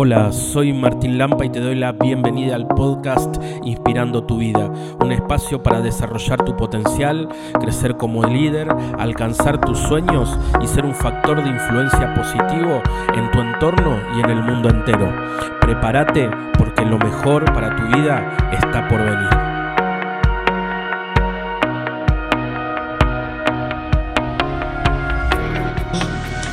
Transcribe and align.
Hola, 0.00 0.30
soy 0.30 0.72
Martín 0.72 1.18
Lampa 1.18 1.44
y 1.44 1.50
te 1.50 1.58
doy 1.58 1.74
la 1.74 1.90
bienvenida 1.90 2.54
al 2.54 2.68
podcast 2.68 3.34
Inspirando 3.64 4.22
tu 4.22 4.38
vida, 4.38 4.70
un 5.00 5.10
espacio 5.10 5.60
para 5.60 5.80
desarrollar 5.80 6.44
tu 6.44 6.56
potencial, 6.56 7.28
crecer 7.60 7.96
como 7.96 8.22
líder, 8.22 8.68
alcanzar 8.96 9.60
tus 9.60 9.76
sueños 9.76 10.38
y 10.62 10.68
ser 10.68 10.84
un 10.84 10.94
factor 10.94 11.42
de 11.42 11.50
influencia 11.50 12.14
positivo 12.14 12.80
en 13.12 13.28
tu 13.32 13.40
entorno 13.40 13.96
y 14.16 14.20
en 14.20 14.30
el 14.30 14.44
mundo 14.44 14.68
entero. 14.68 15.12
Prepárate 15.60 16.30
porque 16.56 16.84
lo 16.84 16.98
mejor 16.98 17.52
para 17.52 17.74
tu 17.74 17.82
vida 17.98 18.36
está 18.52 18.86
por 18.86 19.00
venir. 19.00 19.47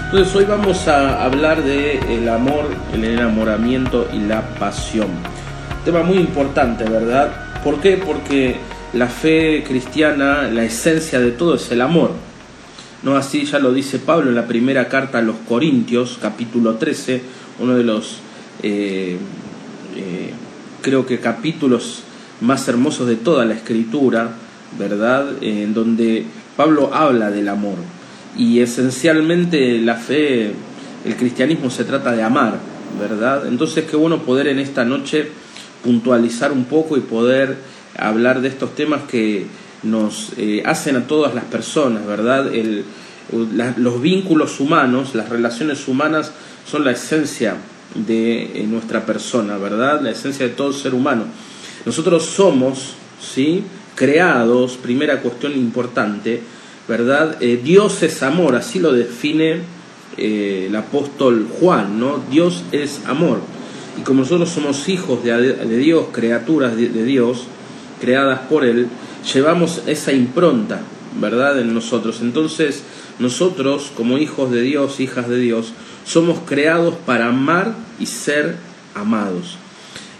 Entonces 0.05 0.35
hoy 0.35 0.45
vamos 0.45 0.87
a 0.87 1.25
hablar 1.25 1.63
de 1.63 1.97
el 2.15 2.29
amor, 2.29 2.69
el 2.93 3.03
enamoramiento 3.03 4.07
y 4.13 4.19
la 4.19 4.47
pasión. 4.59 5.07
Tema 5.83 6.03
muy 6.03 6.17
importante, 6.17 6.83
¿verdad? 6.83 7.63
¿Por 7.63 7.81
qué? 7.81 7.97
Porque 7.97 8.55
la 8.93 9.07
fe 9.07 9.63
cristiana, 9.67 10.43
la 10.43 10.63
esencia 10.63 11.19
de 11.19 11.31
todo 11.31 11.55
es 11.55 11.71
el 11.71 11.81
amor. 11.81 12.11
No 13.01 13.17
así 13.17 13.45
ya 13.45 13.57
lo 13.57 13.73
dice 13.73 13.97
Pablo 13.97 14.29
en 14.29 14.35
la 14.35 14.45
primera 14.45 14.87
carta 14.87 15.17
a 15.17 15.21
los 15.23 15.37
Corintios, 15.47 16.19
capítulo 16.21 16.75
13, 16.75 17.21
uno 17.59 17.75
de 17.75 17.83
los 17.83 18.19
eh, 18.61 19.17
eh, 19.97 20.33
creo 20.83 21.07
que 21.07 21.19
capítulos 21.19 22.03
más 22.41 22.67
hermosos 22.67 23.07
de 23.07 23.15
toda 23.15 23.43
la 23.43 23.55
escritura, 23.55 24.29
¿verdad? 24.77 25.25
en 25.41 25.73
donde 25.73 26.25
Pablo 26.55 26.93
habla 26.93 27.31
del 27.31 27.49
amor 27.49 27.94
y 28.37 28.59
esencialmente 28.59 29.79
la 29.79 29.95
fe, 29.95 30.51
el 31.05 31.15
cristianismo 31.15 31.69
se 31.69 31.83
trata 31.83 32.11
de 32.11 32.23
amar, 32.23 32.59
¿verdad? 32.99 33.47
Entonces 33.47 33.85
qué 33.89 33.95
bueno 33.95 34.23
poder 34.23 34.47
en 34.47 34.59
esta 34.59 34.83
noche 34.85 35.29
puntualizar 35.83 36.51
un 36.51 36.65
poco 36.65 36.97
y 36.97 37.01
poder 37.01 37.57
hablar 37.97 38.41
de 38.41 38.49
estos 38.49 38.75
temas 38.75 39.03
que 39.03 39.45
nos 39.83 40.31
eh, 40.37 40.63
hacen 40.65 40.95
a 40.95 41.07
todas 41.07 41.35
las 41.35 41.45
personas, 41.45 42.05
¿verdad? 42.05 42.53
El, 42.53 42.83
los 43.77 44.01
vínculos 44.01 44.59
humanos, 44.59 45.15
las 45.15 45.29
relaciones 45.29 45.87
humanas 45.87 46.31
son 46.69 46.83
la 46.83 46.91
esencia 46.91 47.55
de 47.93 48.61
eh, 48.61 48.65
nuestra 48.67 49.05
persona, 49.05 49.57
¿verdad? 49.57 50.01
La 50.01 50.11
esencia 50.11 50.47
de 50.47 50.53
todo 50.53 50.73
ser 50.73 50.93
humano. 50.93 51.25
Nosotros 51.85 52.25
somos, 52.25 52.95
¿sí? 53.21 53.63
Creados, 53.95 54.77
primera 54.77 55.21
cuestión 55.21 55.53
importante, 55.53 56.41
¿verdad? 56.87 57.37
Eh, 57.41 57.59
Dios 57.63 58.03
es 58.03 58.21
amor, 58.23 58.55
así 58.55 58.79
lo 58.79 58.93
define 58.93 59.61
eh, 60.17 60.67
el 60.69 60.75
apóstol 60.75 61.47
Juan, 61.59 61.99
¿no? 61.99 62.23
Dios 62.29 62.63
es 62.71 63.01
amor. 63.05 63.39
Y 63.99 64.01
como 64.01 64.21
nosotros 64.21 64.49
somos 64.49 64.87
hijos 64.89 65.23
de, 65.23 65.77
Dios, 65.77 66.07
criaturas 66.11 66.75
de, 66.75 66.87
Dios, 67.03 67.47
creadas 67.99 68.39
por 68.41 68.65
Él, 68.65 68.87
llevamos 69.33 69.81
esa 69.87 70.11
impronta, 70.11 70.81
¿verdad? 71.19 71.59
En 71.59 71.73
nosotros. 71.73 72.19
Entonces, 72.21 72.83
nosotros, 73.19 73.91
como 73.95 74.17
hijos 74.17 74.51
de 74.51 74.61
Dios, 74.61 74.99
hijas 74.99 75.29
de 75.29 75.39
Dios, 75.39 75.73
somos 76.05 76.39
creados 76.45 76.95
para 77.05 77.27
amar 77.27 77.73
y 77.99 78.05
ser 78.05 78.57
amados. 78.93 79.57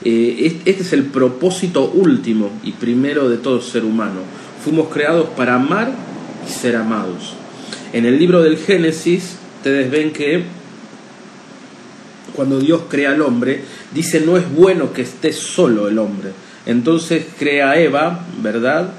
Eh, 0.04 0.62
este 0.66 0.84
es 0.84 0.94
el 0.94 1.04
propósito 1.06 1.90
último 1.90 2.52
y 2.64 2.72
primero 2.72 3.30
de 3.30 3.38
todo 3.38 3.62
ser 3.62 3.84
humano. 3.84 4.22
Fuimos 4.64 4.88
creados 4.90 5.28
para 5.36 5.56
amar 5.56 5.92
y 6.48 6.52
ser 6.52 6.76
amados. 6.76 7.34
En 7.94 8.06
el 8.06 8.20
libro 8.20 8.42
del 8.42 8.58
Génesis, 8.58 9.38
ustedes 9.58 9.90
ven 9.90 10.12
que 10.12 10.44
cuando 12.36 12.60
Dios 12.60 12.84
crea 12.90 13.12
al 13.12 13.22
hombre, 13.22 13.62
dice 13.94 14.22
no 14.22 14.38
es 14.38 14.52
bueno 14.54 14.94
que 14.94 15.04
esté 15.04 15.32
solo 15.34 15.88
el 15.88 15.98
hombre. 15.98 16.32
Entonces 16.66 17.26
crea 17.38 17.72
a 17.72 17.80
Eva, 17.80 18.26
¿verdad? 18.42 18.90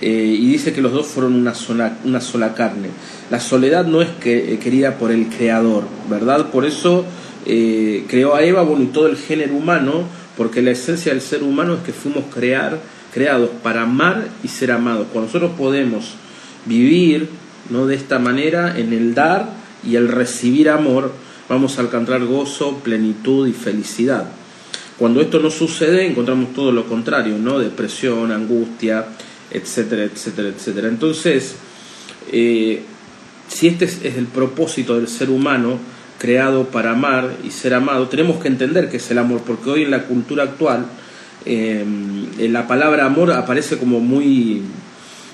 Eh, 0.00 0.36
y 0.38 0.48
dice 0.48 0.72
que 0.72 0.80
los 0.80 0.92
dos 0.92 1.06
fueron 1.06 1.34
una 1.34 1.54
sola, 1.54 1.98
una 2.04 2.20
sola 2.20 2.54
carne. 2.54 2.88
La 3.30 3.40
soledad 3.40 3.86
no 3.86 4.02
es 4.02 4.08
que, 4.20 4.54
eh, 4.54 4.58
querida 4.58 4.96
por 4.96 5.10
el 5.10 5.28
Creador, 5.28 5.84
¿verdad? 6.08 6.50
Por 6.50 6.64
eso 6.64 7.04
eh, 7.46 8.04
creó 8.08 8.34
a 8.34 8.42
Eva, 8.42 8.62
bueno, 8.62 8.84
y 8.84 8.88
todo 8.88 9.06
el 9.06 9.16
género 9.16 9.54
humano, 9.54 10.04
porque 10.36 10.62
la 10.62 10.70
esencia 10.70 11.12
del 11.12 11.20
ser 11.20 11.42
humano 11.42 11.74
es 11.74 11.80
que 11.80 11.92
fuimos 11.92 12.24
crear, 12.32 12.78
creados 13.12 13.50
para 13.62 13.82
amar 13.82 14.28
y 14.42 14.48
ser 14.48 14.72
amados. 14.72 15.06
Cuando 15.12 15.26
nosotros 15.28 15.52
podemos 15.58 16.14
vivir 16.66 17.28
¿no? 17.70 17.86
de 17.86 17.94
esta 17.94 18.18
manera 18.18 18.78
en 18.78 18.92
el 18.92 19.14
dar 19.14 19.50
y 19.84 19.96
el 19.96 20.08
recibir 20.08 20.68
amor, 20.68 21.12
vamos 21.48 21.78
a 21.78 21.82
alcanzar 21.82 22.24
gozo, 22.24 22.78
plenitud 22.78 23.48
y 23.48 23.52
felicidad. 23.52 24.26
Cuando 24.98 25.20
esto 25.20 25.40
no 25.40 25.50
sucede, 25.50 26.06
encontramos 26.06 26.52
todo 26.52 26.70
lo 26.70 26.86
contrario, 26.86 27.36
¿no? 27.38 27.58
Depresión, 27.58 28.30
angustia, 28.30 29.06
etcétera, 29.50 30.04
etcétera, 30.04 30.48
etcétera. 30.48 30.88
Entonces, 30.88 31.56
eh, 32.30 32.82
si 33.48 33.68
este 33.68 33.86
es, 33.86 34.04
el 34.04 34.26
propósito 34.26 34.96
del 34.96 35.08
ser 35.08 35.30
humano, 35.30 35.78
creado 36.18 36.66
para 36.66 36.92
amar 36.92 37.34
y 37.42 37.50
ser 37.50 37.74
amado, 37.74 38.06
tenemos 38.08 38.40
que 38.40 38.48
entender 38.48 38.88
que 38.88 38.98
es 38.98 39.10
el 39.10 39.18
amor, 39.18 39.42
porque 39.44 39.70
hoy 39.70 39.82
en 39.82 39.90
la 39.90 40.04
cultura 40.04 40.44
actual 40.44 40.86
eh, 41.44 41.84
la 42.38 42.68
palabra 42.68 43.04
amor 43.04 43.32
aparece 43.32 43.78
como 43.78 43.98
muy 43.98 44.62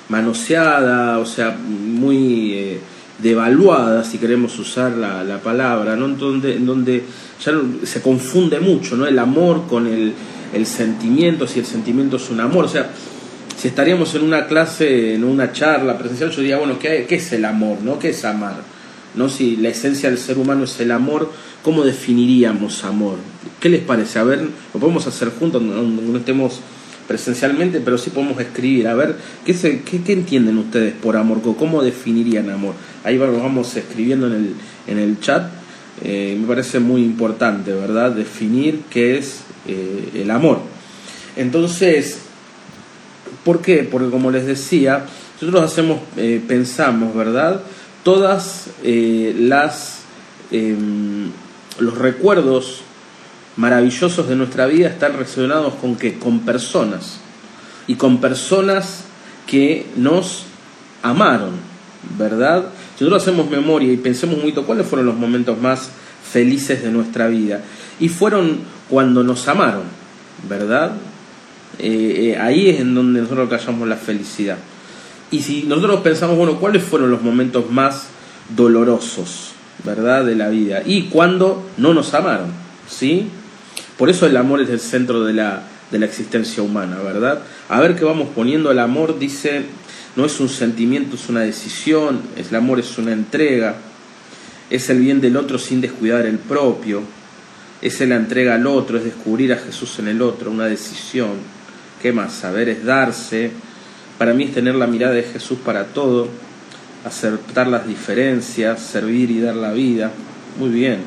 manoseada, 0.09 1.19
o 1.19 1.27
sea, 1.27 1.57
muy 1.59 2.53
eh, 2.55 2.81
devaluada, 3.19 4.05
si 4.05 4.19
queremos 4.19 4.59
usar 4.59 4.93
la, 4.93 5.41
palabra, 5.43 5.97
¿no? 5.97 6.07
En 6.07 6.19
donde, 6.19 6.57
en 6.57 6.67
donde 6.67 7.05
ya 7.45 7.53
se 7.85 8.01
confunde 8.01 8.61
mucho, 8.61 8.97
¿no? 8.97 9.07
El 9.07 9.19
amor 9.19 9.67
con 9.69 9.87
el, 9.87 10.13
el 10.53 10.67
sentimiento, 10.67 11.47
si 11.47 11.61
el 11.61 11.67
sentimiento 11.67 12.17
es 12.17 12.31
un 12.31 12.41
amor, 12.41 12.65
o 12.65 12.69
sea, 12.69 12.91
si 13.57 13.69
estaríamos 13.69 14.15
en 14.15 14.23
una 14.23 14.47
clase, 14.47 15.15
en 15.15 15.25
una 15.25 15.53
charla 15.53 15.99
presencial, 15.99 16.31
yo 16.31 16.41
diría, 16.41 16.59
bueno, 16.59 16.79
¿qué, 16.79 17.07
qué 17.09 17.17
es 17.17 17.33
el 17.33 17.45
amor, 17.45 17.79
no? 17.83 17.99
¿Qué 17.99 18.11
es 18.11 18.25
amar? 18.25 18.57
¿No? 19.15 19.29
Si 19.29 19.57
la 19.57 19.71
esencia 19.71 20.09
del 20.09 20.19
ser 20.19 20.39
humano 20.39 20.65
es 20.65 20.79
el 20.81 20.93
amor, 20.93 21.33
¿cómo 21.63 21.83
definiríamos 21.83 22.85
amor? 22.85 23.17
¿Qué 23.59 23.69
les 23.69 23.83
parece? 23.83 24.21
A 24.21 24.23
ver, 24.23 24.43
lo 24.73 24.81
podemos 24.81 25.07
hacer 25.09 25.31
juntos, 25.31 25.61
no, 25.61 25.83
no 25.83 26.19
estemos 26.19 26.61
presencialmente, 27.09 27.81
pero 27.81 27.99
sí 27.99 28.11
podemos 28.11 28.39
escribir. 28.39 28.87
A 28.87 28.95
ver, 28.95 29.17
¿qué, 29.45 29.55
se, 29.55 29.81
qué, 29.81 30.13
entienden 30.13 30.59
ustedes 30.59 30.93
por 30.93 31.17
amor? 31.17 31.41
¿Cómo 31.59 31.83
definirían 31.83 32.51
amor? 32.51 32.75
Ahí 33.03 33.17
vamos, 33.17 33.75
escribiendo 33.77 34.27
en 34.27 34.35
el, 34.35 34.55
en 34.87 34.99
el 34.99 35.19
chat. 35.19 35.51
Eh, 36.05 36.37
me 36.39 36.47
parece 36.47 36.79
muy 36.79 37.03
importante, 37.03 37.73
¿verdad? 37.73 38.13
Definir 38.13 38.83
qué 38.91 39.17
es 39.19 39.41
eh, 39.67 40.11
el 40.17 40.31
amor. 40.31 40.61
Entonces, 41.35 42.21
¿por 43.43 43.63
qué? 43.63 43.89
Porque 43.91 44.11
como 44.11 44.31
les 44.31 44.47
decía, 44.47 45.07
nosotros 45.41 45.65
hacemos, 45.65 46.01
eh, 46.19 46.43
pensamos, 46.47 47.17
¿verdad? 47.17 47.63
Todas 48.05 48.69
las 48.85 50.01
em, 50.51 51.31
los 51.79 51.97
recuerdos 51.99 52.83
maravillosos 53.59 54.29
de 54.29 54.37
nuestra 54.37 54.67
vida 54.67 54.89
están 54.89 55.15
relacionados 55.15 55.75
con 55.75 55.97
que 55.97 56.15
con 56.15 56.41
personas 56.41 57.19
y 57.89 57.97
con 57.97 58.21
personas 58.21 59.03
que 59.49 59.85
nos 59.97 60.45
amaron, 61.03 61.55
¿verdad? 62.17 62.67
Si 62.97 63.03
nosotros 63.03 63.23
hacemos 63.23 63.51
memoria 63.51 63.93
y 63.93 63.97
pensemos 63.97 64.43
mucho 64.43 64.65
cuáles 64.65 64.87
fueron 64.87 65.07
los 65.07 65.17
momentos 65.17 65.61
más 65.61 65.91
felices 66.33 66.85
de 66.85 66.91
nuestra 66.91 67.27
vida 67.27 67.61
y 67.99 68.09
fueron 68.09 68.61
cuando 68.89 69.25
nos 69.25 69.49
amaron, 69.49 69.85
¿verdad? 70.49 70.93
Eh, 71.81 72.35
eh, 72.35 72.39
ahí 72.39 72.69
es 72.69 72.79
en 72.79 72.95
donde 72.95 73.23
nosotros 73.23 73.51
callamos 73.51 73.89
la 73.89 73.97
felicidad. 73.97 74.59
Y 75.33 75.43
si 75.43 75.65
nosotros 75.65 76.01
pensamos, 76.03 76.37
bueno, 76.37 76.61
¿cuáles 76.61 76.85
fueron 76.85 77.11
los 77.11 77.23
momentos 77.23 77.69
más 77.73 78.07
dolorosos, 78.55 79.51
¿verdad? 79.83 80.25
De 80.25 80.37
la 80.37 80.49
vida 80.49 80.83
y 80.87 81.05
cuando 81.05 81.67
no 81.77 81.93
nos 81.93 82.15
amaron, 82.15 82.53
¿sí? 82.89 83.29
Por 83.99 84.09
eso 84.09 84.27
el 84.27 84.37
amor 84.37 84.63
es 84.63 84.71
el 84.71 84.81
centro 84.81 85.25
de 85.25 85.35
la, 85.35 85.63
de 85.91 85.99
la 85.99 86.07
existencia 86.07 86.63
humana, 86.63 86.99
¿verdad? 87.03 87.43
A 87.69 87.81
ver 87.81 87.97
qué 87.97 88.05
vamos 88.05 88.29
poniendo, 88.35 88.71
el 88.71 88.79
amor 88.79 89.19
dice, 89.19 89.65
no 90.17 90.25
es 90.25 90.39
un 90.39 90.49
sentimiento, 90.49 91.17
es 91.17 91.29
una 91.29 91.41
decisión, 91.41 92.21
el 92.37 92.55
amor 92.55 92.79
es 92.79 92.97
una 92.97 93.13
entrega, 93.13 93.75
es 94.71 94.89
el 94.89 95.01
bien 95.01 95.21
del 95.21 95.37
otro 95.37 95.59
sin 95.59 95.81
descuidar 95.81 96.27
el 96.27 96.39
propio, 96.39 97.03
es 97.83 98.01
la 98.01 98.17
entrega 98.17 98.55
al 98.55 98.67
otro, 98.67 98.99
es 98.99 99.05
descubrir 99.05 99.53
a 99.53 99.57
Jesús 99.57 99.99
en 99.99 100.09
el 100.09 100.23
otro, 100.23 100.51
una 100.51 100.67
decisión. 100.67 101.33
¿Qué 102.01 102.13
más? 102.13 102.33
Saber 102.33 102.69
es 102.69 102.85
darse. 102.85 103.51
Para 104.19 104.35
mí 104.35 104.45
es 104.45 104.55
tener 104.55 104.75
la 104.75 104.87
mirada 104.87 105.15
de 105.15 105.23
Jesús 105.23 105.59
para 105.65 105.85
todo, 105.87 106.29
aceptar 107.05 107.69
las 107.69 107.87
diferencias, 107.87 108.81
servir 108.81 109.31
y 109.31 109.41
dar 109.41 109.57
la 109.57 109.73
vida. 109.73 110.11
Muy 110.59 110.71
bien, 110.71 110.99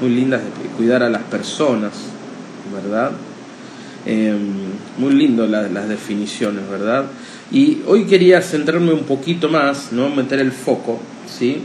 muy 0.00 0.10
lindas 0.10 0.42
de 0.42 0.68
cuidar 0.76 1.02
a 1.02 1.10
las 1.10 1.22
personas. 1.22 1.92
¿Verdad? 2.72 3.12
Em, 4.06 4.38
muy 4.96 5.12
lindo 5.12 5.46
las 5.46 5.88
definiciones, 5.88 6.68
¿verdad? 6.70 7.06
Y 7.50 7.78
hoy 7.86 8.04
quería 8.04 8.40
centrarme 8.42 8.92
un 8.92 9.04
poquito 9.04 9.48
más, 9.48 9.92
¿no? 9.92 10.08
Meter 10.10 10.38
el 10.40 10.52
foco, 10.52 11.00
¿sí? 11.26 11.62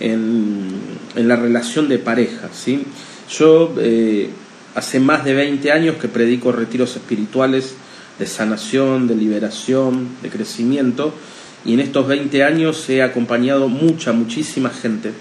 En, 0.00 0.94
la 1.16 1.36
relación 1.36 1.88
de 1.88 1.98
pareja, 1.98 2.48
¿sí? 2.52 2.84
Yo 3.30 3.74
eh, 3.78 4.30
hace 4.74 5.00
más 5.00 5.24
de 5.24 5.34
20 5.34 5.70
años 5.72 5.96
que 5.96 6.08
predico 6.08 6.52
retiros 6.52 6.96
espirituales 6.96 7.74
de 8.18 8.26
sanación, 8.26 9.06
de 9.06 9.14
liberación, 9.14 10.08
de 10.22 10.30
crecimiento, 10.30 11.14
y 11.64 11.74
en 11.74 11.80
estos 11.80 12.06
20 12.06 12.44
años 12.44 12.88
he 12.90 13.02
acompañado 13.02 13.68
mucha, 13.68 14.12
muchísima 14.12 14.70
gente, 14.70 15.12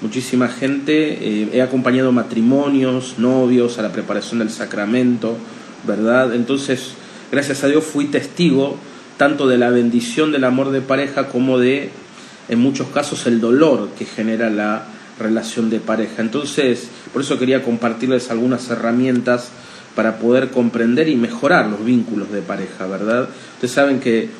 muchísima 0.00 0.48
gente, 0.48 1.18
eh, 1.20 1.48
he 1.52 1.62
acompañado 1.62 2.12
matrimonios, 2.12 3.18
novios 3.18 3.78
a 3.78 3.82
la 3.82 3.92
preparación 3.92 4.40
del 4.40 4.50
sacramento, 4.50 5.36
¿verdad? 5.86 6.34
Entonces, 6.34 6.92
gracias 7.32 7.64
a 7.64 7.68
Dios 7.68 7.84
fui 7.84 8.06
testigo 8.06 8.76
tanto 9.16 9.48
de 9.48 9.58
la 9.58 9.70
bendición 9.70 10.30
del 10.32 10.44
amor 10.44 10.70
de 10.70 10.80
pareja 10.80 11.28
como 11.28 11.58
de, 11.58 11.90
en 12.48 12.58
muchos 12.58 12.88
casos, 12.88 13.26
el 13.26 13.40
dolor 13.40 13.90
que 13.98 14.04
genera 14.04 14.48
la 14.48 14.86
relación 15.18 15.70
de 15.70 15.80
pareja. 15.80 16.22
Entonces, 16.22 16.88
por 17.12 17.22
eso 17.22 17.38
quería 17.38 17.62
compartirles 17.62 18.30
algunas 18.30 18.70
herramientas 18.70 19.50
para 19.96 20.18
poder 20.18 20.50
comprender 20.50 21.08
y 21.08 21.16
mejorar 21.16 21.66
los 21.66 21.84
vínculos 21.84 22.30
de 22.30 22.40
pareja, 22.40 22.86
¿verdad? 22.86 23.28
Ustedes 23.54 23.72
saben 23.72 23.98
que 23.98 24.30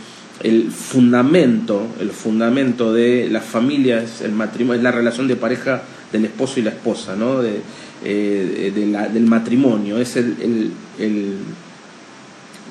el 0.41 0.71
fundamento, 0.71 1.87
el 2.01 2.11
fundamento 2.11 2.93
de 2.93 3.29
la 3.31 3.41
familia 3.41 4.03
es 4.03 4.21
el 4.21 4.33
matrimonio, 4.33 4.79
es 4.79 4.83
la 4.83 4.93
relación 4.93 5.27
de 5.27 5.37
pareja 5.37 5.83
del 6.13 6.25
esposo 6.27 6.61
y 6.61 6.63
la 6.63 6.71
esposa, 6.71 7.17
¿no? 7.17 7.43
De, 7.43 7.61
eh, 8.05 8.73
del 8.75 9.27
matrimonio, 9.27 9.99
es 9.99 10.17
el, 10.17 10.73
el, 10.99 11.35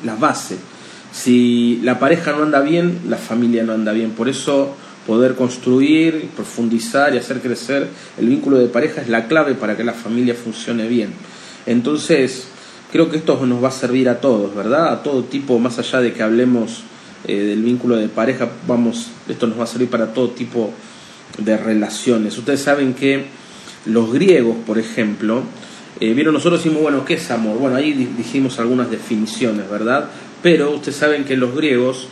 la 0.06 0.16
base. 0.16 0.56
Si 1.12 1.80
la 1.84 2.00
pareja 2.00 2.32
no 2.32 2.44
anda 2.44 2.62
bien, 2.62 3.02
la 3.10 3.18
familia 3.18 3.64
no 3.64 3.74
anda 3.74 3.92
bien. 3.92 4.12
Por 4.12 4.30
eso 4.30 4.76
poder 5.06 5.36
construir, 5.36 6.30
profundizar 6.36 7.14
y 7.14 7.18
hacer 7.18 7.40
crecer 7.42 7.88
el 8.18 8.28
vínculo 8.28 8.58
de 8.58 8.68
pareja 8.68 9.02
es 9.02 9.10
la 9.10 9.28
clave 9.28 9.56
para 9.56 9.76
que 9.76 9.84
la 9.84 9.94
familia 9.94 10.36
funcione 10.36 10.88
bien. 10.88 11.14
Entonces, 11.66 12.48
creo 12.92 13.10
que 13.10 13.18
esto 13.18 13.46
nos 13.46 13.64
va 13.64 13.70
a 13.70 13.72
servir 13.72 14.10
a 14.10 14.20
todos, 14.22 14.56
¿verdad? 14.56 14.94
A 14.94 15.04
todo 15.04 15.24
tipo, 15.24 15.60
más 15.60 15.80
allá 15.80 16.02
de 16.02 16.14
que 16.14 16.24
hablemos 16.24 16.84
eh, 17.28 17.44
del 17.44 17.62
vínculo 17.62 17.98
de 17.98 18.08
pareja, 18.08 18.48
vamos, 18.66 19.08
esto 19.28 19.48
nos 19.48 19.60
va 19.60 19.66
a 19.66 19.68
servir 19.68 19.90
para 19.90 20.14
todo 20.14 20.30
tipo 20.30 20.72
de 21.38 21.58
relaciones. 21.58 22.38
Ustedes 22.38 22.62
saben 22.62 22.94
que 22.94 23.26
los 23.86 24.14
griegos, 24.14 24.56
por 24.66 24.80
ejemplo, 24.80 25.42
eh, 26.00 26.14
vieron 26.14 26.34
nosotros 26.34 26.64
decimos, 26.64 26.84
bueno, 26.84 27.04
¿qué 27.04 27.16
es 27.16 27.30
amor? 27.30 27.58
Bueno, 27.58 27.76
ahí 27.76 27.92
dijimos 27.92 28.60
algunas 28.60 28.90
definiciones, 28.90 29.70
¿verdad? 29.70 30.06
Pero 30.42 30.72
ustedes 30.76 30.96
saben 30.96 31.26
que 31.26 31.36
los 31.36 31.54
griegos, 31.54 32.08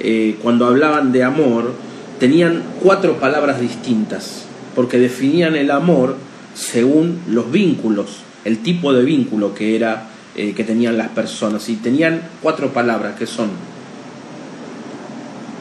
eh, 0.00 0.36
cuando 0.42 0.66
hablaban 0.66 1.12
de 1.12 1.24
amor, 1.24 1.72
tenían 2.20 2.62
cuatro 2.82 3.18
palabras 3.18 3.62
distintas, 3.62 4.44
porque 4.74 4.98
definían 4.98 5.56
el 5.56 5.70
amor 5.70 6.16
según 6.54 7.22
los 7.26 7.50
vínculos, 7.50 8.18
el 8.44 8.58
tipo 8.58 8.92
de 8.92 9.02
vínculo 9.02 9.54
que 9.54 9.76
era 9.76 10.10
que 10.36 10.62
tenían 10.62 10.96
las 10.96 11.08
personas 11.08 11.68
y 11.68 11.74
tenían 11.74 12.22
cuatro 12.40 12.72
palabras 12.72 13.16
que 13.16 13.26
son 13.26 13.48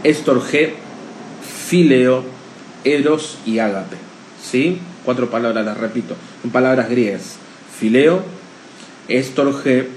estorge, 0.10 0.74
fileo, 1.68 2.24
eros 2.84 3.38
y 3.46 3.60
ágape. 3.60 3.98
¿Sí? 4.42 4.80
Cuatro 5.04 5.30
palabras, 5.30 5.66
las 5.66 5.78
repito, 5.78 6.16
son 6.42 6.52
palabras 6.52 6.90
griegas. 6.90 7.36
Fileo, 7.80 8.24
estorge, 9.08 9.90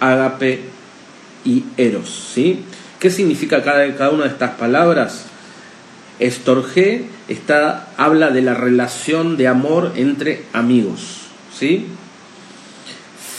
ágape 0.00 0.60
y 1.44 1.64
eros. 1.76 2.30
¿Sí? 2.34 2.64
¿Qué 3.00 3.10
significa 3.10 3.62
cada, 3.62 4.10
una 4.10 4.24
de 4.24 4.30
estas 4.30 4.52
palabras? 4.52 5.26
Estorge 6.18 7.04
está, 7.28 7.88
habla 7.96 8.30
de 8.30 8.42
la 8.42 8.54
relación 8.54 9.36
de 9.36 9.48
amor 9.48 9.92
entre 9.96 10.44
amigos. 10.52 11.26
¿Sí? 11.56 11.86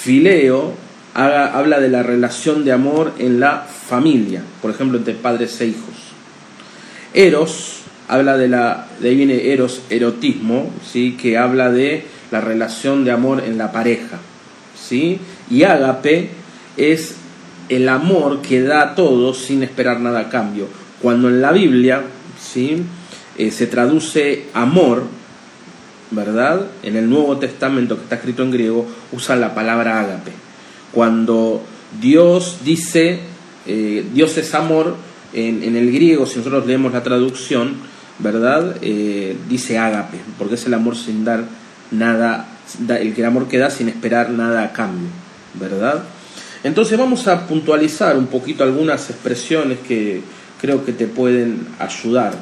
Fileo 0.01 0.73
habla 1.13 1.79
de 1.79 1.89
la 1.89 2.03
relación 2.03 2.63
de 2.63 2.71
amor 2.71 3.13
en 3.17 3.39
la 3.39 3.65
familia, 3.87 4.41
por 4.61 4.71
ejemplo, 4.71 4.97
entre 4.97 5.13
padres 5.13 5.59
e 5.61 5.67
hijos. 5.67 5.95
Eros 7.13 7.81
habla 8.07 8.37
de 8.37 8.47
la, 8.47 8.87
de 8.99 9.09
ahí 9.09 9.15
viene 9.15 9.51
eros, 9.51 9.81
erotismo, 9.89 10.71
¿sí? 10.85 11.17
que 11.19 11.37
habla 11.37 11.71
de 11.71 12.05
la 12.31 12.41
relación 12.41 13.03
de 13.05 13.11
amor 13.11 13.43
en 13.45 13.57
la 13.57 13.71
pareja. 13.71 14.19
¿sí? 14.75 15.19
Y 15.49 15.63
ágape 15.63 16.29
es 16.77 17.15
el 17.69 17.89
amor 17.89 18.41
que 18.41 18.61
da 18.61 18.81
a 18.81 18.95
todos 18.95 19.37
sin 19.37 19.63
esperar 19.63 19.99
nada 19.99 20.21
a 20.21 20.29
cambio. 20.29 20.67
Cuando 21.01 21.29
en 21.29 21.41
la 21.41 21.51
Biblia 21.51 22.03
¿sí? 22.39 22.83
Eh, 23.37 23.51
se 23.51 23.67
traduce 23.67 24.45
amor, 24.53 25.03
¿verdad? 26.11 26.65
En 26.83 26.95
el 26.95 27.09
Nuevo 27.09 27.37
Testamento, 27.37 27.95
que 27.95 28.03
está 28.03 28.15
escrito 28.15 28.43
en 28.43 28.51
griego, 28.51 28.87
usa 29.11 29.35
la 29.35 29.53
palabra 29.53 29.99
ágape. 29.99 30.31
Cuando 30.91 31.61
Dios 31.99 32.59
dice, 32.63 33.19
eh, 33.67 34.05
Dios 34.13 34.37
es 34.37 34.53
amor, 34.53 34.95
en, 35.33 35.75
el 35.75 35.91
griego, 35.91 36.25
si 36.25 36.37
nosotros 36.37 36.65
leemos 36.65 36.93
la 36.93 37.03
traducción, 37.03 37.75
¿verdad? 38.19 38.77
Eh, 38.81 39.35
dice 39.49 39.77
ágape, 39.77 40.17
porque 40.37 40.55
es 40.55 40.65
el 40.65 40.73
amor 40.73 40.95
sin 40.95 41.25
dar 41.25 41.43
nada, 41.91 42.47
el 42.89 43.25
amor 43.25 43.47
que 43.47 43.57
da 43.57 43.69
sin 43.69 43.89
esperar 43.89 44.29
nada 44.29 44.63
a 44.63 44.73
cambio, 44.73 45.09
¿verdad? 45.55 46.03
Entonces 46.63 46.97
vamos 46.97 47.27
a 47.27 47.47
puntualizar 47.47 48.17
un 48.17 48.27
poquito 48.27 48.63
algunas 48.63 49.09
expresiones 49.09 49.79
que 49.79 50.21
creo 50.59 50.83
que 50.83 50.93
te 50.93 51.07
pueden 51.07 51.67
ayudar. 51.79 52.33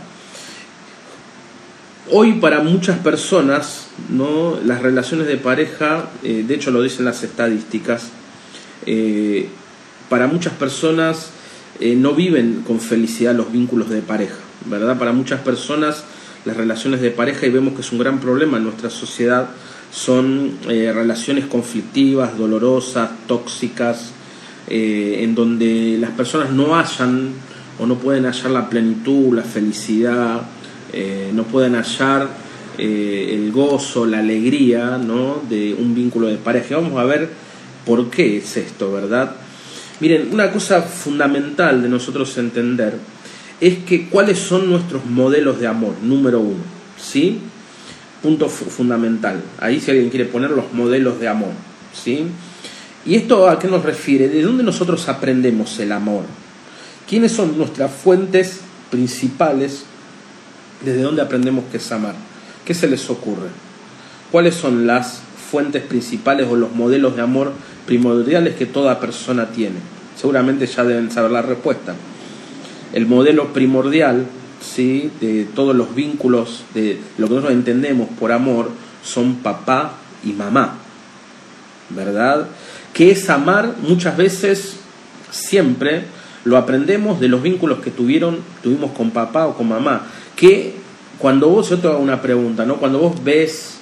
Hoy 2.12 2.33
para 2.33 2.62
muchas 2.62 3.00
personas, 3.00 3.88
¿no? 4.10 4.60
las 4.63 4.81
relaciones 4.81 5.28
de 5.28 5.38
pareja, 5.38 6.06
eh, 6.24 6.45
de 6.48 6.54
hecho 6.54 6.69
lo 6.69 6.83
dicen 6.83 7.04
las 7.04 7.24
estadísticas, 7.24 8.10
para 10.10 10.28
muchas 10.28 10.54
personas 10.54 11.31
eh, 11.80 11.96
no 11.96 12.13
viven 12.13 12.63
con 12.66 12.80
felicidad 12.80 13.36
los 13.36 13.52
vínculos 13.52 13.90
de 13.90 14.02
pareja, 14.02 14.38
¿verdad? 14.66 14.98
Para 14.98 15.12
muchas 15.12 15.42
personas 15.42 16.04
las 16.46 16.56
relaciones 16.56 17.02
de 17.02 17.10
pareja, 17.10 17.48
y 17.48 17.50
vemos 17.50 17.74
que 17.74 17.81
es 17.81 17.92
un 17.92 18.00
gran 18.00 18.19
problema 18.19 18.57
en 18.57 18.63
nuestra 18.66 18.90
sociedad, 18.90 19.50
son 19.92 20.52
relaciones 20.68 21.46
conflictivas, 21.46 22.38
dolorosas, 22.38 23.10
tóxicas, 23.28 24.12
en 24.68 25.34
donde 25.34 25.98
las 26.00 26.12
personas 26.12 26.52
no 26.52 26.75
hallan 26.75 27.34
o 27.80 27.86
no 27.86 27.96
pueden 27.96 28.25
hallar 28.25 28.52
la 28.52 28.69
plenitud, 28.69 29.34
la 29.34 29.44
felicidad, 29.44 30.42
eh, 30.94 31.31
no 31.34 31.44
pueden 31.44 31.75
hallar 31.75 32.30
eh, 32.78 33.31
el 33.34 33.52
gozo, 33.52 34.06
la 34.06 34.19
alegría 34.19 34.97
¿no? 34.97 35.42
de 35.50 35.74
un 35.74 35.94
vínculo 35.94 36.28
de 36.28 36.38
pareja. 36.38 36.78
Vamos 36.78 37.00
a 37.00 37.04
ver 37.04 37.30
por 37.85 38.09
qué 38.09 38.38
es 38.38 38.57
esto, 38.57 38.92
¿verdad? 38.92 39.35
Miren, 39.99 40.30
una 40.33 40.52
cosa 40.52 40.81
fundamental 40.81 41.81
de 41.81 41.90
nosotros 41.90 42.37
entender 42.37 42.95
es 43.61 43.78
que 43.80 44.09
cuáles 44.09 44.40
son 44.40 44.69
nuestros 44.69 45.06
modelos 45.06 45.59
de 45.59 45.68
amor, 45.68 45.95
número 46.02 46.42
uno, 46.42 46.64
¿sí? 46.97 47.40
Punto 48.21 48.49
fundamental. 48.49 49.42
Ahí 49.59 49.80
si 49.80 49.92
alguien 49.92 50.09
quiere 50.09 50.25
poner 50.25 50.52
los 50.52 50.73
modelos 50.73 51.19
de 51.19 51.28
amor, 51.30 51.52
¿sí? 51.94 52.25
¿Y 53.06 53.16
esto 53.16 53.47
a 53.47 53.59
qué 53.59 53.68
nos 53.68 53.83
refiere? 53.83 54.28
¿De 54.28 54.42
dónde 54.42 54.64
nosotros 54.64 55.07
aprendemos 55.07 55.80
el 55.80 55.92
amor? 55.92 56.23
¿Quiénes 57.07 57.31
son 57.31 57.57
nuestras 57.57 57.92
fuentes 57.92 58.61
principales 58.90 59.85
desde 60.83 61.04
dónde 61.04 61.21
aprendemos 61.21 61.66
que 61.71 61.78
es 61.78 61.92
amar? 61.92 62.16
¿Qué 62.66 62.73
se 62.73 62.87
les 62.87 63.09
ocurre? 63.09 63.49
¿Cuáles 64.31 64.56
son 64.56 64.87
las 64.87 65.21
fuentes 65.52 65.83
principales 65.83 66.47
o 66.49 66.56
los 66.56 66.73
modelos 66.73 67.16
de 67.16 67.21
amor 67.21 67.54
primordiales 67.85 68.56
que 68.56 68.65
toda 68.65 68.99
persona 68.99 69.47
tiene? 69.47 69.77
Seguramente 70.15 70.65
ya 70.68 70.83
deben 70.83 71.11
saber 71.11 71.31
la 71.31 71.42
respuesta. 71.42 71.95
El 72.94 73.06
modelo 73.06 73.54
primordial 73.54 74.25
¿sí? 74.61 75.11
de 75.19 75.45
todos 75.45 75.75
los 75.75 75.94
vínculos, 75.95 76.63
de 76.73 76.99
lo 77.18 77.27
que 77.27 77.33
nosotros 77.35 77.54
entendemos 77.54 78.09
por 78.19 78.31
amor, 78.31 78.71
son 79.04 79.35
papá 79.35 79.94
y 80.23 80.33
mamá. 80.33 80.77
¿Verdad? 81.89 82.47
Que 82.94 83.11
es 83.11 83.30
amar 83.30 83.75
muchas 83.81 84.18
veces, 84.18 84.77
siempre, 85.31 86.04
lo 86.45 86.57
aprendemos 86.57 87.19
de 87.19 87.27
los 87.27 87.42
vínculos 87.42 87.80
que 87.80 87.92
tuvieron, 87.92 88.39
tuvimos 88.63 88.92
con 88.92 89.11
papá 89.11 89.47
o 89.47 89.56
con 89.56 89.68
mamá. 89.68 90.07
Que 90.35 90.75
cuando 91.19 91.49
vos, 91.49 91.69
yo 91.69 91.80
te 91.80 91.87
hago 91.87 91.99
una 91.99 92.21
pregunta, 92.21 92.65
¿no? 92.65 92.77
Cuando 92.77 92.99
vos 92.99 93.23
ves 93.23 93.75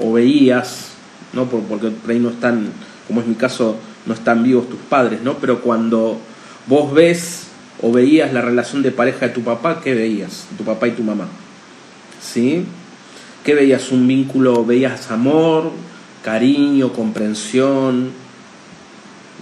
o 0.00 0.12
veías, 0.12 0.90
¿no? 1.32 1.46
porque 1.46 1.88
por 1.88 2.10
ahí 2.10 2.18
no 2.18 2.30
están, 2.30 2.68
como 3.06 3.20
es 3.20 3.26
mi 3.26 3.34
caso, 3.34 3.76
no 4.06 4.14
están 4.14 4.42
vivos 4.42 4.68
tus 4.68 4.80
padres, 4.80 5.22
¿no? 5.22 5.34
Pero 5.38 5.60
cuando 5.60 6.18
vos 6.66 6.92
ves 6.92 7.48
o 7.82 7.92
veías 7.92 8.32
la 8.32 8.40
relación 8.40 8.82
de 8.82 8.90
pareja 8.90 9.28
de 9.28 9.34
tu 9.34 9.42
papá, 9.42 9.80
¿qué 9.82 9.94
veías? 9.94 10.46
Tu 10.56 10.64
papá 10.64 10.88
y 10.88 10.92
tu 10.92 11.02
mamá. 11.02 11.28
¿Sí? 12.20 12.64
¿Qué 13.44 13.54
veías? 13.54 13.92
Un 13.92 14.06
vínculo, 14.06 14.64
veías 14.64 15.10
amor, 15.10 15.70
cariño, 16.24 16.92
comprensión, 16.92 18.10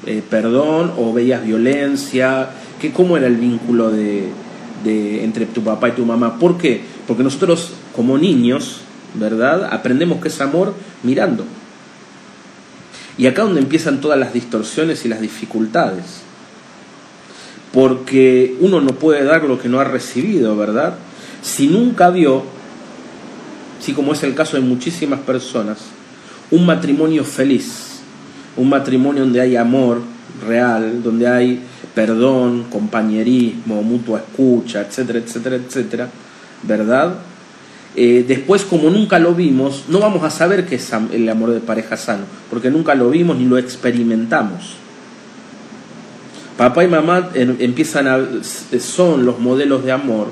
eh, 0.04 0.23
perdón 0.28 0.92
o 0.99 1.12
veías 1.12 1.45
violencia? 1.45 2.50
¿Qué, 2.81 2.90
¿Cómo 2.90 3.16
era 3.16 3.28
el 3.28 3.37
vínculo 3.37 3.90
de, 3.90 4.33
entre 5.23 5.47
tu 5.47 5.62
papá 5.62 5.90
y 5.90 5.92
tu 5.92 6.04
mamá? 6.04 6.38
¿Por 6.38 6.59
qué? 6.59 6.81
Porque 7.07 7.23
nosotros 7.23 7.73
como 7.95 8.19
niños, 8.19 8.81
¿verdad? 9.14 9.69
Aprendemos 9.73 10.21
que 10.21 10.28
es 10.28 10.40
amor 10.40 10.75
mirando. 11.04 11.45
Y 13.23 13.29
acá 13.29 13.43
donde 13.43 13.61
empiezan 13.61 14.00
todas 14.00 14.19
las 14.19 14.33
distorsiones 14.33 15.05
y 15.05 15.09
las 15.09 15.21
dificultades. 15.21 16.23
Porque 17.73 18.57
uno 18.59 18.81
no 18.81 18.97
puede 18.97 19.23
dar 19.23 19.45
lo 19.45 19.61
que 19.61 19.69
no 19.69 19.79
ha 19.79 19.85
recibido, 19.85 20.57
¿verdad? 20.57 20.97
Si 21.41 21.69
nunca 21.69 22.11
vio, 22.11 22.43
si 23.79 23.93
como 23.93 24.12
es 24.12 24.25
el 24.25 24.35
caso 24.35 24.57
de 24.57 24.64
muchísimas 24.64 25.21
personas, 25.21 25.79
un 26.50 26.67
matrimonio 26.67 27.23
feliz, 27.23 28.00
un 28.57 28.69
matrimonio 28.69 29.23
donde 29.23 29.41
hay 29.41 29.55
amor 29.55 30.02
real, 30.45 31.00
donde 31.05 31.29
hay 31.29 31.62
perdón, 31.95 32.64
compañerismo, 32.73 33.85
mutua 33.85 34.19
escucha, 34.19 34.81
etcétera, 34.81 35.21
etcétera, 35.21 35.55
etcétera, 35.55 36.09
¿verdad? 36.64 37.14
Eh, 37.94 38.25
después, 38.26 38.62
como 38.62 38.88
nunca 38.88 39.18
lo 39.18 39.34
vimos, 39.34 39.84
no 39.88 39.99
vamos 39.99 40.22
a 40.25 40.30
saber 40.30 40.66
qué 40.66 40.76
es 40.76 40.90
el 41.12 41.28
amor 41.28 41.50
de 41.50 41.61
pareja 41.61 41.96
sano, 41.96 42.25
porque 42.49 42.70
nunca 42.70 42.94
lo 42.94 43.11
vimos 43.11 43.37
ni 43.37 43.44
lo 43.44 43.58
experimentamos. 43.58 44.76
Papá 46.56 46.84
y 46.84 46.88
mamá 46.88 47.30
empiezan 47.34 48.08
a, 48.08 48.18
son 48.78 49.26
los 49.26 49.40
modelos 49.40 49.84
de 49.84 49.92
amor, 49.92 50.28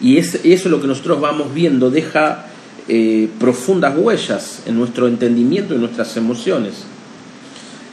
y 0.00 0.16
eso 0.16 0.38
es 0.42 0.66
lo 0.66 0.80
que 0.80 0.86
nosotros 0.86 1.20
vamos 1.20 1.54
viendo, 1.54 1.90
deja 1.90 2.46
eh, 2.88 3.28
profundas 3.38 3.96
huellas 3.96 4.62
en 4.66 4.76
nuestro 4.76 5.08
entendimiento 5.08 5.74
y 5.74 5.78
nuestras 5.78 6.16
emociones. 6.16 6.84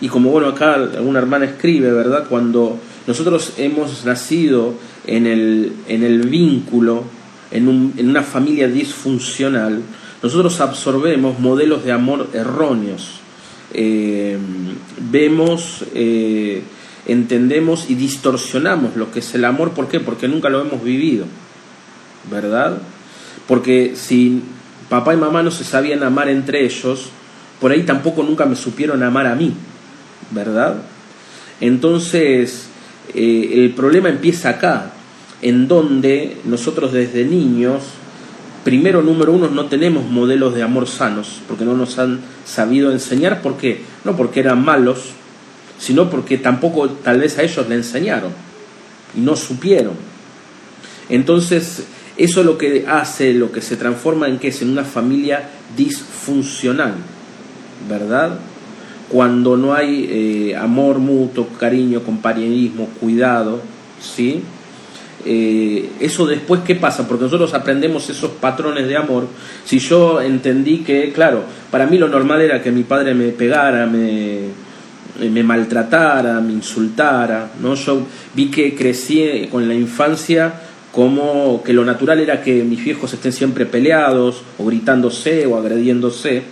Y 0.02 0.08
como 0.08 0.30
bueno, 0.30 0.48
acá 0.48 0.76
alguna 0.76 1.20
hermana 1.20 1.46
escribe, 1.46 1.92
¿verdad? 1.92 2.26
Cuando 2.28 2.78
nosotros 3.08 3.54
hemos 3.58 4.06
nacido 4.06 4.74
en 5.06 5.28
el, 5.28 5.74
en 5.88 6.04
el 6.04 6.28
vínculo 6.28 7.04
en, 7.52 7.68
una 7.98 8.24
familia 8.24 8.68
disfuncional, 8.68 9.82
nosotros 10.22 10.60
absorbemos 10.60 11.40
modelos 11.40 11.84
de 11.84 11.92
amor 11.92 12.30
erróneos. 12.34 13.20
Eh, 13.74 14.38
vemos, 15.12 15.84
eh, 15.94 16.64
entendemos 17.06 17.90
y 17.90 17.96
distorsionamos 17.96 18.96
lo 18.96 19.12
que 19.12 19.20
es 19.20 19.36
el 19.36 19.46
amor. 19.46 19.72
¿Por 19.72 19.88
qué? 19.88 20.00
Porque 20.00 20.28
nunca 20.28 20.50
lo 20.50 20.62
hemos 20.62 20.84
vivido. 20.84 21.26
¿Verdad? 22.32 22.78
Porque 23.48 23.94
si 23.96 24.42
papá 24.90 25.14
y 25.14 25.18
mamá 25.18 25.44
no 25.44 25.52
se 25.52 25.64
sabían 25.64 26.04
amar 26.04 26.30
entre 26.30 26.66
ellos, 26.66 27.10
por 27.60 27.72
ahí 27.72 27.84
tampoco 27.84 28.24
nunca 28.24 28.46
me 28.46 28.56
supieron 28.56 29.04
amar 29.04 29.28
a 29.28 29.36
mí. 29.36 29.54
¿Verdad? 30.32 30.78
Entonces, 31.62 32.68
eh, 33.14 33.52
el 33.54 33.74
problema 33.76 34.10
empieza 34.10 34.50
acá 34.50 34.95
en 35.42 35.68
donde 35.68 36.38
nosotros 36.46 36.94
desde 36.94 37.26
niños, 37.26 37.84
primero, 38.64 39.02
número 39.02 39.32
uno, 39.32 39.50
no 39.50 39.66
tenemos 39.66 40.06
modelos 40.06 40.56
de 40.56 40.64
amor 40.64 40.88
sanos, 40.88 41.42
porque 41.48 41.66
no 41.66 41.76
nos 41.76 42.00
han 42.00 42.22
sabido 42.46 42.92
enseñar, 42.92 43.42
¿por 43.42 43.58
qué? 43.58 43.82
No 44.04 44.16
porque 44.16 44.40
eran 44.40 44.64
malos, 44.64 45.12
sino 45.78 46.10
porque 46.10 46.38
tampoco 46.38 46.90
tal 46.90 47.20
vez 47.20 47.38
a 47.38 47.44
ellos 47.44 47.68
le 47.68 47.76
enseñaron 47.76 48.32
y 49.16 49.22
no 49.22 49.36
supieron. 49.36 49.94
Entonces, 51.10 51.84
eso 52.18 52.40
es 52.40 52.46
lo 52.46 52.58
que 52.58 52.86
hace, 52.88 53.34
lo 53.34 53.52
que 53.52 53.62
se 53.62 53.76
transforma 53.76 54.28
en 54.28 54.40
que 54.40 54.48
es 54.48 54.62
en 54.62 54.70
una 54.70 54.84
familia 54.84 55.50
disfuncional, 55.76 56.94
¿verdad? 57.90 58.40
Cuando 59.10 59.58
no 59.58 59.74
hay 59.74 60.08
eh, 60.10 60.56
amor 60.56 61.00
mutuo, 61.00 61.48
cariño, 61.60 62.02
compañerismo, 62.02 62.88
cuidado, 63.00 63.62
¿sí? 64.02 64.42
Eh, 65.26 65.90
eso 66.00 66.28
después, 66.28 66.62
¿qué 66.62 66.76
pasa? 66.76 67.08
Porque 67.08 67.24
nosotros 67.24 67.54
aprendemos 67.56 68.10
esos 68.10 68.32
patrones 68.32 68.88
de 68.88 68.96
amor. 68.96 69.28
Si 69.66 69.80
yo 69.80 70.22
entendí 70.22 70.80
que, 70.80 71.12
claro, 71.12 71.44
para 71.72 71.88
mí 71.88 71.98
lo 71.98 72.08
normal 72.08 72.42
era 72.42 72.62
que 72.62 72.72
mi 72.72 72.84
padre 72.84 73.16
me 73.16 73.30
pegara, 73.30 73.88
me, 73.88 74.42
me 75.20 75.44
maltratara, 75.44 76.40
me 76.42 76.54
insultara, 76.54 77.52
¿no? 77.60 77.74
Yo 77.74 78.06
vi 78.36 78.52
que 78.52 78.76
crecí 78.76 79.48
con 79.52 79.68
la 79.68 79.74
infancia 79.74 80.54
como 80.92 81.62
que 81.62 81.74
lo 81.74 81.84
natural 81.84 82.20
era 82.20 82.42
que 82.42 82.64
mis 82.64 82.82
viejos 82.84 83.12
estén 83.14 83.34
siempre 83.34 83.66
peleados, 83.66 84.44
o 84.58 84.66
gritándose, 84.66 85.46
o 85.46 85.58
agrediéndose. 85.58 86.44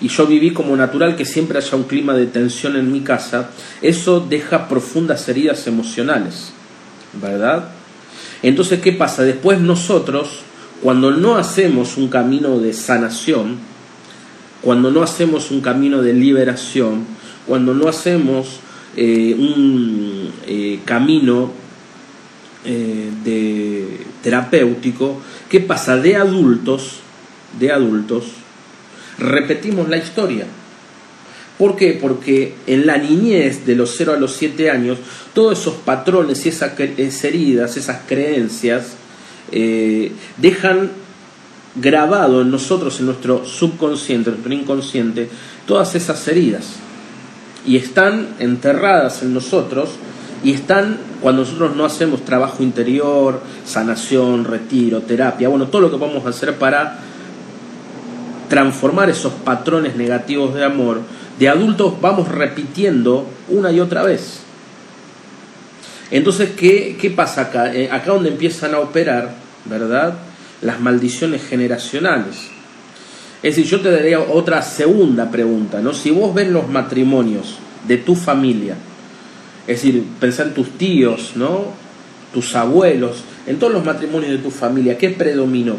Y 0.00 0.08
yo 0.08 0.26
viví 0.26 0.50
como 0.50 0.76
natural 0.76 1.16
que 1.16 1.24
siempre 1.24 1.56
haya 1.58 1.74
un 1.74 1.84
clima 1.84 2.12
de 2.12 2.26
tensión 2.26 2.76
en 2.76 2.92
mi 2.92 3.00
casa. 3.00 3.48
Eso 3.80 4.20
deja 4.20 4.68
profundas 4.68 5.26
heridas 5.30 5.66
emocionales, 5.66 6.52
¿verdad? 7.14 7.75
Entonces, 8.42 8.80
¿qué 8.80 8.92
pasa? 8.92 9.22
Después 9.22 9.60
nosotros, 9.60 10.40
cuando 10.82 11.10
no 11.10 11.36
hacemos 11.36 11.96
un 11.96 12.08
camino 12.08 12.58
de 12.58 12.72
sanación, 12.72 13.56
cuando 14.62 14.90
no 14.90 15.02
hacemos 15.02 15.50
un 15.50 15.60
camino 15.60 16.02
de 16.02 16.12
liberación, 16.12 17.04
cuando 17.46 17.74
no 17.74 17.88
hacemos 17.88 18.60
eh, 18.96 19.34
un 19.38 20.32
eh, 20.46 20.80
camino 20.84 21.50
eh, 22.64 23.10
de 23.24 24.00
terapéutico, 24.22 25.20
¿qué 25.48 25.60
pasa? 25.60 25.96
De 25.96 26.16
adultos, 26.16 27.00
de 27.58 27.70
adultos, 27.72 28.24
repetimos 29.18 29.88
la 29.88 29.98
historia. 29.98 30.46
¿Por 31.58 31.74
qué? 31.76 31.98
Porque 32.00 32.54
en 32.66 32.86
la 32.86 32.98
niñez 32.98 33.64
de 33.64 33.74
los 33.74 33.94
0 33.96 34.14
a 34.14 34.16
los 34.18 34.32
7 34.34 34.70
años, 34.70 34.98
todos 35.32 35.58
esos 35.58 35.74
patrones 35.74 36.44
y 36.44 36.50
esas, 36.50 36.78
heridas, 37.24 37.76
esas 37.76 38.00
creencias, 38.06 38.96
eh, 39.52 40.12
dejan 40.36 40.90
grabado 41.76 42.42
en 42.42 42.50
nosotros, 42.50 43.00
en 43.00 43.06
nuestro 43.06 43.44
subconsciente, 43.46 44.30
en 44.30 44.36
nuestro 44.36 44.54
inconsciente, 44.54 45.28
todas 45.66 45.94
esas 45.94 46.26
heridas. 46.28 46.76
Y 47.66 47.76
están 47.76 48.28
enterradas 48.38 49.22
en 49.22 49.32
nosotros 49.32 49.90
y 50.44 50.52
están 50.52 50.98
cuando 51.22 51.42
nosotros 51.42 51.74
no 51.74 51.84
hacemos 51.84 52.24
trabajo 52.24 52.62
interior, 52.62 53.40
sanación, 53.64 54.44
retiro, 54.44 55.00
terapia, 55.00 55.48
bueno, 55.48 55.68
todo 55.68 55.82
lo 55.82 55.90
que 55.90 55.96
a 56.26 56.28
hacer 56.28 56.56
para 56.56 56.98
transformar 58.48 59.10
esos 59.10 59.32
patrones 59.32 59.96
negativos 59.96 60.54
de 60.54 60.64
amor 60.64 61.00
de 61.38 61.48
adultos 61.48 62.00
vamos 62.00 62.28
repitiendo 62.28 63.26
una 63.48 63.72
y 63.72 63.80
otra 63.80 64.02
vez. 64.02 64.40
Entonces, 66.10 66.50
¿qué, 66.56 66.96
qué 67.00 67.10
pasa 67.10 67.42
acá? 67.42 67.74
Eh, 67.74 67.90
acá 67.90 68.12
donde 68.12 68.30
empiezan 68.30 68.74
a 68.74 68.78
operar, 68.78 69.34
¿verdad? 69.64 70.14
Las 70.62 70.80
maldiciones 70.80 71.42
generacionales. 71.44 72.36
Es 73.42 73.56
decir, 73.56 73.70
yo 73.70 73.80
te 73.80 73.90
daría 73.90 74.20
otra 74.20 74.62
segunda 74.62 75.30
pregunta, 75.30 75.80
¿no? 75.80 75.92
Si 75.92 76.10
vos 76.10 76.34
ves 76.34 76.48
los 76.48 76.68
matrimonios 76.68 77.56
de 77.86 77.98
tu 77.98 78.14
familia, 78.14 78.76
es 79.66 79.82
decir, 79.82 80.04
pensá 80.20 80.44
en 80.44 80.54
tus 80.54 80.70
tíos, 80.78 81.32
¿no? 81.34 81.66
Tus 82.32 82.54
abuelos, 82.54 83.24
en 83.46 83.58
todos 83.58 83.72
los 83.72 83.84
matrimonios 83.84 84.32
de 84.32 84.38
tu 84.38 84.50
familia, 84.50 84.96
¿qué 84.96 85.10
predominó? 85.10 85.76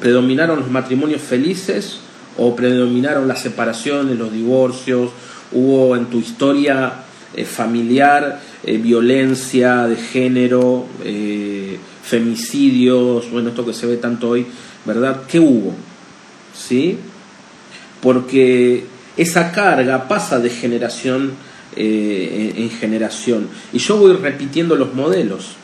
¿Predominaron 0.00 0.60
los 0.60 0.70
matrimonios 0.70 1.22
felices 1.22 2.00
o 2.36 2.54
predominaron 2.56 3.28
las 3.28 3.42
separaciones, 3.42 4.18
los 4.18 4.32
divorcios, 4.32 5.10
hubo 5.52 5.96
en 5.96 6.06
tu 6.06 6.18
historia 6.18 6.92
eh, 7.34 7.44
familiar 7.44 8.40
eh, 8.62 8.76
violencia 8.78 9.86
de 9.86 9.96
género, 9.96 10.86
eh, 11.04 11.78
femicidios, 12.02 13.30
bueno, 13.30 13.50
esto 13.50 13.64
que 13.64 13.72
se 13.72 13.86
ve 13.86 13.96
tanto 13.96 14.30
hoy, 14.30 14.46
¿verdad? 14.84 15.22
¿Qué 15.28 15.40
hubo? 15.40 15.74
¿Sí? 16.56 16.98
Porque 18.00 18.84
esa 19.16 19.52
carga 19.52 20.08
pasa 20.08 20.38
de 20.38 20.50
generación 20.50 21.32
en 21.76 22.70
generación 22.70 23.48
y 23.72 23.78
yo 23.78 23.96
voy 23.96 24.12
repitiendo 24.12 24.76
los 24.76 24.94
modelos. 24.94 25.56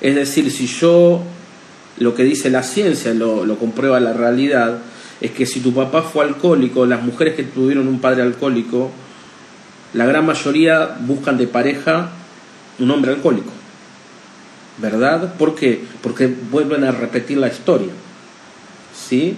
Es 0.00 0.14
decir, 0.14 0.48
si 0.52 0.68
yo 0.68 1.22
lo 1.98 2.14
que 2.14 2.24
dice 2.24 2.50
la 2.50 2.62
ciencia 2.62 3.14
lo, 3.14 3.44
lo 3.44 3.58
comprueba 3.58 4.00
la 4.00 4.12
realidad, 4.12 4.78
es 5.20 5.32
que 5.32 5.46
si 5.46 5.60
tu 5.60 5.72
papá 5.74 6.02
fue 6.02 6.24
alcohólico, 6.24 6.86
las 6.86 7.02
mujeres 7.02 7.34
que 7.34 7.42
tuvieron 7.42 7.88
un 7.88 8.00
padre 8.00 8.22
alcohólico, 8.22 8.90
la 9.94 10.06
gran 10.06 10.26
mayoría 10.26 10.96
buscan 11.00 11.38
de 11.38 11.46
pareja 11.46 12.10
un 12.78 12.90
hombre 12.90 13.12
alcohólico. 13.12 13.50
¿Verdad? 14.78 15.34
¿Por 15.34 15.56
qué? 15.56 15.82
Porque 16.02 16.32
vuelven 16.50 16.84
a 16.84 16.92
repetir 16.92 17.38
la 17.38 17.48
historia. 17.48 17.90
¿Sí? 18.94 19.36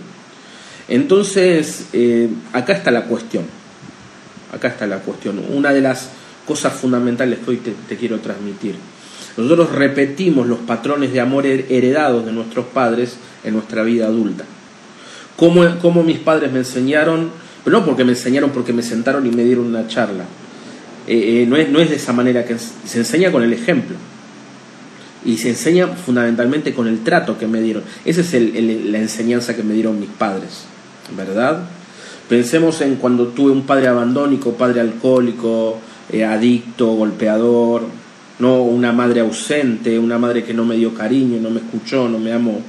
Entonces, 0.89 1.87
eh, 1.93 2.29
acá 2.53 2.75
está 2.75 2.91
la 2.91 3.05
cuestión. 3.05 3.45
Acá 4.53 4.69
está 4.69 4.87
la 4.87 4.99
cuestión. 4.99 5.43
Una 5.51 5.73
de 5.73 5.81
las 5.81 6.11
cosas 6.47 6.75
fundamentales 6.75 7.39
que 7.39 7.51
hoy 7.51 7.57
te, 7.59 7.73
te 7.89 7.97
quiero 7.97 8.19
transmitir. 8.19 8.75
Nosotros 9.37 9.73
repetimos 9.73 10.47
los 10.47 10.59
patrones 10.59 11.13
de 11.13 11.21
amor 11.21 11.47
heredados 11.47 12.27
de 12.27 12.33
nuestros 12.33 12.67
padres 12.67 13.17
en 13.45 13.55
nuestra 13.55 13.83
vida 13.83 14.07
adulta. 14.07 14.45
Cómo, 15.37 16.03
mis 16.03 16.19
padres 16.19 16.53
me 16.53 16.59
enseñaron, 16.59 17.31
pero 17.65 17.79
no 17.79 17.87
porque 17.87 18.05
me 18.05 18.13
enseñaron, 18.13 18.51
porque 18.51 18.73
me 18.73 18.83
sentaron 18.83 19.27
y 19.27 19.31
me 19.31 19.43
dieron 19.45 19.67
una 19.67 19.89
charla. 19.89 20.25
Eh, 21.07 21.43
eh, 21.43 21.47
no, 21.47 21.57
es, 21.57 21.71
no 21.71 21.81
es 21.81 21.89
de 21.89 21.97
esa 21.97 22.13
manera 22.13 22.45
que 22.45 22.57
se 22.59 22.99
enseña 22.99 23.33
con 23.33 23.43
el 23.43 23.53
ejemplo. 23.53 23.97
Y 25.25 25.39
se 25.39 25.51
enseña 25.51 25.87
fundamentalmente 25.87 26.75
con 26.75 26.89
el 26.89 27.01
trato 27.01 27.39
que 27.39 27.47
me 27.47 27.61
dieron. 27.61 27.83
Esa 28.05 28.21
es 28.21 28.33
la 28.33 28.99
enseñanza 28.99 29.57
que 29.57 29.63
me 29.63 29.75
dieron 29.75 29.99
mis 29.99 30.11
padres, 30.11 30.65
¿verdad? 31.17 31.65
Pensemos 32.29 32.81
en 32.81 32.97
cuando 32.97 33.29
tuve 33.29 33.51
un 33.51 33.63
padre 33.63 33.89
abandónico, 33.89 34.53
padre 34.53 34.81
alcohólico, 34.81 35.79
eh, 36.13 36.25
adicto, 36.25 36.89
golpeador, 36.93 37.83
no 38.41 38.63
una 38.63 38.93
madre 38.93 39.21
ausente, 39.21 39.99
una 39.99 40.19
madre 40.19 40.45
que 40.45 40.55
no 40.55 40.65
me 40.65 40.77
dio 40.77 40.95
cariño, 40.95 41.41
no 41.41 41.51
me 41.51 41.61
escuchó, 41.61 42.09
no 42.09 42.19
me 42.19 42.33
amó, 42.33 42.61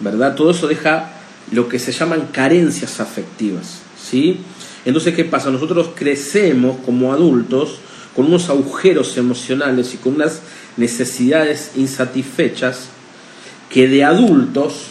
¿verdad? 0.00 0.34
Todo 0.34 0.50
eso 0.50 0.68
deja 0.68 1.10
lo 1.50 1.68
que 1.68 1.78
se 1.78 1.92
llaman 1.92 2.28
carencias 2.30 3.00
afectivas, 3.00 3.80
¿sí? 4.00 4.40
Entonces, 4.84 5.14
¿qué 5.14 5.24
pasa? 5.24 5.50
Nosotros 5.50 5.90
crecemos 5.94 6.76
como 6.84 7.12
adultos 7.12 7.80
con 8.14 8.26
unos 8.26 8.48
agujeros 8.48 9.16
emocionales 9.16 9.94
y 9.94 9.96
con 9.96 10.14
unas 10.14 10.42
necesidades 10.76 11.72
insatisfechas 11.76 12.88
que 13.70 13.88
de 13.88 14.04
adultos, 14.04 14.88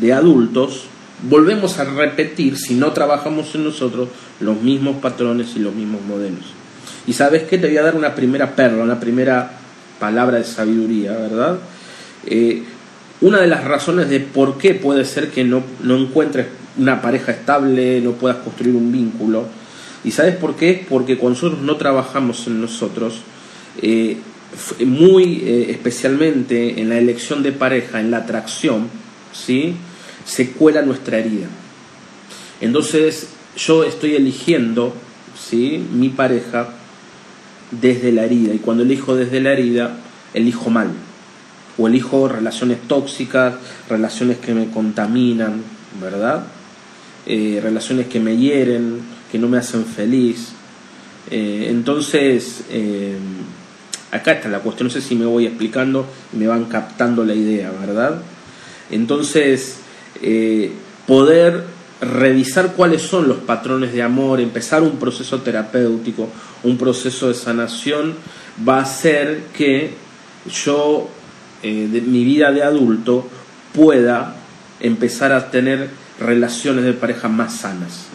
de 0.00 0.12
adultos, 0.12 0.84
volvemos 1.28 1.78
a 1.78 1.84
repetir 1.84 2.58
si 2.58 2.74
no 2.74 2.92
trabajamos 2.92 3.54
en 3.54 3.64
nosotros 3.64 4.08
los 4.40 4.60
mismos 4.60 4.96
patrones 4.96 5.56
y 5.56 5.60
los 5.60 5.74
mismos 5.74 6.02
modelos. 6.02 6.63
Y 7.06 7.12
sabes 7.12 7.42
qué, 7.44 7.58
te 7.58 7.68
voy 7.68 7.76
a 7.76 7.82
dar 7.82 7.96
una 7.96 8.14
primera 8.14 8.54
perla, 8.54 8.82
una 8.82 8.98
primera 8.98 9.50
palabra 9.98 10.38
de 10.38 10.44
sabiduría, 10.44 11.12
¿verdad? 11.12 11.58
Eh, 12.26 12.62
una 13.20 13.40
de 13.40 13.46
las 13.46 13.64
razones 13.64 14.08
de 14.08 14.20
por 14.20 14.58
qué 14.58 14.74
puede 14.74 15.04
ser 15.04 15.30
que 15.30 15.44
no, 15.44 15.62
no 15.82 15.96
encuentres 15.96 16.46
una 16.78 17.00
pareja 17.00 17.32
estable, 17.32 18.00
no 18.00 18.12
puedas 18.12 18.38
construir 18.38 18.74
un 18.74 18.90
vínculo. 18.90 19.46
¿Y 20.02 20.10
sabes 20.10 20.36
por 20.36 20.56
qué? 20.56 20.84
Porque 20.88 21.16
cuando 21.16 21.40
nosotros 21.40 21.62
no 21.62 21.76
trabajamos 21.76 22.46
en 22.46 22.60
nosotros, 22.60 23.20
eh, 23.80 24.18
muy 24.84 25.42
eh, 25.44 25.70
especialmente 25.70 26.80
en 26.80 26.88
la 26.88 26.98
elección 26.98 27.42
de 27.42 27.52
pareja, 27.52 28.00
en 28.00 28.10
la 28.10 28.18
atracción, 28.18 28.88
¿sí? 29.32 29.74
se 30.24 30.50
cuela 30.50 30.82
nuestra 30.82 31.18
herida. 31.18 31.46
Entonces 32.60 33.28
yo 33.56 33.84
estoy 33.84 34.14
eligiendo 34.14 34.94
¿sí? 35.38 35.84
mi 35.92 36.08
pareja 36.08 36.68
desde 37.70 38.12
la 38.12 38.24
herida 38.24 38.54
y 38.54 38.58
cuando 38.58 38.82
elijo 38.82 39.16
desde 39.16 39.40
la 39.40 39.52
herida, 39.52 39.96
elijo 40.32 40.70
mal. 40.70 40.90
O 41.76 41.88
elijo 41.88 42.28
relaciones 42.28 42.82
tóxicas, 42.86 43.54
relaciones 43.88 44.38
que 44.38 44.54
me 44.54 44.70
contaminan, 44.70 45.62
¿verdad? 46.00 46.44
Eh, 47.26 47.58
relaciones 47.62 48.06
que 48.06 48.20
me 48.20 48.36
hieren, 48.36 49.00
que 49.32 49.38
no 49.38 49.48
me 49.48 49.58
hacen 49.58 49.84
feliz. 49.84 50.50
Eh, 51.30 51.66
entonces, 51.70 52.64
eh, 52.70 53.16
acá 54.12 54.32
está 54.32 54.48
la 54.48 54.60
cuestión, 54.60 54.88
no 54.88 54.92
sé 54.92 55.00
si 55.00 55.14
me 55.14 55.24
voy 55.24 55.46
explicando 55.46 56.06
y 56.32 56.36
me 56.36 56.46
van 56.46 56.66
captando 56.66 57.24
la 57.24 57.34
idea, 57.34 57.72
¿verdad? 57.72 58.20
Entonces, 58.90 59.78
poder 61.06 61.64
revisar 62.04 62.72
cuáles 62.74 63.02
son 63.02 63.28
los 63.28 63.38
patrones 63.38 63.92
de 63.92 64.02
amor, 64.02 64.40
empezar 64.40 64.82
un 64.82 64.98
proceso 64.98 65.40
terapéutico, 65.40 66.28
un 66.62 66.76
proceso 66.76 67.28
de 67.28 67.34
sanación, 67.34 68.14
va 68.66 68.78
a 68.78 68.82
hacer 68.82 69.44
que 69.56 69.94
yo, 70.50 71.08
de 71.62 72.00
mi 72.00 72.24
vida 72.24 72.52
de 72.52 72.62
adulto, 72.62 73.28
pueda 73.72 74.36
empezar 74.80 75.32
a 75.32 75.50
tener 75.50 75.90
relaciones 76.20 76.84
de 76.84 76.92
pareja 76.92 77.28
más 77.28 77.56
sanas 77.56 78.06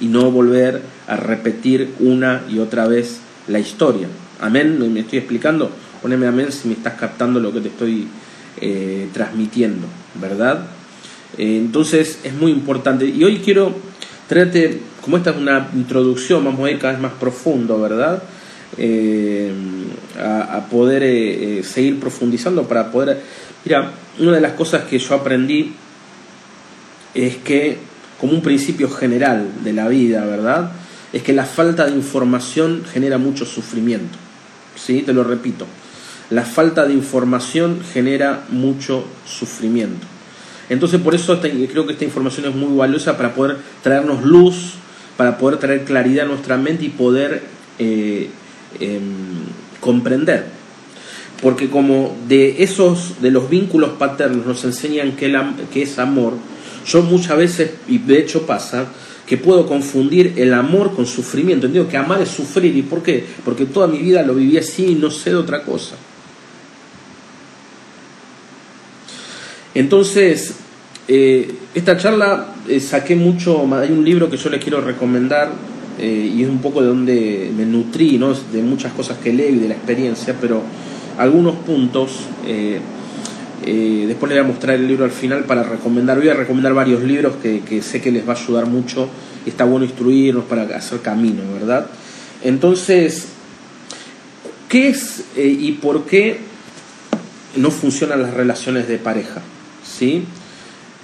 y 0.00 0.06
no 0.06 0.30
volver 0.30 0.82
a 1.06 1.16
repetir 1.16 1.94
una 2.00 2.42
y 2.48 2.58
otra 2.58 2.86
vez 2.86 3.20
la 3.46 3.58
historia. 3.58 4.08
Amén, 4.40 4.92
me 4.92 5.00
estoy 5.00 5.18
explicando. 5.18 5.70
Poneme 6.02 6.26
amén 6.26 6.52
si 6.52 6.68
me 6.68 6.74
estás 6.74 6.94
captando 6.94 7.40
lo 7.40 7.52
que 7.52 7.60
te 7.60 7.68
estoy 7.68 8.06
eh, 8.60 9.08
transmitiendo, 9.12 9.86
¿verdad? 10.20 10.64
Eh, 11.36 11.56
entonces 11.58 12.20
es 12.24 12.32
muy 12.32 12.52
importante. 12.52 13.06
Y 13.06 13.22
hoy 13.24 13.38
quiero 13.38 13.74
traerte, 14.26 14.80
como 15.00 15.16
esta 15.16 15.30
es 15.30 15.36
una 15.36 15.68
introducción, 15.74 16.44
vamos 16.44 16.66
a 16.66 16.70
ir 16.70 16.78
cada 16.78 16.94
vez 16.94 17.02
más 17.02 17.12
profundo, 17.12 17.80
¿verdad? 17.80 18.22
Eh, 18.76 19.52
a, 20.20 20.66
poder 20.70 21.64
seguir 21.64 21.98
profundizando 21.98 22.64
para 22.64 22.90
poder... 22.90 23.20
Mira, 23.64 23.92
una 24.18 24.32
de 24.32 24.40
las 24.40 24.52
cosas 24.52 24.84
que 24.84 24.98
yo 24.98 25.14
aprendí 25.14 25.74
es 27.14 27.36
que, 27.36 27.78
como 28.20 28.32
un 28.32 28.42
principio 28.42 28.90
general 28.90 29.48
de 29.64 29.72
la 29.72 29.88
vida, 29.88 30.24
¿verdad? 30.24 30.72
Es 31.12 31.22
que 31.22 31.32
la 31.32 31.44
falta 31.44 31.86
de 31.86 31.92
información 31.92 32.84
genera 32.90 33.18
mucho 33.18 33.46
sufrimiento. 33.46 34.18
¿Sí? 34.76 35.02
Te 35.02 35.12
lo 35.12 35.24
repito. 35.24 35.66
La 36.30 36.44
falta 36.44 36.86
de 36.86 36.92
información 36.92 37.80
genera 37.92 38.44
mucho 38.50 39.04
sufrimiento. 39.26 40.06
Entonces, 40.68 41.00
por 41.00 41.14
eso 41.14 41.40
creo 41.40 41.86
que 41.86 41.92
esta 41.92 42.04
información 42.04 42.46
es 42.46 42.54
muy 42.54 42.76
valiosa 42.76 43.16
para 43.16 43.34
poder 43.34 43.56
traernos 43.82 44.22
luz, 44.22 44.74
para 45.16 45.38
poder 45.38 45.58
traer 45.58 45.84
claridad 45.84 46.26
a 46.26 46.28
nuestra 46.28 46.56
mente 46.56 46.84
y 46.84 46.88
poder 46.90 47.42
eh, 47.78 48.28
em, 48.80 49.02
comprender. 49.80 50.46
Porque 51.40 51.70
como 51.70 52.16
de 52.28 52.62
esos, 52.62 53.22
de 53.22 53.30
los 53.30 53.48
vínculos 53.48 53.90
paternos 53.98 54.44
nos 54.44 54.64
enseñan 54.64 55.12
que, 55.12 55.34
que 55.72 55.82
es 55.82 55.98
amor, 55.98 56.34
yo 56.86 57.02
muchas 57.02 57.36
veces, 57.36 57.70
y 57.86 57.98
de 57.98 58.18
hecho 58.18 58.46
pasa, 58.46 58.88
que 59.28 59.36
puedo 59.36 59.66
confundir 59.66 60.34
el 60.36 60.54
amor 60.54 60.94
con 60.94 61.06
sufrimiento. 61.06 61.66
Entiendo 61.66 61.90
que 61.90 61.98
amar 61.98 62.22
es 62.22 62.30
sufrir. 62.30 62.74
¿Y 62.74 62.82
por 62.82 63.02
qué? 63.02 63.24
Porque 63.44 63.66
toda 63.66 63.86
mi 63.86 63.98
vida 63.98 64.22
lo 64.22 64.34
viví 64.34 64.56
así 64.56 64.86
y 64.86 64.94
no 64.94 65.10
sé 65.10 65.30
de 65.30 65.36
otra 65.36 65.62
cosa. 65.64 65.96
Entonces, 69.74 70.54
eh, 71.10 71.50
esta 71.74 71.96
charla 71.96 72.48
eh, 72.68 72.80
saqué 72.80 73.16
mucho, 73.16 73.66
hay 73.74 73.90
un 73.90 74.04
libro 74.04 74.28
que 74.28 74.36
yo 74.36 74.50
les 74.50 74.62
quiero 74.62 74.82
recomendar 74.82 75.50
eh, 75.98 76.32
y 76.34 76.42
es 76.42 76.50
un 76.50 76.58
poco 76.58 76.82
de 76.82 76.88
donde 76.88 77.50
me 77.56 77.64
nutrí, 77.64 78.18
¿no? 78.18 78.34
de 78.34 78.62
muchas 78.62 78.92
cosas 78.92 79.16
que 79.16 79.32
leo 79.32 79.48
y 79.48 79.58
de 79.58 79.68
la 79.68 79.74
experiencia, 79.74 80.34
pero 80.38 80.62
algunos 81.16 81.56
puntos 81.56 82.26
después 82.44 84.30
les 84.30 84.38
voy 84.38 84.38
a 84.38 84.52
mostrar 84.52 84.76
el 84.76 84.86
libro 84.86 85.04
al 85.06 85.10
final 85.10 85.44
para 85.44 85.62
recomendar. 85.62 86.18
Voy 86.18 86.28
a 86.28 86.34
recomendar 86.34 86.74
varios 86.74 87.02
libros 87.02 87.36
que, 87.42 87.82
sé 87.82 88.00
que 88.02 88.12
les 88.12 88.28
va 88.28 88.34
a 88.34 88.36
ayudar 88.36 88.66
mucho. 88.66 89.08
Está 89.46 89.64
bueno 89.64 89.86
instruirnos 89.86 90.44
para 90.44 90.62
hacer 90.76 91.00
camino, 91.00 91.42
¿verdad? 91.54 91.86
Entonces, 92.42 93.28
¿qué 94.68 94.90
es 94.90 95.24
y 95.36 95.72
por 95.72 96.04
qué 96.04 96.38
no 97.56 97.70
funcionan 97.70 98.22
las 98.22 98.34
relaciones 98.34 98.86
de 98.88 98.98
pareja? 98.98 99.42
¿Sí? 99.98 100.24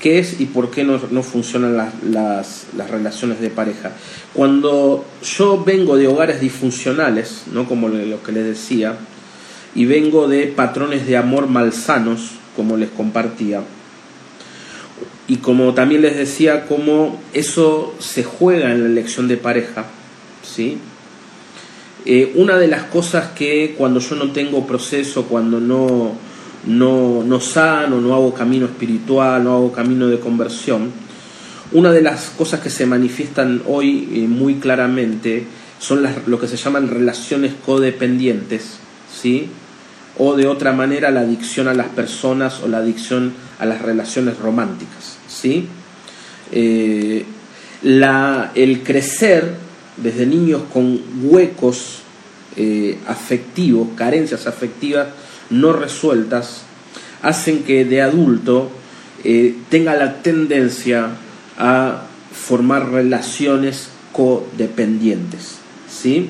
¿Qué 0.00 0.18
es 0.18 0.40
y 0.40 0.46
por 0.46 0.70
qué 0.70 0.84
no, 0.84 0.98
funcionan 1.22 1.76
las, 1.76 2.02
las, 2.04 2.66
las, 2.76 2.90
relaciones 2.90 3.40
de 3.40 3.48
pareja? 3.48 3.92
Cuando 4.34 5.04
yo 5.22 5.64
vengo 5.64 5.96
de 5.96 6.08
hogares 6.08 6.40
disfuncionales, 6.40 7.44
¿no? 7.52 7.66
como 7.66 7.88
lo 7.88 8.22
que 8.22 8.32
les 8.32 8.44
decía, 8.44 8.96
y 9.74 9.86
vengo 9.86 10.28
de 10.28 10.46
patrones 10.46 11.06
de 11.06 11.16
amor 11.16 11.48
malsanos, 11.48 12.32
como 12.54 12.76
les 12.76 12.90
compartía. 12.90 13.62
Y 15.26 15.36
como 15.36 15.72
también 15.74 16.02
les 16.02 16.16
decía, 16.16 16.66
cómo 16.66 17.20
eso 17.32 17.94
se 17.98 18.22
juega 18.24 18.72
en 18.72 18.82
la 18.82 18.88
elección 18.88 19.26
de 19.26 19.38
pareja. 19.38 19.86
¿sí? 20.42 20.78
Eh, 22.04 22.32
una 22.34 22.58
de 22.58 22.68
las 22.68 22.84
cosas 22.84 23.28
que 23.28 23.74
cuando 23.78 24.00
yo 24.00 24.16
no 24.16 24.32
tengo 24.32 24.66
proceso, 24.66 25.24
cuando 25.24 25.60
no, 25.60 26.12
no, 26.66 27.22
no 27.24 27.40
sano, 27.40 28.00
no 28.00 28.14
hago 28.14 28.34
camino 28.34 28.66
espiritual, 28.66 29.44
no 29.44 29.54
hago 29.54 29.72
camino 29.72 30.08
de 30.08 30.18
conversión, 30.18 30.92
una 31.72 31.92
de 31.92 32.02
las 32.02 32.30
cosas 32.30 32.60
que 32.60 32.70
se 32.70 32.86
manifiestan 32.86 33.62
hoy 33.66 34.08
eh, 34.12 34.28
muy 34.28 34.56
claramente 34.56 35.44
son 35.78 36.02
las, 36.02 36.26
lo 36.26 36.38
que 36.38 36.46
se 36.46 36.56
llaman 36.56 36.88
relaciones 36.88 37.52
codependientes, 37.64 38.78
¿sí? 39.12 39.48
o 40.16 40.36
de 40.36 40.46
otra 40.46 40.72
manera 40.72 41.10
la 41.10 41.20
adicción 41.20 41.66
a 41.68 41.74
las 41.74 41.88
personas 41.88 42.60
o 42.62 42.68
la 42.68 42.78
adicción 42.78 43.32
a 43.58 43.66
las 43.66 43.82
relaciones 43.82 44.38
románticas. 44.38 45.18
¿sí? 45.26 45.66
Eh, 46.52 47.24
la, 47.82 48.52
el 48.54 48.82
crecer 48.82 49.56
desde 49.96 50.26
niños 50.26 50.62
con 50.72 51.00
huecos 51.22 52.00
eh, 52.56 52.98
afectivos, 53.06 53.88
carencias 53.96 54.46
afectivas 54.46 55.08
no 55.50 55.72
resueltas, 55.72 56.62
hacen 57.22 57.64
que 57.64 57.84
de 57.84 58.02
adulto 58.02 58.70
eh, 59.24 59.54
tenga 59.70 59.94
la 59.96 60.22
tendencia 60.22 61.08
a 61.58 62.02
formar 62.32 62.90
relaciones 62.90 63.88
codependientes. 64.12 65.58
¿sí? 65.88 66.28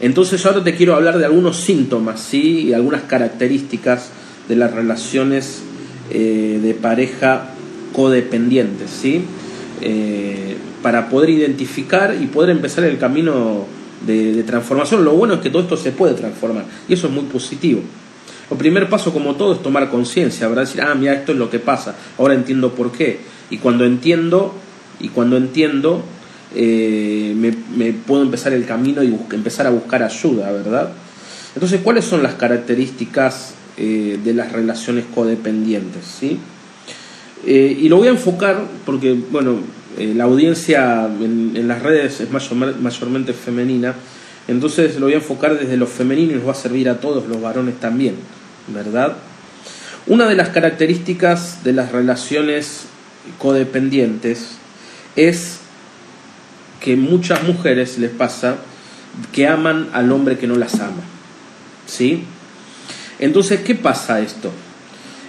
Entonces 0.00 0.44
ahora 0.46 0.64
te 0.64 0.74
quiero 0.74 0.94
hablar 0.94 1.18
de 1.18 1.26
algunos 1.26 1.58
síntomas 1.58 2.20
¿sí? 2.20 2.62
y 2.62 2.72
algunas 2.72 3.02
características 3.02 4.10
de 4.48 4.56
las 4.56 4.72
relaciones 4.72 5.62
eh, 6.10 6.60
de 6.62 6.74
pareja 6.74 7.50
codependientes, 7.94 8.90
¿sí? 8.90 9.22
Eh, 9.80 10.56
para 10.82 11.08
poder 11.08 11.30
identificar 11.30 12.14
y 12.20 12.26
poder 12.26 12.50
empezar 12.50 12.84
el 12.84 12.98
camino 12.98 13.64
de, 14.06 14.42
transformación. 14.42 15.04
Lo 15.04 15.12
bueno 15.14 15.34
es 15.34 15.40
que 15.40 15.48
todo 15.48 15.62
esto 15.62 15.78
se 15.78 15.92
puede 15.92 16.14
transformar 16.14 16.66
y 16.88 16.92
eso 16.92 17.06
es 17.06 17.12
muy 17.12 17.24
positivo. 17.24 17.80
El 18.50 18.56
primer 18.56 18.88
paso, 18.88 19.12
como 19.12 19.34
todo, 19.36 19.54
es 19.54 19.62
tomar 19.62 19.90
conciencia, 19.90 20.48
¿verdad? 20.48 20.62
Decir, 20.64 20.82
ah, 20.82 20.94
mira, 20.94 21.14
esto 21.14 21.32
es 21.32 21.38
lo 21.38 21.50
que 21.50 21.58
pasa, 21.58 21.94
ahora 22.18 22.34
entiendo 22.34 22.74
por 22.74 22.92
qué. 22.92 23.20
Y 23.50 23.58
cuando 23.58 23.84
entiendo, 23.84 24.54
y 25.00 25.08
cuando 25.08 25.36
entiendo, 25.36 26.04
eh, 26.54 27.34
me, 27.36 27.92
puedo 27.92 28.22
empezar 28.22 28.52
el 28.52 28.64
camino 28.64 29.02
y 29.02 29.16
empezar 29.32 29.66
a 29.66 29.70
buscar 29.70 30.02
ayuda, 30.02 30.52
¿verdad? 30.52 30.92
Entonces, 31.54 31.80
¿cuáles 31.82 32.04
son 32.04 32.22
las 32.22 32.34
características 32.34 33.54
eh, 33.76 34.18
de 34.22 34.34
las 34.34 34.52
relaciones 34.52 35.04
codependientes? 35.12 36.04
¿sí? 36.04 36.38
Eh, 37.44 37.76
y 37.80 37.88
lo 37.88 37.96
voy 37.96 38.08
a 38.08 38.12
enfocar 38.12 38.62
porque, 38.86 39.14
bueno, 39.30 39.58
la 39.98 40.24
audiencia 40.24 41.08
en, 41.20 41.68
las 41.68 41.82
redes 41.82 42.20
es 42.20 42.28
mayormente 42.30 43.32
femenina, 43.32 43.94
entonces 44.48 44.96
lo 44.96 45.06
voy 45.06 45.14
a 45.14 45.16
enfocar 45.16 45.58
desde 45.58 45.76
lo 45.76 45.86
femenino 45.86 46.32
y 46.32 46.36
nos 46.36 46.46
va 46.46 46.52
a 46.52 46.56
servir 46.56 46.88
a 46.88 47.00
todos 47.00 47.26
los 47.26 47.40
varones 47.40 47.80
también, 47.80 48.16
¿verdad? 48.68 49.16
Una 50.06 50.28
de 50.28 50.34
las 50.34 50.50
características 50.50 51.64
de 51.64 51.72
las 51.72 51.92
relaciones 51.92 52.84
codependientes 53.38 54.58
es 55.16 55.60
que 56.80 56.96
muchas 56.96 57.42
mujeres 57.42 57.98
les 57.98 58.10
pasa 58.10 58.56
que 59.32 59.46
aman 59.46 59.88
al 59.94 60.12
hombre 60.12 60.36
que 60.36 60.46
no 60.46 60.56
las 60.56 60.74
ama. 60.74 61.02
¿Sí? 61.86 62.24
Entonces, 63.18 63.60
¿qué 63.60 63.74
pasa 63.74 64.20
esto? 64.20 64.50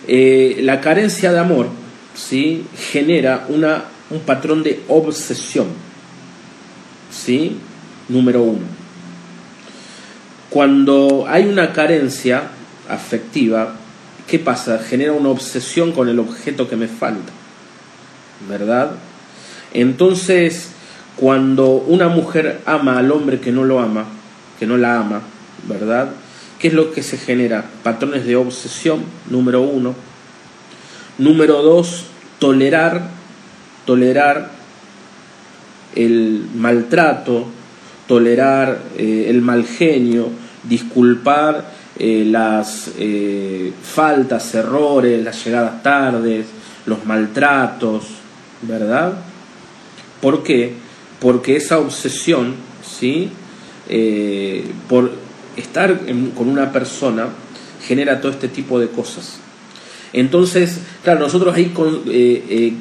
Eh, 0.08 0.60
la 0.62 0.82
carencia 0.82 1.32
de 1.32 1.40
amor 1.40 1.70
¿sí? 2.14 2.66
genera 2.92 3.46
una, 3.48 3.86
un 4.10 4.20
patrón 4.20 4.64
de 4.64 4.84
obsesión. 4.90 5.68
¿Sí? 7.12 7.58
Número 8.10 8.42
uno. 8.42 8.85
Cuando 10.56 11.26
hay 11.28 11.48
una 11.48 11.74
carencia 11.74 12.44
afectiva, 12.88 13.76
¿qué 14.26 14.40
pasa? 14.40 14.80
Genera 14.80 15.12
una 15.12 15.28
obsesión 15.28 15.92
con 15.92 16.08
el 16.08 16.18
objeto 16.18 16.70
que 16.70 16.78
me 16.78 16.88
falta. 16.88 17.34
¿Verdad? 18.48 18.92
Entonces, 19.74 20.70
cuando 21.18 21.72
una 21.72 22.08
mujer 22.08 22.62
ama 22.66 22.98
al 22.98 23.12
hombre 23.12 23.42
que 23.42 23.52
no 23.52 23.66
lo 23.66 23.82
ama, 23.82 24.06
que 24.58 24.66
no 24.66 24.78
la 24.78 24.98
ama, 24.98 25.24
¿verdad? 25.68 26.12
¿Qué 26.58 26.70
es 26.70 26.74
lo 26.74 26.94
que 26.94 27.04
se 27.04 27.18
genera? 27.18 27.66
Patrones 27.84 28.26
de 28.26 28.38
obsesión, 28.38 29.04
número 29.30 29.62
uno. 29.62 29.94
Número 31.18 31.64
dos, 31.64 32.06
tolerar, 32.40 33.10
tolerar 33.86 34.52
el 35.96 36.48
maltrato, 36.56 37.46
tolerar 38.08 38.80
eh, 38.98 39.26
el 39.28 39.42
mal 39.42 39.66
genio, 39.66 40.45
disculpar 40.68 41.66
eh, 41.98 42.24
las 42.26 42.92
eh, 42.98 43.72
faltas, 43.82 44.54
errores, 44.56 45.24
las 45.24 45.44
llegadas 45.46 45.82
tardes, 45.84 46.46
los 46.86 47.06
maltratos, 47.06 48.06
¿verdad? 48.62 49.14
¿Por 50.22 50.44
qué? 50.44 50.86
porque 51.20 51.56
esa 51.56 51.80
obsesión, 51.80 52.54
¿sí? 52.86 53.30
Eh, 53.90 54.64
por 54.90 55.12
estar 55.56 56.02
con 56.36 56.50
una 56.50 56.72
persona, 56.72 57.30
genera 57.84 58.20
todo 58.20 58.32
este 58.32 58.48
tipo 58.48 58.80
de 58.80 58.90
cosas. 58.90 59.40
Entonces, 60.14 60.80
claro, 61.04 61.22
nosotros 61.22 61.56
ahí 61.56 61.74
eh, 62.10 62.74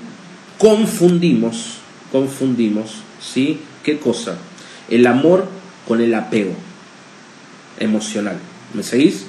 confundimos, 0.59 1.79
confundimos, 2.12 2.97
¿sí? 3.20 3.61
¿Qué 3.83 3.99
cosa? 3.99 4.37
El 4.88 5.07
amor 5.07 5.47
con 5.87 6.01
el 6.01 6.14
apego 6.14 6.55
emocional. 7.78 8.37
¿Me 8.72 8.82
seguís? 8.82 9.26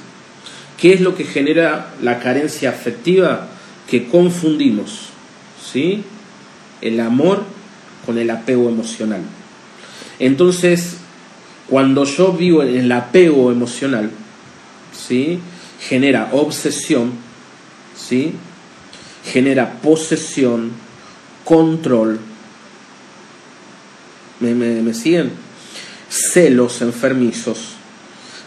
¿Qué 0.77 0.93
es 0.93 1.01
lo 1.01 1.15
que 1.15 1.23
genera 1.23 1.93
la 2.01 2.19
carencia 2.19 2.69
afectiva? 2.69 3.47
Que 3.89 4.07
confundimos, 4.07 5.09
¿sí? 5.71 6.03
El 6.81 6.99
amor 6.99 7.43
con 8.05 8.17
el 8.17 8.29
apego 8.29 8.69
emocional. 8.69 9.21
Entonces, 10.19 10.97
cuando 11.67 12.05
yo 12.05 12.33
vivo 12.33 12.63
en 12.63 12.75
el 12.75 12.91
apego 12.91 13.51
emocional, 13.51 14.11
¿sí? 14.93 15.39
genera 15.79 16.29
obsesión, 16.31 17.11
¿sí? 17.95 18.33
genera 19.31 19.81
posesión, 19.81 20.71
control. 21.43 22.19
¿Me, 24.39 24.93
siguen? 24.93 25.31
Celos 26.09 26.81
enfermizos. 26.81 27.74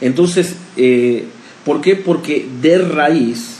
Entonces, 0.01 0.55
eh, 0.77 1.25
¿por 1.65 1.81
qué? 1.81 1.97
Porque 1.97 2.49
de 2.61 2.79
raíz, 2.79 3.59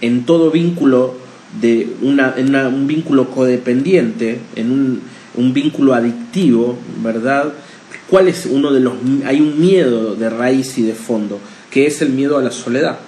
en 0.00 0.24
todo 0.24 0.50
vínculo 0.50 1.14
de 1.60 1.88
una, 2.02 2.34
un 2.68 2.86
vínculo 2.86 3.30
codependiente, 3.30 4.40
en 4.56 4.70
un, 4.70 5.02
un, 5.34 5.54
vínculo 5.54 5.94
adictivo, 5.94 6.78
¿verdad? 7.02 7.52
¿Cuál 8.08 8.28
es 8.28 8.46
uno 8.46 8.72
de 8.72 8.80
los... 8.80 8.94
Hay 9.24 9.40
un 9.40 9.58
miedo 9.60 10.14
de 10.14 10.28
raíz 10.28 10.76
y 10.78 10.82
de 10.82 10.94
fondo, 10.94 11.40
que 11.70 11.86
es 11.86 12.02
el 12.02 12.10
miedo 12.10 12.38
a 12.38 12.42
la 12.42 12.50
soledad. 12.50 12.98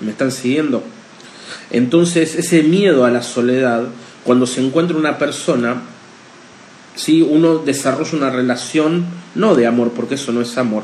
¿Me 0.00 0.10
están 0.10 0.30
siguiendo? 0.30 0.82
Entonces, 1.70 2.34
ese 2.34 2.62
miedo 2.62 3.04
a 3.04 3.10
la 3.10 3.22
soledad, 3.22 3.84
cuando 4.24 4.46
se 4.46 4.64
encuentra 4.64 4.96
una 4.96 5.18
persona, 5.18 5.82
¿sí? 7.00 7.22
uno 7.22 7.58
desarrolla 7.58 8.16
una 8.16 8.30
relación, 8.30 9.04
no 9.34 9.54
de 9.54 9.66
amor, 9.66 9.92
porque 9.94 10.16
eso 10.16 10.32
no 10.32 10.40
es 10.40 10.56
amor, 10.58 10.82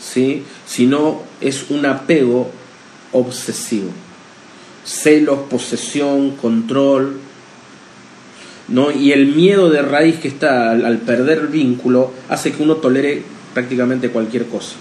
¿sí? 0.00 0.42
sino 0.66 1.22
es 1.40 1.66
un 1.70 1.86
apego 1.86 2.50
obsesivo 3.12 3.90
celos, 4.86 5.40
posesión, 5.50 6.36
control, 6.36 7.16
¿no? 8.68 8.90
Y 8.92 9.12
el 9.12 9.34
miedo 9.34 9.68
de 9.68 9.82
raíz 9.82 10.16
que 10.20 10.28
está 10.28 10.70
al, 10.70 10.98
perder 10.98 11.38
el 11.38 11.48
vínculo 11.48 12.12
hace 12.28 12.52
que 12.52 12.62
uno 12.62 12.76
tolere 12.76 13.22
prácticamente 13.52 14.10
cualquier 14.10 14.46
cosa. 14.46 14.76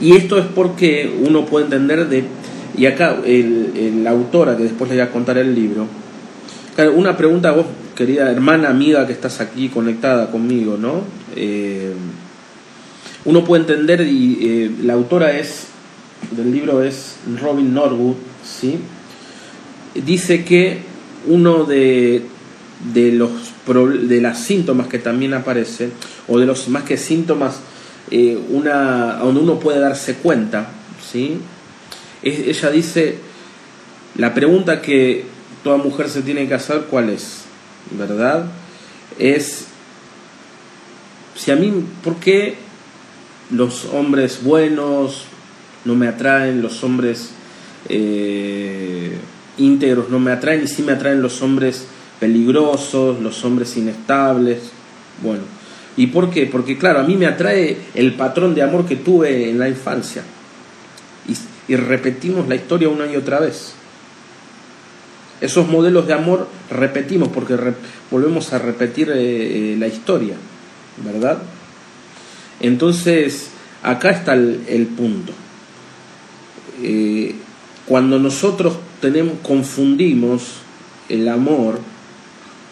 Y 0.00 0.16
esto 0.16 0.38
es 0.38 0.46
porque 0.46 1.10
uno 1.26 1.46
puede 1.46 1.66
entender 1.66 2.08
de, 2.08 2.24
y 2.76 2.86
acá 2.86 3.18
el, 3.24 4.02
la 4.04 4.10
autora, 4.10 4.56
que 4.56 4.64
después 4.64 4.90
le 4.90 4.96
voy 4.96 5.04
a 5.04 5.10
contar 5.10 5.38
el 5.38 5.54
libro, 5.54 5.86
una 6.86 7.16
pregunta 7.16 7.48
a 7.48 7.52
vos, 7.52 7.66
querida 7.96 8.30
hermana, 8.30 8.68
amiga 8.68 9.06
que 9.06 9.12
estás 9.12 9.40
aquí 9.40 9.68
conectada 9.68 10.30
conmigo, 10.30 10.76
¿no? 10.76 11.02
Eh, 11.34 11.92
uno 13.24 13.44
puede 13.44 13.62
entender, 13.62 14.02
y 14.02 14.38
eh, 14.40 14.70
la 14.84 14.92
autora 14.92 15.36
es 15.36 15.66
del 16.30 16.52
libro 16.52 16.82
es 16.82 17.16
Robin 17.40 17.72
Norwood, 17.72 18.16
¿sí? 18.44 18.78
dice 19.94 20.44
que 20.44 20.78
uno 21.26 21.64
de, 21.64 22.22
de, 22.92 23.12
los, 23.12 23.30
de 24.08 24.20
las 24.20 24.38
síntomas 24.40 24.86
que 24.88 24.98
también 24.98 25.34
aparece, 25.34 25.90
o 26.28 26.38
de 26.38 26.46
los 26.46 26.68
más 26.68 26.84
que 26.84 26.96
síntomas, 26.96 27.60
eh, 28.10 28.38
una, 28.50 29.14
donde 29.16 29.40
uno 29.40 29.58
puede 29.58 29.80
darse 29.80 30.14
cuenta, 30.14 30.70
¿sí? 31.10 31.38
ella 32.22 32.70
dice, 32.70 33.16
la 34.16 34.34
pregunta 34.34 34.82
que 34.82 35.24
toda 35.62 35.76
mujer 35.76 36.08
se 36.08 36.22
tiene 36.22 36.46
que 36.48 36.54
hacer, 36.54 36.82
¿cuál 36.90 37.10
es? 37.10 37.42
¿Verdad? 37.90 38.46
Es, 39.18 39.66
si 41.34 41.50
a 41.50 41.56
mí, 41.56 41.84
¿por 42.02 42.16
qué 42.16 42.56
los 43.50 43.86
hombres 43.86 44.42
buenos, 44.42 45.24
no 45.84 45.94
me 45.94 46.08
atraen 46.08 46.60
los 46.60 46.84
hombres 46.84 47.30
eh, 47.88 49.16
íntegros, 49.56 50.10
no 50.10 50.18
me 50.18 50.32
atraen, 50.32 50.64
y 50.64 50.68
sí 50.68 50.82
me 50.82 50.92
atraen 50.92 51.22
los 51.22 51.40
hombres 51.42 51.86
peligrosos, 52.20 53.20
los 53.20 53.44
hombres 53.44 53.76
inestables. 53.76 54.70
Bueno, 55.22 55.42
¿y 55.96 56.08
por 56.08 56.30
qué? 56.30 56.46
Porque 56.46 56.78
claro, 56.78 57.00
a 57.00 57.04
mí 57.04 57.16
me 57.16 57.26
atrae 57.26 57.76
el 57.94 58.14
patrón 58.14 58.54
de 58.54 58.62
amor 58.62 58.86
que 58.86 58.96
tuve 58.96 59.50
en 59.50 59.58
la 59.58 59.68
infancia. 59.68 60.22
Y, 61.26 61.76
repetimos 61.76 62.48
la 62.48 62.54
historia 62.54 62.88
una 62.88 63.06
y 63.06 63.16
otra 63.16 63.40
vez. 63.40 63.74
Esos 65.40 65.68
modelos 65.68 66.06
de 66.06 66.14
amor 66.14 66.48
repetimos 66.70 67.28
porque 67.28 67.56
volvemos 68.10 68.52
a 68.52 68.58
repetir 68.58 69.10
eh, 69.10 69.72
eh, 69.72 69.76
la 69.78 69.86
historia, 69.86 70.34
¿verdad? 71.04 71.38
Entonces, 72.60 73.50
acá 73.82 74.10
está 74.10 74.34
el 74.34 74.88
punto. 74.96 75.32
Eh, 76.82 77.34
cuando 77.86 78.18
nosotros 78.18 78.76
tenemos, 79.00 79.34
confundimos 79.42 80.58
el 81.08 81.28
amor 81.28 81.80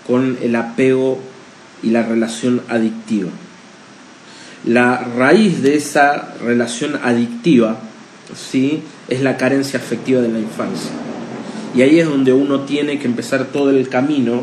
con 0.07 0.39
el 0.43 0.55
apego 0.55 1.19
y 1.83 1.91
la 1.91 2.03
relación 2.03 2.63
adictiva. 2.69 3.31
La 4.65 4.99
raíz 4.99 5.63
de 5.63 5.77
esa 5.77 6.35
relación 6.43 6.99
adictiva 7.03 7.79
¿sí? 8.35 8.83
es 9.09 9.23
la 9.23 9.37
carencia 9.37 9.79
afectiva 9.79 10.21
de 10.21 10.29
la 10.29 10.39
infancia. 10.39 10.91
Y 11.77 11.83
ahí 11.83 12.01
es 12.01 12.09
donde 12.09 12.33
uno 12.33 12.61
tiene 12.61 12.99
que 12.99 13.07
empezar 13.07 13.49
todo 13.53 13.69
el 13.71 13.89
camino 13.91 14.43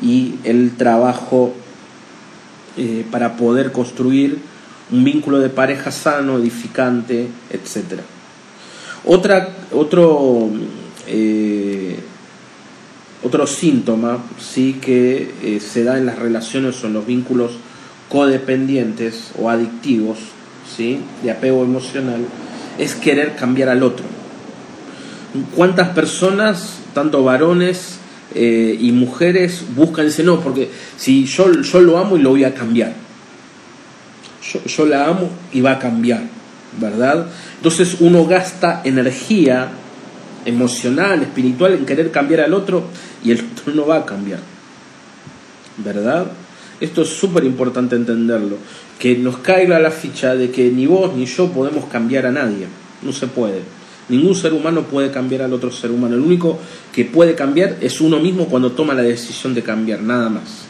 y 0.00 0.36
el 0.44 0.74
trabajo 0.78 1.52
eh, 2.78 3.04
para 3.10 3.36
poder 3.36 3.72
construir 3.72 4.38
un 4.90 5.04
vínculo 5.04 5.38
de 5.38 5.50
pareja 5.50 5.90
sano, 5.90 6.38
edificante, 6.38 7.28
etc. 7.50 8.00
Otra, 9.04 9.54
otro, 9.72 10.48
eh, 11.06 11.98
otro 13.22 13.46
síntoma 13.46 14.24
sí 14.40 14.78
que 14.80 15.34
eh, 15.42 15.60
se 15.60 15.84
da 15.84 15.98
en 15.98 16.06
las 16.06 16.18
relaciones 16.18 16.82
o 16.82 16.86
en 16.86 16.94
los 16.94 17.06
vínculos 17.06 17.52
codependientes 18.08 19.32
o 19.38 19.50
adictivos, 19.50 20.18
¿sí? 20.74 21.00
de 21.22 21.32
apego 21.32 21.64
emocional, 21.64 22.24
es 22.78 22.94
querer 22.94 23.36
cambiar 23.36 23.68
al 23.68 23.82
otro. 23.82 24.11
¿Cuántas 25.56 25.88
personas, 25.90 26.78
tanto 26.94 27.24
varones 27.24 27.98
eh, 28.34 28.76
y 28.78 28.92
mujeres, 28.92 29.64
buscan 29.74 30.06
ese 30.06 30.22
no? 30.22 30.40
Porque 30.40 30.70
si 30.96 31.24
yo, 31.24 31.50
yo 31.52 31.80
lo 31.80 31.98
amo 31.98 32.16
y 32.16 32.20
lo 32.20 32.30
voy 32.30 32.44
a 32.44 32.54
cambiar. 32.54 32.94
Yo, 34.52 34.64
yo 34.64 34.86
la 34.86 35.06
amo 35.06 35.30
y 35.52 35.60
va 35.60 35.72
a 35.72 35.78
cambiar, 35.78 36.22
¿verdad? 36.80 37.26
Entonces 37.56 37.96
uno 38.00 38.26
gasta 38.26 38.82
energía 38.84 39.70
emocional, 40.44 41.22
espiritual 41.22 41.74
en 41.74 41.86
querer 41.86 42.10
cambiar 42.10 42.40
al 42.40 42.54
otro 42.54 42.84
y 43.24 43.30
el 43.30 43.40
otro 43.40 43.72
no 43.74 43.86
va 43.86 43.98
a 43.98 44.06
cambiar, 44.06 44.40
¿verdad? 45.78 46.26
Esto 46.80 47.02
es 47.02 47.08
súper 47.08 47.44
importante 47.44 47.94
entenderlo, 47.94 48.56
que 48.98 49.16
nos 49.16 49.38
caiga 49.38 49.78
la 49.78 49.90
ficha 49.90 50.34
de 50.34 50.50
que 50.50 50.70
ni 50.70 50.86
vos 50.86 51.14
ni 51.14 51.26
yo 51.26 51.50
podemos 51.52 51.84
cambiar 51.86 52.26
a 52.26 52.32
nadie, 52.32 52.66
no 53.02 53.12
se 53.12 53.28
puede. 53.28 53.62
Ningún 54.12 54.34
ser 54.34 54.52
humano 54.52 54.82
puede 54.82 55.10
cambiar 55.10 55.40
al 55.40 55.54
otro 55.54 55.72
ser 55.72 55.90
humano. 55.90 56.16
El 56.16 56.20
único 56.20 56.58
que 56.92 57.06
puede 57.06 57.34
cambiar 57.34 57.78
es 57.80 57.98
uno 58.02 58.20
mismo 58.20 58.44
cuando 58.44 58.72
toma 58.72 58.92
la 58.92 59.00
decisión 59.00 59.54
de 59.54 59.62
cambiar, 59.62 60.02
nada 60.02 60.28
más. 60.28 60.66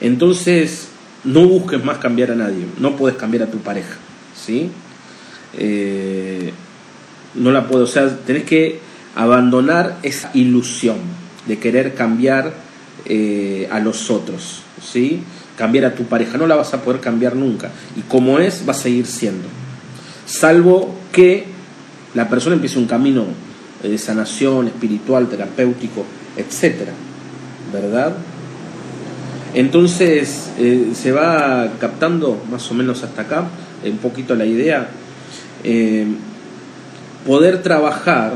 Entonces, 0.00 0.88
no 1.24 1.46
busques 1.46 1.84
más 1.84 1.98
cambiar 1.98 2.30
a 2.30 2.36
nadie. 2.36 2.64
No 2.78 2.96
puedes 2.96 3.18
cambiar 3.18 3.42
a 3.42 3.50
tu 3.50 3.58
pareja. 3.58 3.96
¿Sí? 4.34 4.70
Eh, 5.58 6.54
no 7.34 7.50
la 7.52 7.68
puedo. 7.68 7.84
O 7.84 7.86
sea, 7.86 8.08
tenés 8.24 8.44
que 8.44 8.80
abandonar 9.14 9.98
esa 10.02 10.30
ilusión 10.32 10.96
de 11.46 11.58
querer 11.58 11.92
cambiar 11.92 12.54
eh, 13.04 13.68
a 13.70 13.78
los 13.78 14.08
otros. 14.08 14.62
¿Sí? 14.82 15.22
Cambiar 15.58 15.84
a 15.84 15.94
tu 15.94 16.04
pareja. 16.04 16.38
No 16.38 16.46
la 16.46 16.56
vas 16.56 16.72
a 16.72 16.80
poder 16.80 17.02
cambiar 17.02 17.36
nunca. 17.36 17.70
Y 17.94 18.00
como 18.00 18.38
es, 18.38 18.66
va 18.66 18.70
a 18.70 18.74
seguir 18.74 19.04
siendo 19.04 19.60
salvo 20.32 20.94
que 21.12 21.44
la 22.14 22.28
persona 22.28 22.54
empiece 22.54 22.78
un 22.78 22.86
camino 22.86 23.26
de 23.82 23.98
sanación 23.98 24.68
espiritual, 24.68 25.28
terapéutico, 25.28 26.04
etcétera, 26.36 26.92
¿verdad? 27.72 28.14
Entonces 29.54 30.50
eh, 30.58 30.92
se 30.94 31.12
va 31.12 31.72
captando 31.78 32.42
más 32.50 32.70
o 32.70 32.74
menos 32.74 33.02
hasta 33.02 33.22
acá 33.22 33.44
un 33.84 33.98
poquito 33.98 34.34
la 34.34 34.46
idea. 34.46 34.88
Eh, 35.64 36.06
poder 37.26 37.62
trabajar, 37.62 38.34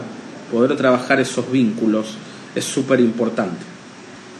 poder 0.52 0.76
trabajar 0.76 1.20
esos 1.20 1.50
vínculos 1.50 2.18
es 2.54 2.64
súper 2.64 3.00
importante. 3.00 3.64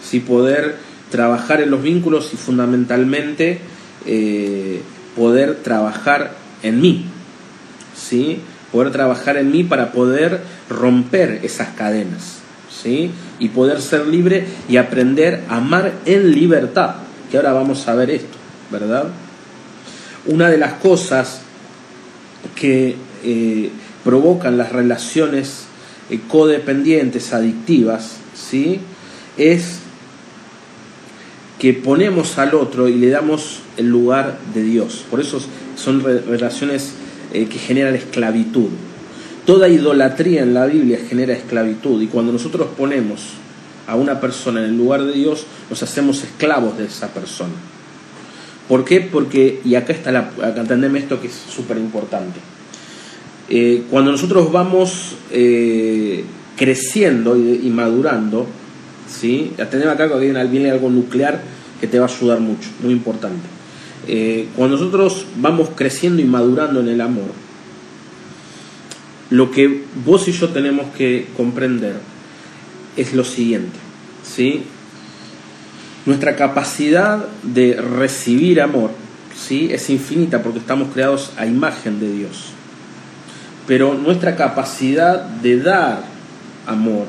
si 0.03 0.21
poder 0.21 0.77
trabajar 1.11 1.61
en 1.61 1.71
los 1.71 1.83
vínculos 1.83 2.33
y 2.33 2.37
fundamentalmente 2.37 3.59
eh, 4.05 4.83
poder 5.17 5.57
trabajar 5.63 6.33
en 6.63 6.81
mí, 6.81 7.07
¿sí? 8.09 8.41
poder 8.73 8.93
trabajar 8.93 9.37
en 9.37 9.51
mí 9.51 9.65
para 9.65 9.93
poder 9.93 10.41
romper 10.69 11.41
esas 11.43 11.69
cadenas 11.71 12.39
¿sí? 12.71 13.11
y 13.39 13.49
poder 13.49 13.81
ser 13.81 14.07
libre 14.07 14.45
y 14.69 14.77
aprender 14.77 15.45
a 15.49 15.57
amar 15.57 15.93
en 16.05 16.33
libertad, 16.33 16.97
que 17.31 17.37
ahora 17.37 17.53
vamos 17.53 17.87
a 17.89 17.95
ver 17.95 18.11
esto, 18.11 18.37
¿verdad? 18.71 19.07
Una 20.27 20.51
de 20.51 20.59
las 20.59 20.75
cosas 20.75 21.41
que 22.55 22.97
eh, 23.25 23.71
provocan 24.05 24.59
las 24.59 24.73
relaciones 24.73 25.67
eh, 26.11 26.21
codependientes, 26.29 27.33
adictivas, 27.33 28.17
¿sí? 28.35 28.81
es 29.37 29.81
que 31.59 31.73
ponemos 31.73 32.39
al 32.39 32.55
otro 32.55 32.89
y 32.89 32.97
le 32.97 33.09
damos 33.09 33.61
el 33.77 33.89
lugar 33.89 34.39
de 34.53 34.63
Dios. 34.63 35.05
Por 35.11 35.21
eso 35.21 35.41
son 35.77 36.03
relaciones 36.03 36.93
eh, 37.33 37.47
que 37.47 37.59
generan 37.59 37.95
esclavitud. 37.95 38.69
Toda 39.45 39.69
idolatría 39.69 40.43
en 40.43 40.55
la 40.55 40.67
Biblia 40.67 40.99
genera 41.09 41.33
esclavitud 41.33 42.03
y 42.03 42.07
cuando 42.07 42.33
nosotros 42.33 42.69
ponemos 42.77 43.23
a 43.87 43.95
una 43.95 44.21
persona 44.21 44.61
en 44.61 44.71
el 44.71 44.77
lugar 44.77 45.05
de 45.05 45.13
Dios, 45.13 45.47
nos 45.71 45.83
hacemos 45.83 46.23
esclavos 46.25 46.77
de 46.79 46.87
esa 46.87 47.09
persona. 47.09 47.55
¿Por 48.69 48.85
qué? 48.85 49.01
Porque, 49.01 49.61
y 49.65 49.77
acá 49.77 49.93
está 49.93 50.11
la, 50.11 50.31
acá 50.43 50.65
esto 50.97 51.21
que 51.21 51.29
es 51.29 51.35
súper 51.35 51.77
importante. 51.77 52.41
Eh, 53.49 53.85
cuando 53.91 54.11
nosotros 54.11 54.51
vamos 54.51 55.15
eh, 55.31 56.25
creciendo 56.57 57.37
y, 57.37 57.71
madurando, 57.71 58.47
¿sí? 59.09 59.53
atendeme 59.61 59.93
acá 59.93 60.09
que 60.09 60.19
viene 60.19 60.71
algo 60.71 60.91
nuclear 60.91 61.41
que 61.81 61.87
te 61.87 62.01
va 62.01 62.07
a 62.07 62.09
ayudar 62.09 62.41
mucho, 62.41 62.69
muy 62.83 62.93
importante. 62.93 63.56
Eh, 64.09 64.49
cuando 64.55 64.77
nosotros 64.77 65.27
vamos 65.37 65.71
creciendo 65.75 66.23
y 66.23 66.25
madurando 66.25 66.81
en 66.81 66.89
el 66.89 67.01
amor, 67.01 67.31
lo 69.31 69.51
que 69.51 69.85
vos 70.05 70.29
y 70.29 70.33
yo 70.33 70.51
tenemos 70.51 70.87
que 70.97 71.27
comprender 71.37 71.97
es 72.97 73.13
lo 73.13 73.25
siguiente, 73.25 73.77
¿sí? 74.23 74.63
Nuestra 76.07 76.37
capacidad 76.37 77.27
de 77.43 77.75
recibir 77.75 78.61
amor, 78.61 78.91
¿sí? 79.37 79.69
Es 79.73 79.91
infinita 79.91 80.43
porque 80.43 80.61
estamos 80.61 80.93
creados 80.93 81.33
a 81.37 81.47
imagen 81.47 81.99
de 81.99 82.13
Dios. 82.13 82.51
Pero 83.67 83.95
nuestra 83.95 84.37
capacidad 84.37 85.21
de 85.25 85.61
dar 85.61 86.05
amor 86.67 87.07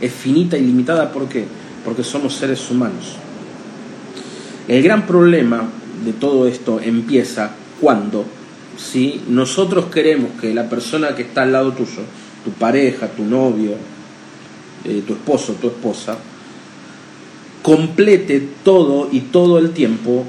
es 0.00 0.12
finita 0.12 0.56
y 0.56 0.62
limitada, 0.62 1.12
¿por 1.12 1.28
qué? 1.28 1.44
Porque 1.84 2.02
somos 2.02 2.34
seres 2.34 2.70
humanos. 2.70 3.16
El 4.66 4.82
gran 4.82 5.06
problema 5.06 5.68
de 6.04 6.12
todo 6.12 6.46
esto 6.46 6.80
empieza 6.80 7.52
cuando 7.80 8.24
si 8.76 9.22
nosotros 9.28 9.86
queremos 9.86 10.30
que 10.40 10.54
la 10.54 10.68
persona 10.68 11.14
que 11.14 11.22
está 11.22 11.42
al 11.42 11.52
lado 11.52 11.72
tuyo, 11.72 12.02
tu 12.44 12.52
pareja, 12.52 13.08
tu 13.08 13.24
novio, 13.24 13.72
eh, 14.84 15.02
tu 15.06 15.14
esposo, 15.14 15.54
tu 15.54 15.66
esposa, 15.68 16.16
complete 17.62 18.48
todo 18.64 19.08
y 19.10 19.20
todo 19.20 19.58
el 19.58 19.72
tiempo 19.72 20.24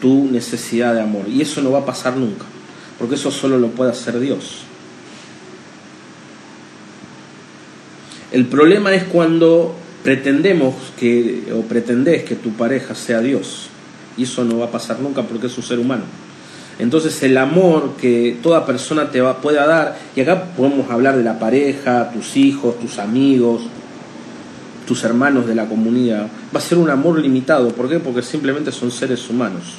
tu 0.00 0.30
necesidad 0.30 0.94
de 0.94 1.02
amor. 1.02 1.28
Y 1.28 1.42
eso 1.42 1.60
no 1.60 1.70
va 1.70 1.80
a 1.80 1.86
pasar 1.86 2.16
nunca, 2.16 2.46
porque 2.98 3.16
eso 3.16 3.30
solo 3.30 3.58
lo 3.58 3.68
puede 3.68 3.90
hacer 3.90 4.18
Dios. 4.18 4.62
El 8.32 8.46
problema 8.46 8.94
es 8.94 9.04
cuando 9.04 9.74
pretendemos 10.02 10.74
que, 10.98 11.52
o 11.52 11.62
pretendés 11.62 12.24
que 12.24 12.36
tu 12.36 12.52
pareja 12.52 12.94
sea 12.94 13.20
Dios. 13.20 13.68
Y 14.16 14.24
eso 14.24 14.44
no 14.44 14.58
va 14.58 14.66
a 14.66 14.70
pasar 14.70 15.00
nunca 15.00 15.22
porque 15.22 15.46
es 15.46 15.56
un 15.56 15.64
ser 15.64 15.78
humano. 15.78 16.04
Entonces 16.78 17.22
el 17.22 17.36
amor 17.36 17.96
que 18.00 18.38
toda 18.42 18.64
persona 18.64 19.10
te 19.10 19.20
va, 19.20 19.40
pueda 19.40 19.66
dar, 19.66 19.98
y 20.16 20.20
acá 20.20 20.44
podemos 20.56 20.90
hablar 20.90 21.16
de 21.16 21.22
la 21.22 21.38
pareja, 21.38 22.10
tus 22.10 22.36
hijos, 22.36 22.78
tus 22.78 22.98
amigos, 22.98 23.62
tus 24.86 25.04
hermanos 25.04 25.46
de 25.46 25.54
la 25.54 25.66
comunidad, 25.66 26.26
va 26.54 26.58
a 26.58 26.62
ser 26.62 26.78
un 26.78 26.88
amor 26.88 27.20
limitado. 27.20 27.68
¿Por 27.68 27.88
qué? 27.88 27.98
Porque 27.98 28.22
simplemente 28.22 28.72
son 28.72 28.90
seres 28.90 29.28
humanos. 29.28 29.74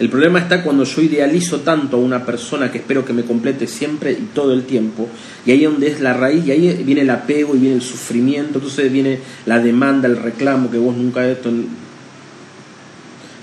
El 0.00 0.08
problema 0.08 0.38
está 0.38 0.64
cuando 0.64 0.82
yo 0.84 1.02
idealizo 1.02 1.60
tanto 1.60 1.98
a 1.98 2.00
una 2.00 2.24
persona 2.24 2.72
que 2.72 2.78
espero 2.78 3.04
que 3.04 3.12
me 3.12 3.22
complete 3.22 3.66
siempre 3.66 4.12
y 4.12 4.30
todo 4.34 4.52
el 4.52 4.64
tiempo, 4.64 5.08
y 5.46 5.52
ahí 5.52 5.64
es 5.64 5.70
donde 5.70 5.88
es 5.88 6.00
la 6.00 6.14
raíz, 6.14 6.46
y 6.46 6.50
ahí 6.50 6.82
viene 6.84 7.02
el 7.02 7.10
apego 7.10 7.54
y 7.54 7.58
viene 7.58 7.76
el 7.76 7.82
sufrimiento, 7.82 8.58
entonces 8.58 8.90
viene 8.90 9.20
la 9.46 9.60
demanda, 9.60 10.08
el 10.08 10.16
reclamo 10.16 10.70
que 10.70 10.78
vos 10.78 10.96
nunca 10.96 11.24
esto 11.28 11.50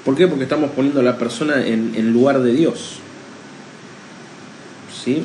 ¿Por 0.08 0.15
qué? 0.15 0.26
Porque 0.26 0.46
estamos 0.46 0.72
poniendo 0.72 1.02
a 1.02 1.04
la 1.04 1.17
persona 1.17 1.67
en, 1.67 2.13
lugar 2.13 2.41
de 2.41 2.54
Dios. 2.54 3.00
¿Sí? 5.04 5.22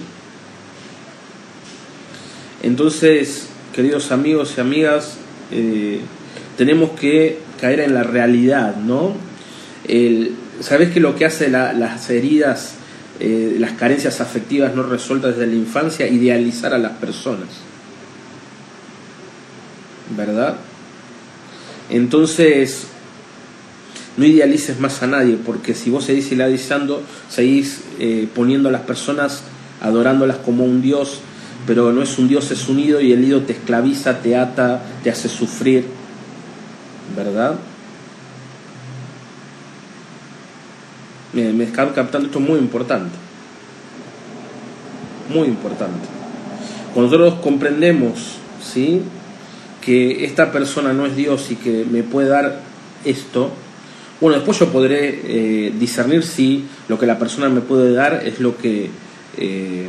Entonces, 2.65 3.47
queridos 3.73 4.11
amigos 4.11 4.55
y 4.57 4.61
amigas, 4.61 5.19
eh, 5.53 6.01
tenemos 6.59 6.99
que 6.99 7.39
caer 7.61 7.79
en 7.79 7.95
la 7.95 8.03
realidad, 8.03 8.75
¿no? 8.75 9.15
¿Sabes 10.59 10.91
que 10.91 10.99
lo 10.99 11.15
que 11.15 11.27
hace 11.27 11.49
las 11.49 12.11
heridas, 12.11 12.75
eh, 13.21 13.55
las 13.61 13.75
carencias 13.75 14.21
afectivas 14.21 14.75
no 14.75 14.83
resueltas 14.83 15.37
desde 15.37 15.47
la 15.47 15.59
infancia? 15.59 16.09
Idealizar 16.09 16.75
a 16.75 16.79
las 16.79 16.95
personas. 16.95 17.51
¿Verdad? 20.17 20.57
Entonces, 21.89 22.89
no 24.17 24.25
idealices 24.25 24.79
más 24.81 25.03
a 25.03 25.07
nadie, 25.07 25.39
porque 25.45 25.75
si 25.75 25.91
vos 25.91 26.05
seguís 26.05 26.31
idealizando, 26.33 27.03
seguís 27.29 27.81
eh, 27.99 28.29
poniendo 28.35 28.69
a 28.69 28.73
las 28.73 28.83
personas, 28.83 29.43
adorándolas 29.81 30.39
como 30.39 30.65
un 30.65 30.83
Dios, 30.83 31.21
pero 31.67 31.93
no 31.93 32.03
es 32.03 32.19
un 32.19 32.29
Dios, 32.29 32.51
es 32.51 32.69
un 32.69 32.79
ídolo 32.79 33.01
y 33.01 33.13
el 33.13 33.25
ídolo 33.25 33.45
te 33.45 33.53
esclaviza, 33.53 34.21
te 34.21 34.37
ata, 34.37 34.83
te 35.03 35.11
hace 35.11 35.29
sufrir, 35.29 35.87
¿verdad? 37.17 37.55
Me, 41.33 41.53
me 41.53 41.65
están 41.65 41.91
captando 41.91 42.27
esto 42.27 42.39
es 42.39 42.49
muy 42.49 42.59
importante. 42.59 43.17
Muy 45.33 45.49
importante. 45.49 46.07
Cuando 46.93 47.17
nosotros 47.17 47.41
comprendemos, 47.43 48.37
¿sí? 48.63 49.01
que 49.83 50.25
esta 50.25 50.53
persona 50.53 50.95
no 50.95 51.05
es 51.05 51.17
Dios 51.17 51.51
y 51.51 51.57
que 51.57 51.85
me 51.91 52.03
puede 52.03 52.29
dar 52.29 52.61
esto, 53.05 53.51
bueno, 54.23 54.37
después 54.37 54.57
yo 54.61 54.69
podré 54.71 55.21
eh, 55.25 55.73
discernir 55.81 56.23
si 56.23 56.65
lo 56.87 56.97
que 56.97 57.07
la 57.07 57.19
persona 57.19 57.49
me 57.49 57.61
puede 57.61 57.93
dar 57.93 58.23
es 58.25 58.39
lo 58.39 58.57
que, 58.57 58.89
eh, 59.37 59.89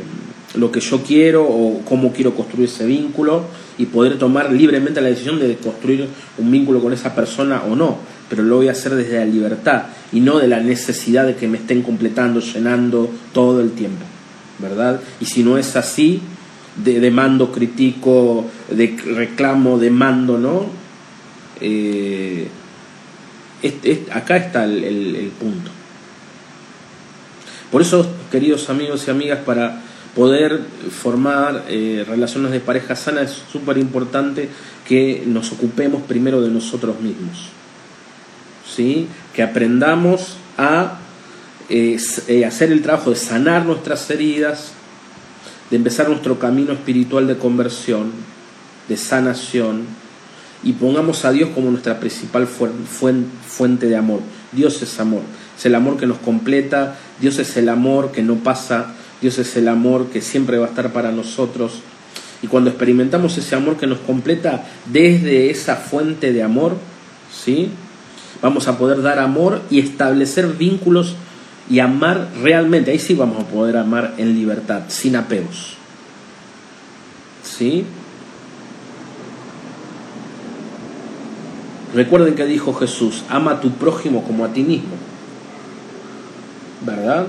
lo 0.56 0.72
que 0.72 0.80
yo 0.80 1.04
quiero 1.04 1.44
o 1.44 1.82
cómo 1.84 2.12
quiero 2.12 2.34
construir 2.34 2.68
ese 2.68 2.84
vínculo 2.84 3.44
y 3.78 3.86
poder 3.86 4.18
tomar 4.18 4.52
libremente 4.52 5.00
la 5.00 5.10
decisión 5.10 5.38
de 5.38 5.54
construir 5.54 6.08
un 6.36 6.50
vínculo 6.50 6.82
con 6.82 6.92
esa 6.92 7.14
persona 7.14 7.62
o 7.62 7.76
no, 7.76 7.98
pero 8.28 8.42
lo 8.42 8.56
voy 8.56 8.66
a 8.66 8.72
hacer 8.72 8.96
desde 8.96 9.18
la 9.18 9.24
libertad 9.24 9.84
y 10.12 10.18
no 10.18 10.40
de 10.40 10.48
la 10.48 10.58
necesidad 10.58 11.26
de 11.26 11.36
que 11.36 11.46
me 11.46 11.58
estén 11.58 11.82
completando, 11.82 12.40
llenando 12.40 13.08
todo 13.32 13.60
el 13.60 13.70
tiempo, 13.70 14.04
¿verdad? 14.58 15.00
Y 15.20 15.26
si 15.26 15.44
no 15.44 15.58
es 15.58 15.76
así, 15.76 16.20
de 16.84 16.98
demando, 16.98 17.52
critico, 17.52 18.46
de 18.68 18.96
reclamo, 19.14 19.78
demando, 19.78 20.38
¿no? 20.38 20.66
Eh, 21.60 22.48
acá 24.12 24.36
está 24.36 24.64
el, 24.64 25.32
punto. 25.38 25.70
Por 27.70 27.82
eso, 27.82 28.06
queridos 28.30 28.70
amigos 28.70 29.06
y 29.06 29.10
amigas, 29.10 29.40
para 29.44 29.82
poder 30.14 30.60
formar 30.90 31.64
eh, 31.68 32.04
relaciones 32.06 32.52
de 32.52 32.60
pareja 32.60 32.94
sana 32.94 33.22
es 33.22 33.42
súper 33.50 33.78
importante 33.78 34.48
que 34.86 35.24
nos 35.26 35.50
ocupemos 35.52 36.02
primero 36.02 36.40
de 36.40 36.50
nosotros 36.50 37.00
mismos. 37.00 37.48
¿Sí? 38.74 39.08
Que 39.34 39.42
aprendamos 39.42 40.36
a 40.56 40.98
eh, 41.68 42.44
hacer 42.46 42.70
el 42.70 42.82
trabajo 42.82 43.10
de 43.10 43.16
sanar 43.16 43.64
nuestras 43.64 44.08
heridas, 44.10 44.72
de 45.70 45.76
empezar 45.76 46.08
nuestro 46.08 46.38
camino 46.38 46.72
espiritual 46.72 47.26
de 47.26 47.38
conversión, 47.38 48.12
de 48.88 48.96
sanación, 48.96 49.86
y 50.64 50.72
pongamos 50.72 51.24
a 51.24 51.32
Dios 51.32 51.50
como 51.54 51.70
nuestra 51.70 52.00
principal 52.00 52.46
fuente 52.46 53.86
de 53.86 53.96
amor. 53.96 54.20
Dios 54.52 54.80
es 54.82 54.98
amor, 54.98 55.20
es 55.56 55.66
el 55.66 55.74
amor 55.74 55.98
que 55.98 56.06
nos 56.06 56.18
completa, 56.18 56.96
Dios 57.20 57.38
es 57.38 57.56
el 57.56 57.68
amor 57.68 58.12
que 58.12 58.22
no 58.22 58.36
pasa, 58.36 58.94
Dios 59.20 59.38
es 59.38 59.56
el 59.56 59.68
amor 59.68 60.06
que 60.06 60.22
siempre 60.22 60.58
va 60.58 60.66
a 60.66 60.68
estar 60.70 60.92
para 60.92 61.12
nosotros. 61.12 61.80
Y 62.42 62.46
cuando 62.46 62.70
experimentamos 62.70 63.36
ese 63.38 63.54
amor 63.54 63.76
que 63.76 63.86
nos 63.86 63.98
completa 63.98 64.64
desde 64.86 65.50
esa 65.50 65.76
fuente 65.76 66.32
de 66.32 66.42
amor, 66.42 66.76
¿sí? 67.32 67.70
Vamos 68.42 68.68
a 68.68 68.78
poder 68.78 69.02
dar 69.02 69.18
amor 69.18 69.62
y 69.70 69.80
establecer 69.80 70.48
vínculos 70.48 71.16
y 71.70 71.78
amar 71.78 72.28
realmente, 72.42 72.90
ahí 72.90 72.98
sí 72.98 73.14
vamos 73.14 73.42
a 73.42 73.46
poder 73.46 73.76
amar 73.76 74.14
en 74.18 74.34
libertad, 74.34 74.82
sin 74.88 75.16
apegos. 75.16 75.76
¿Sí? 77.42 77.84
Recuerden 81.94 82.34
que 82.34 82.44
dijo 82.44 82.74
Jesús, 82.74 83.22
ama 83.28 83.52
a 83.52 83.60
tu 83.60 83.70
prójimo 83.70 84.24
como 84.24 84.44
a 84.44 84.52
ti 84.52 84.64
mismo. 84.64 84.96
¿Verdad? 86.84 87.26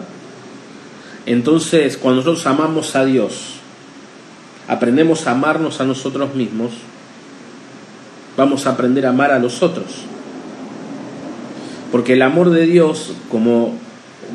Entonces, 1.28 1.98
cuando 1.98 2.22
nosotros 2.22 2.46
amamos 2.48 2.96
a 2.96 3.06
Dios, 3.06 3.56
aprendemos 4.68 5.28
a 5.28 5.32
amarnos 5.32 5.80
a 5.82 5.86
nosotros 5.86 6.34
mismos, 6.34 6.72
vamos 8.36 8.66
a 8.66 8.72
aprender 8.72 9.06
a 9.06 9.10
amar 9.10 9.32
a 9.32 9.40
los 9.40 9.62
otros. 9.62 10.04
Porque 11.92 12.14
el 12.14 12.24
amor 12.24 12.50
de 12.50 12.66
Dios, 12.66 13.14
como 13.30 13.74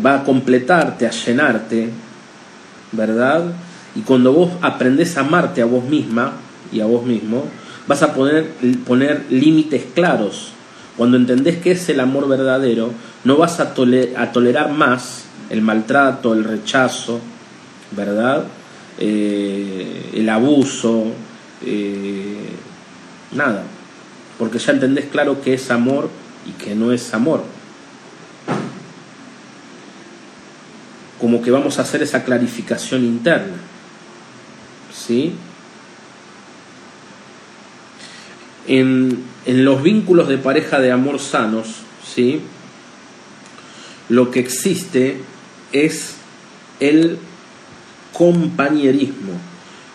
va 0.05 0.17
a 0.17 0.25
completarte, 0.25 1.07
a 1.07 1.11
llenarte, 1.11 1.91
¿verdad? 2.93 3.53
Y 3.97 4.01
cuando 4.01 4.33
vos 4.33 4.53
aprendés 4.63 5.17
a 5.17 5.21
amarte 5.21 5.61
a 5.61 5.67
vos 5.67 5.85
misma 5.85 6.33
y 6.73 6.81
a 6.81 6.87
vos 6.87 7.05
mismo, 7.05 7.45
vas 7.87 8.03
a 8.03 8.15
poner, 8.15 8.51
poner 8.87 9.27
límites 9.31 9.85
claros. 9.95 10.53
Cuando 10.97 11.17
entendés 11.17 11.57
que 11.59 11.73
es 11.73 11.89
el 11.89 12.01
amor 12.01 12.29
verdadero, 12.29 12.93
no 13.25 13.37
vas 13.37 13.61
a, 13.61 13.75
a 14.17 14.33
tolerar 14.33 14.71
más 14.71 15.25
el 15.49 15.63
maltrato, 15.63 16.33
el 16.33 16.45
rechazo, 16.45 17.21
¿verdad? 17.97 18.45
Eh, 18.99 20.11
el 20.15 20.29
abuso, 20.29 21.05
eh, 21.65 22.51
nada. 23.33 23.65
Porque 24.39 24.59
ya 24.59 24.73
entendés 24.73 25.07
claro 25.07 25.41
que 25.41 25.55
es 25.55 25.71
amor 25.71 26.11
y 26.47 26.53
que 26.63 26.75
no 26.75 26.93
es 26.93 27.13
amor. 27.15 27.43
como 31.21 31.43
que 31.43 31.51
vamos 31.51 31.79
a 31.79 31.83
hacer 31.83 32.03
esa 32.03 32.25
clarificación 32.25 33.05
interna. 33.05 33.57
¿Sí? 34.93 35.35
En, 38.71 39.29
los 39.47 39.83
vínculos 39.83 40.29
de 40.29 40.39
pareja 40.39 40.81
de 40.81 40.93
amor 40.93 41.19
sanos, 41.19 41.83
¿sí? 42.05 42.41
Lo 44.09 44.31
que 44.31 44.41
existe 44.41 45.19
es 45.73 46.15
el 46.79 47.19
compañerismo. 48.13 49.33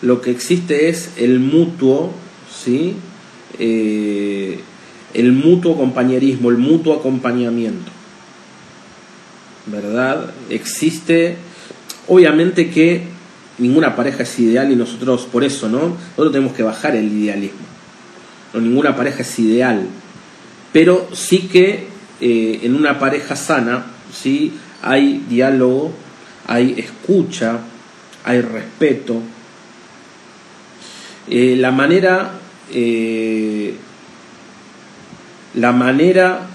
Lo 0.02 0.20
que 0.20 0.30
existe 0.30 0.88
es 0.88 1.10
el 1.16 1.40
mutuo, 1.40 2.12
¿sí? 2.52 2.94
Eh, 3.58 4.60
el 5.14 5.32
mutuo 5.32 5.76
compañerismo, 5.76 6.50
el 6.50 6.58
mutuo 6.58 6.94
acompañamiento. 6.94 7.96
¿verdad? 9.66 10.30
Existe, 10.48 11.36
obviamente 12.06 12.70
que 12.70 13.02
ninguna 13.58 13.96
pareja 13.96 14.22
es 14.22 14.38
ideal 14.38 14.70
y 14.70 14.76
nosotros 14.76 15.26
por 15.30 15.44
eso, 15.44 15.68
¿no? 15.68 15.96
Nosotros 16.10 16.32
tenemos 16.32 16.52
que 16.54 16.62
bajar 16.62 16.94
el 16.94 17.12
idealismo. 17.12 17.65
No, 18.56 18.62
ninguna 18.62 18.96
pareja 18.96 19.20
es 19.20 19.38
ideal, 19.38 19.86
pero 20.72 21.10
sí 21.12 21.40
que 21.40 21.88
eh, 22.22 22.60
en 22.62 22.74
una 22.74 22.98
pareja 22.98 23.36
sana, 23.36 23.84
sí 24.10 24.54
hay 24.80 25.26
diálogo, 25.28 25.92
hay 26.46 26.74
escucha, 26.78 27.58
hay 28.24 28.40
respeto. 28.40 29.20
Eh, 31.28 31.56
la 31.58 31.70
manera, 31.70 32.30
eh, 32.72 33.74
la 35.52 35.72
manera, 35.72 36.46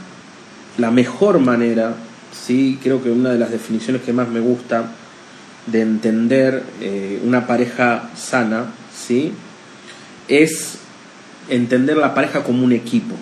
la 0.79 0.89
mejor 0.89 1.37
manera 1.37 1.93
¿sí? 2.33 2.79
creo 2.81 3.03
que 3.03 3.11
una 3.11 3.29
de 3.29 3.37
las 3.37 3.51
definiciones 3.51 4.01
que 4.01 4.13
más 4.13 4.27
me 4.27 4.39
gusta 4.39 4.85
de 5.67 5.81
entender 5.81 6.63
una 7.23 7.45
pareja 7.45 8.09
sana 8.15 8.71
¿sí? 8.91 9.31
es 10.27 10.79
entender 11.51 11.97
la 11.97 12.13
pareja 12.13 12.43
como 12.43 12.63
un 12.63 12.71
equipo, 12.71 13.15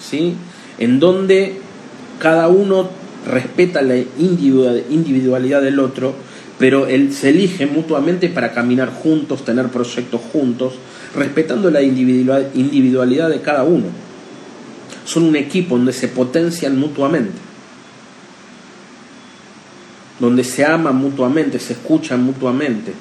¿sí? 0.00 0.34
en 0.78 1.00
donde 1.00 1.60
cada 2.18 2.48
uno 2.48 2.90
respeta 3.26 3.80
la 3.80 3.96
individualidad 3.96 5.62
del 5.62 5.78
otro, 5.80 6.14
pero 6.58 6.86
él 6.86 7.12
se 7.14 7.30
elige 7.30 7.66
mutuamente 7.66 8.28
para 8.28 8.52
caminar 8.52 8.90
juntos, 8.92 9.44
tener 9.44 9.68
proyectos 9.68 10.20
juntos, 10.32 10.74
respetando 11.16 11.70
la 11.70 11.82
individualidad 11.82 13.30
de 13.30 13.40
cada 13.40 13.64
uno. 13.64 13.86
Son 15.04 15.24
un 15.24 15.36
equipo 15.36 15.76
donde 15.76 15.92
se 15.92 16.08
potencian 16.08 16.78
mutuamente 16.78 17.54
donde 20.18 20.44
se 20.44 20.64
aman 20.64 20.96
mutuamente, 20.96 21.58
se 21.58 21.72
escuchan 21.72 22.22
mutuamente. 22.22 22.92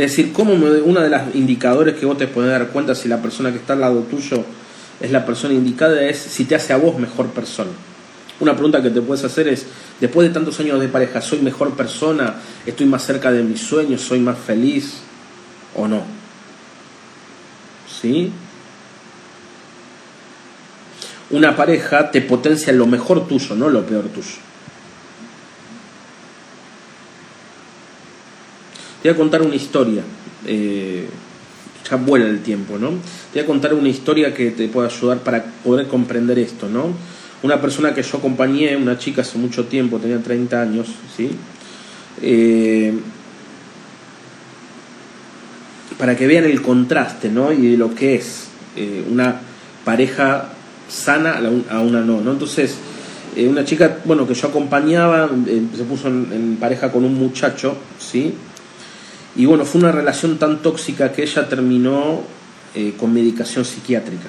Es 0.00 0.16
decir, 0.16 0.32
uno 0.34 1.00
de 1.02 1.10
los 1.10 1.34
indicadores 1.34 1.94
que 1.94 2.06
vos 2.06 2.16
te 2.16 2.26
puedes 2.26 2.50
dar 2.50 2.68
cuenta 2.68 2.94
si 2.94 3.06
la 3.06 3.20
persona 3.20 3.52
que 3.52 3.58
está 3.58 3.74
al 3.74 3.82
lado 3.82 4.00
tuyo 4.04 4.42
es 4.98 5.10
la 5.10 5.26
persona 5.26 5.52
indicada 5.52 6.02
es 6.02 6.16
si 6.16 6.46
te 6.46 6.54
hace 6.54 6.72
a 6.72 6.78
vos 6.78 6.98
mejor 6.98 7.26
persona. 7.26 7.68
Una 8.40 8.54
pregunta 8.54 8.80
que 8.80 8.88
te 8.88 9.02
puedes 9.02 9.22
hacer 9.24 9.46
es, 9.48 9.66
después 10.00 10.26
de 10.26 10.32
tantos 10.32 10.58
años 10.58 10.80
de 10.80 10.88
pareja, 10.88 11.20
¿soy 11.20 11.40
mejor 11.40 11.76
persona? 11.76 12.36
¿Estoy 12.64 12.86
más 12.86 13.04
cerca 13.04 13.30
de 13.30 13.42
mis 13.42 13.60
sueños? 13.60 14.00
¿Soy 14.00 14.20
más 14.20 14.38
feliz? 14.38 15.00
¿O 15.76 15.86
no? 15.86 16.02
¿Sí? 18.00 18.32
Una 21.28 21.54
pareja 21.54 22.10
te 22.10 22.22
potencia 22.22 22.72
lo 22.72 22.86
mejor 22.86 23.28
tuyo, 23.28 23.54
no 23.54 23.68
lo 23.68 23.84
peor 23.84 24.04
tuyo. 24.04 24.49
Te 29.02 29.08
voy 29.08 29.14
a 29.14 29.18
contar 29.18 29.42
una 29.42 29.54
historia. 29.54 30.02
Eh, 30.46 31.06
ya 31.88 31.96
vuela 31.96 32.26
el 32.26 32.40
tiempo, 32.40 32.78
¿no? 32.78 32.90
Te 33.32 33.40
voy 33.40 33.42
a 33.42 33.46
contar 33.46 33.74
una 33.74 33.88
historia 33.88 34.34
que 34.34 34.50
te 34.50 34.68
pueda 34.68 34.88
ayudar 34.88 35.18
para 35.18 35.44
poder 35.64 35.88
comprender 35.88 36.38
esto, 36.38 36.68
¿no? 36.68 36.92
Una 37.42 37.60
persona 37.60 37.94
que 37.94 38.02
yo 38.02 38.18
acompañé, 38.18 38.76
una 38.76 38.98
chica 38.98 39.22
hace 39.22 39.38
mucho 39.38 39.64
tiempo, 39.64 39.98
tenía 39.98 40.18
30 40.18 40.60
años, 40.60 40.88
¿sí? 41.16 41.30
Eh, 42.22 42.92
para 45.98 46.16
que 46.16 46.26
vean 46.26 46.44
el 46.44 46.60
contraste, 46.60 47.30
¿no? 47.30 47.52
Y 47.52 47.76
lo 47.76 47.94
que 47.94 48.16
es 48.16 48.48
eh, 48.76 49.04
una 49.10 49.40
pareja 49.84 50.52
sana 50.88 51.40
a 51.70 51.80
una 51.80 52.00
no, 52.02 52.20
¿no? 52.20 52.32
Entonces, 52.32 52.76
una 53.36 53.64
chica, 53.64 53.98
bueno, 54.04 54.26
que 54.26 54.34
yo 54.34 54.48
acompañaba, 54.48 55.30
se 55.76 55.84
puso 55.84 56.08
en, 56.08 56.58
pareja 56.60 56.92
con 56.92 57.04
un 57.04 57.14
muchacho, 57.14 57.76
¿sí? 57.98 58.34
Y 59.36 59.46
bueno, 59.46 59.64
fue 59.64 59.80
una 59.80 59.92
relación 59.92 60.38
tan 60.38 60.60
tóxica 60.62 61.12
que 61.12 61.22
ella 61.22 61.48
terminó 61.48 62.22
eh, 62.74 62.94
con 62.98 63.12
medicación 63.12 63.64
psiquiátrica. 63.64 64.28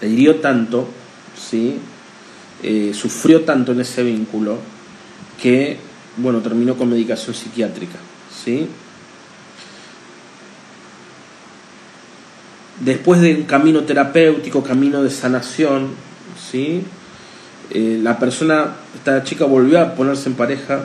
Le 0.00 0.08
hirió 0.08 0.36
tanto, 0.36 0.88
¿sí? 1.36 1.78
sufrió 2.92 3.40
tanto 3.40 3.72
en 3.72 3.80
ese 3.80 4.04
vínculo 4.04 4.56
que, 5.40 5.78
bueno, 6.16 6.38
terminó 6.38 6.76
con 6.76 6.88
medicación 6.88 7.34
psiquiátrica, 7.34 7.98
¿sí? 8.44 8.68
Después 12.80 13.20
de 13.20 13.34
un 13.34 13.42
camino 13.42 13.82
terapéutico, 13.82 14.62
camino 14.62 15.02
de 15.02 15.10
sanación, 15.10 15.88
¿sí? 16.50 16.82
Eh, 17.70 17.98
la 18.02 18.18
persona, 18.18 18.74
esta 18.94 19.22
chica 19.24 19.44
volvió 19.44 19.80
a 19.80 19.94
ponerse 19.94 20.28
en 20.28 20.34
pareja, 20.34 20.84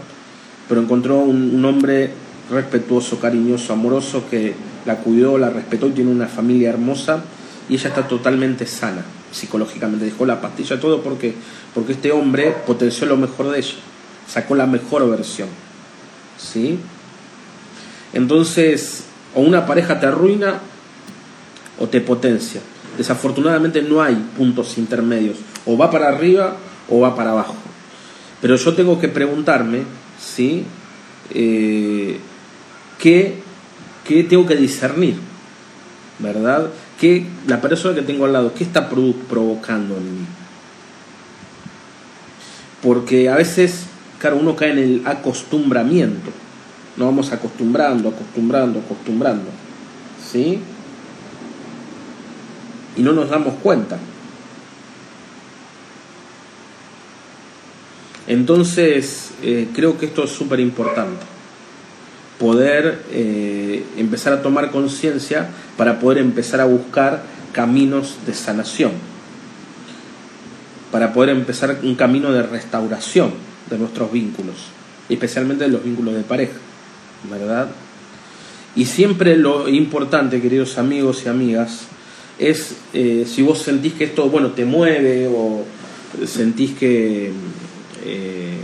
pero 0.70 0.82
encontró 0.82 1.20
un, 1.20 1.64
hombre 1.66 2.12
respetuoso, 2.50 3.20
cariñoso, 3.20 3.74
amoroso, 3.74 4.24
que 4.30 4.54
la 4.86 4.98
cuidó, 4.98 5.38
la 5.38 5.50
respetó 5.50 5.88
y 5.88 5.91
tiene 5.91 6.12
una 6.12 6.28
familia 6.28 6.70
hermosa 6.70 7.24
y 7.70 7.76
ella 7.76 7.89
está 7.89 8.08
totalmente 8.08 8.66
sana 8.66 9.04
psicológicamente. 9.32 10.06
Dejó 10.06 10.26
la 10.26 10.41
pastilla, 10.41 10.80
todo 10.80 11.02
porque, 11.02 11.34
porque 11.74 11.93
este 11.93 12.12
hombre 12.12 12.56
potenció 12.66 13.06
lo 13.08 13.18
mejor 13.18 13.52
de 13.52 13.60
ella, 13.60 13.76
sacó 14.28 14.56
la 14.56 14.66
mejor 14.66 15.10
versión. 15.10 15.50
¿Sí? 16.38 16.80
Entonces, 18.14 19.04
o 19.36 19.41
una 19.41 19.66
pareja 19.66 20.00
te 20.00 20.06
arruina 20.06 20.60
o 21.80 21.88
te 21.88 22.02
potencia. 22.02 22.62
Desafortunadamente 22.98 23.82
no 23.82 24.02
hay 24.02 24.16
puntos 24.38 24.78
intermedios. 24.78 25.38
O 25.66 25.78
va 25.78 25.91
para 25.91 26.08
arriba 26.08 26.56
o 26.89 27.00
va 27.00 27.16
para 27.16 27.32
abajo. 27.32 27.56
Pero 28.41 28.56
yo 28.56 28.74
tengo 28.74 29.00
que 29.00 29.08
preguntarme, 29.08 29.84
¿sí? 30.20 30.64
Eh, 31.32 32.20
¿qué, 33.00 33.41
tengo 34.30 34.45
que 34.45 34.56
discernir? 34.56 35.16
¿Verdad? 36.20 36.70
¿Qué, 37.00 37.26
la 37.48 37.62
persona 37.62 37.95
que 37.95 38.02
tengo 38.02 38.26
al 38.26 38.34
lado, 38.34 38.54
¿qué 38.54 38.64
está 38.64 38.89
provocando 38.89 39.98
en 39.98 40.20
mí? 40.20 40.26
Porque 42.82 43.30
a 43.30 43.36
veces, 43.36 43.86
claro, 44.20 44.38
uno 44.38 44.56
cae 44.56 44.72
en 44.72 44.80
el 44.80 45.02
acostumbramiento. 45.06 46.32
Nos 46.95 47.08
vamos 47.08 47.32
acostumbrando, 47.32 48.10
acostumbrando, 48.10 48.80
acostumbrando. 48.80 49.50
¿Sí? 50.32 50.60
Y 52.95 53.02
no 53.02 53.14
nos 53.14 53.30
damos 53.30 53.56
cuenta. 53.62 54.00
Entonces, 58.28 59.32
eh, 59.41 59.70
creo 59.74 59.98
que 59.98 60.08
esto 60.08 60.26
es 60.26 60.32
súper 60.32 60.60
importante, 60.60 61.26
poder 62.40 63.04
eh, 63.12 63.84
empezar 63.98 64.34
a 64.34 64.42
tomar 64.42 64.72
conciencia 64.72 65.50
para 65.76 66.00
poder 66.00 66.20
empezar 66.20 66.62
a 66.62 66.66
buscar 66.66 67.24
caminos 67.52 68.18
de 68.26 68.34
sanación, 68.34 68.92
para 70.92 71.14
poder 71.14 71.30
empezar 71.30 71.80
un 71.84 71.96
camino 71.96 72.32
de 72.32 72.44
restauración 72.44 73.32
de 73.70 73.78
nuestros 73.78 74.12
vínculos, 74.12 74.56
especialmente 75.10 75.64
de 75.64 75.72
los 75.72 75.84
vínculos 75.84 76.14
de 76.16 76.22
pareja, 76.22 76.58
¿verdad? 77.30 77.70
Y 78.76 78.86
siempre 78.86 79.38
lo 79.38 79.68
importante, 79.68 80.42
queridos 80.42 80.78
amigos 80.78 81.24
y 81.26 81.30
amigas, 81.30 81.88
es 82.38 82.76
eh, 82.94 83.26
si 83.28 83.42
vos 83.42 83.60
sentís 83.60 83.94
que 83.94 84.04
esto, 84.04 84.30
bueno, 84.30 84.52
te 84.52 84.66
mueve 84.66 85.28
o 85.28 85.66
sentís 86.26 86.74
que 86.78 87.32
eh, 88.06 88.58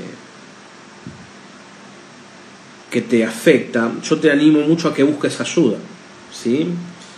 que 2.93 3.01
te 3.01 3.25
afecta, 3.25 3.91
yo 4.07 4.19
te 4.19 4.29
animo 4.29 4.61
mucho 4.61 4.87
a 4.87 4.93
que 4.93 5.01
busques 5.01 5.41
ayuda, 5.41 5.77
¿sí? 6.31 6.67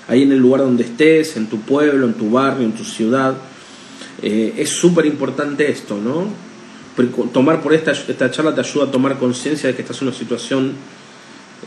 Ahí 0.08 0.24
en 0.24 0.32
el 0.32 0.40
lugar 0.40 0.62
donde 0.62 0.84
estés, 0.84 1.36
en 1.36 1.48
tu 1.48 1.60
pueblo, 1.60 2.06
en 2.06 2.14
tu 2.14 2.32
barrio, 2.32 2.66
en 2.66 2.72
tu 2.72 2.86
ciudad. 2.86 3.36
Eh, 4.22 4.54
es 4.58 4.70
súper 4.70 5.06
importante 5.06 5.70
esto, 5.70 6.00
¿no? 6.00 6.30
Tomar 7.34 7.62
por 7.62 7.74
esta, 7.74 7.92
esta 7.92 8.32
charla 8.32 8.56
te 8.56 8.62
ayuda 8.62 8.86
a 8.86 8.92
tomar 8.92 9.20
conciencia 9.20 9.68
de 9.68 9.76
que 9.76 9.82
estás 9.82 10.02
en 10.02 10.08
una 10.08 10.16
situación 10.16 10.72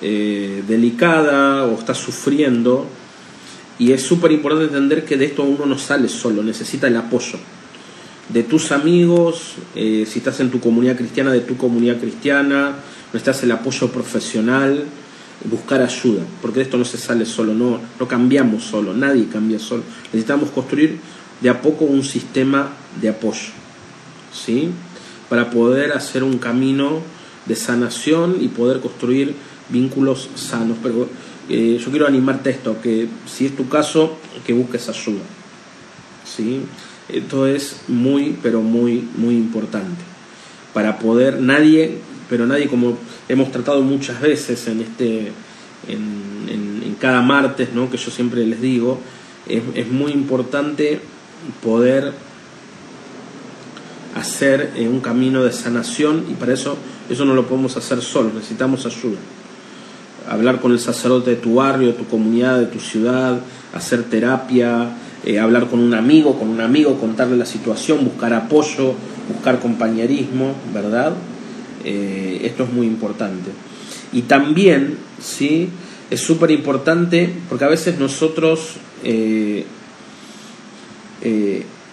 eh, 0.00 0.62
delicada 0.66 1.66
o 1.66 1.78
estás 1.78 1.98
sufriendo. 1.98 2.86
Y 3.78 3.92
es 3.92 4.02
súper 4.02 4.32
importante 4.32 4.68
entender 4.68 5.04
que 5.04 5.18
de 5.18 5.26
esto 5.26 5.42
uno 5.42 5.66
no 5.66 5.76
sale 5.76 6.08
solo, 6.08 6.42
necesita 6.42 6.86
el 6.86 6.96
apoyo 6.96 7.38
de 8.28 8.42
tus 8.42 8.72
amigos, 8.72 9.54
eh, 9.74 10.06
si 10.06 10.18
estás 10.18 10.40
en 10.40 10.50
tu 10.50 10.60
comunidad 10.60 10.96
cristiana, 10.96 11.32
de 11.32 11.40
tu 11.40 11.56
comunidad 11.56 11.98
cristiana, 11.98 12.76
necesitas 13.12 13.42
el 13.42 13.52
apoyo 13.52 13.90
profesional, 13.90 14.84
buscar 15.44 15.82
ayuda, 15.82 16.22
porque 16.42 16.60
esto 16.60 16.76
no 16.76 16.84
se 16.84 16.98
sale 16.98 17.24
solo, 17.24 17.54
no, 17.54 17.80
no 17.98 18.08
cambiamos 18.08 18.64
solo, 18.64 18.94
nadie 18.94 19.28
cambia 19.28 19.58
solo. 19.58 19.82
Necesitamos 20.12 20.50
construir 20.50 20.98
de 21.40 21.48
a 21.48 21.62
poco 21.62 21.84
un 21.84 22.02
sistema 22.02 22.70
de 23.00 23.08
apoyo, 23.08 23.50
¿sí? 24.32 24.70
Para 25.28 25.50
poder 25.50 25.92
hacer 25.92 26.24
un 26.24 26.38
camino 26.38 27.00
de 27.46 27.54
sanación 27.56 28.36
y 28.40 28.48
poder 28.48 28.80
construir 28.80 29.34
vínculos 29.68 30.28
sanos. 30.34 30.78
Pero 30.82 31.08
eh, 31.48 31.78
yo 31.82 31.90
quiero 31.90 32.06
animarte 32.06 32.50
a 32.50 32.52
esto, 32.52 32.80
que 32.82 33.08
si 33.26 33.46
es 33.46 33.56
tu 33.56 33.68
caso, 33.68 34.16
que 34.44 34.52
busques 34.52 34.88
ayuda, 34.88 35.22
¿sí? 36.24 36.62
Esto 37.08 37.46
es 37.46 37.82
muy, 37.88 38.36
pero 38.42 38.60
muy, 38.60 39.08
muy 39.16 39.36
importante. 39.36 40.17
Para 40.74 40.98
poder, 40.98 41.40
nadie, 41.40 41.98
pero 42.28 42.46
nadie 42.46 42.68
como 42.68 42.98
hemos 43.28 43.50
tratado 43.50 43.82
muchas 43.82 44.20
veces 44.20 44.66
en 44.68 44.80
este, 44.80 45.32
en, 45.88 46.48
en, 46.48 46.96
cada 47.00 47.22
martes, 47.22 47.72
¿no? 47.72 47.88
que 47.90 47.96
yo 47.96 48.10
siempre 48.10 48.44
les 48.44 48.60
digo, 48.60 48.98
es, 49.46 49.62
es 49.74 49.88
muy 49.88 50.10
importante 50.10 51.00
poder 51.62 52.12
hacer 54.16 54.72
eh, 54.74 54.88
un 54.88 54.98
camino 54.98 55.44
de 55.44 55.52
sanación 55.52 56.24
y 56.28 56.34
para 56.34 56.54
eso 56.54 56.76
eso 57.08 57.24
no 57.24 57.34
lo 57.34 57.46
podemos 57.46 57.76
hacer 57.76 58.02
solos, 58.02 58.34
necesitamos 58.34 58.84
ayuda. 58.84 59.16
Hablar 60.28 60.60
con 60.60 60.72
el 60.72 60.78
sacerdote 60.78 61.30
de 61.30 61.36
tu 61.36 61.54
barrio, 61.54 61.88
de 61.88 61.94
tu 61.94 62.04
comunidad, 62.04 62.58
de 62.58 62.66
tu 62.66 62.80
ciudad, 62.80 63.40
hacer 63.72 64.04
terapia, 64.04 64.90
eh, 65.24 65.38
hablar 65.38 65.68
con 65.68 65.80
un 65.80 65.94
amigo, 65.94 66.38
con 66.38 66.48
un 66.48 66.60
amigo, 66.60 66.98
contarle 66.98 67.38
la 67.38 67.46
situación, 67.46 68.04
buscar 68.04 68.34
apoyo, 68.34 68.94
buscar 69.28 69.60
compañerismo, 69.60 70.54
¿verdad? 70.72 71.12
Eh, 71.84 72.40
esto 72.44 72.64
es 72.64 72.72
muy 72.72 72.86
importante. 72.86 73.50
Y 74.12 74.22
también, 74.22 74.96
¿sí? 75.20 75.68
Es 76.10 76.20
súper 76.20 76.50
importante 76.50 77.30
porque 77.48 77.64
a 77.64 77.68
veces 77.68 77.98
nosotros, 77.98 78.76
eh, 79.04 79.64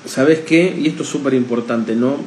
¿sabes 0.05 0.39
qué? 0.39 0.75
Y 0.79 0.88
esto 0.88 1.03
es 1.03 1.09
súper 1.09 1.33
importante, 1.33 1.95
¿no? 1.95 2.17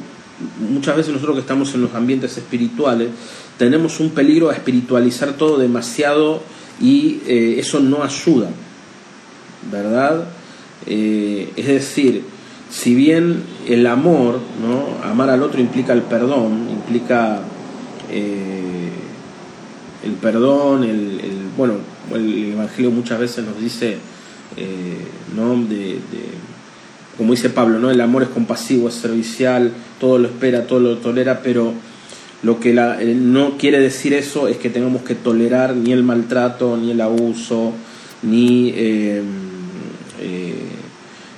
Muchas 0.69 0.95
veces 0.95 1.11
nosotros 1.13 1.35
que 1.35 1.41
estamos 1.41 1.73
en 1.73 1.81
los 1.81 1.93
ambientes 1.95 2.37
espirituales 2.37 3.09
tenemos 3.57 3.99
un 3.99 4.11
peligro 4.11 4.49
a 4.49 4.53
espiritualizar 4.53 5.33
todo 5.33 5.57
demasiado 5.57 6.41
y 6.79 7.19
eso 7.25 7.79
no 7.79 8.03
ayuda, 8.03 8.49
¿verdad? 9.71 10.25
Eh, 10.85 11.51
es 11.55 11.67
decir, 11.67 12.23
si 12.69 12.93
bien 12.93 13.43
el 13.67 13.87
amor, 13.87 14.39
¿no? 14.61 15.03
amar 15.09 15.29
al 15.29 15.41
otro 15.41 15.59
implica 15.59 15.93
el 15.93 16.03
perdón, 16.03 16.67
implica 16.69 17.39
eh, 18.11 18.89
el 20.03 20.11
perdón, 20.13 20.83
el, 20.83 21.19
bueno, 21.57 21.75
el 22.13 22.53
Evangelio 22.53 22.91
muchas 22.91 23.19
veces 23.19 23.45
nos 23.45 23.59
dice, 23.59 23.97
eh, 24.55 24.97
¿no? 25.35 25.55
De, 25.67 25.99
como 27.17 27.33
dice 27.33 27.49
Pablo, 27.49 27.79
¿no? 27.79 27.91
el 27.91 27.99
amor 27.99 28.23
es 28.23 28.29
compasivo, 28.29 28.87
es 28.87 28.95
servicial, 28.95 29.73
todo 29.99 30.19
lo 30.19 30.27
espera, 30.29 30.67
todo 30.67 30.79
lo 30.79 30.97
tolera, 30.99 31.41
pero 31.41 31.73
lo 32.43 32.61
que 32.61 32.73
no 32.73 33.57
quiere 33.57 33.79
decir 33.79 34.13
eso 34.13 34.47
es 34.47 34.55
que 34.55 34.69
tengamos 34.69 35.01
que 35.01 35.15
tolerar 35.15 35.75
ni 35.75 35.91
el 35.91 36.03
maltrato, 36.03 36.77
ni 36.77 36.91
el 36.91 37.01
abuso, 37.01 37.73
ni 38.21 38.73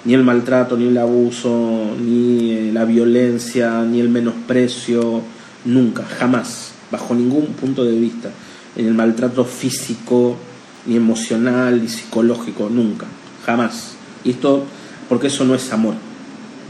ni 0.06 0.14
el 0.14 0.24
maltrato, 0.24 0.78
ni 0.78 0.88
el 0.88 0.98
abuso, 0.98 1.92
ni 2.00 2.52
eh, 2.52 2.72
la 2.74 2.86
violencia, 2.86 3.84
ni 3.84 4.00
el 4.00 4.10
menosprecio, 4.10 5.22
nunca, 5.66 6.04
jamás, 6.04 6.74
bajo 6.92 7.14
ningún 7.14 7.48
punto 7.48 7.84
de 7.84 7.98
vista. 7.98 8.32
En 8.76 8.88
el 8.88 8.94
maltrato 8.94 9.46
físico, 9.46 10.38
ni 10.86 10.96
emocional, 10.96 11.82
ni 11.82 11.88
psicológico, 11.88 12.70
nunca, 12.70 13.06
jamás. 13.46 13.96
Y 14.24 14.32
esto, 14.32 14.66
porque 15.08 15.28
eso 15.28 15.46
no 15.46 15.54
es 15.54 15.72
amor, 15.72 15.96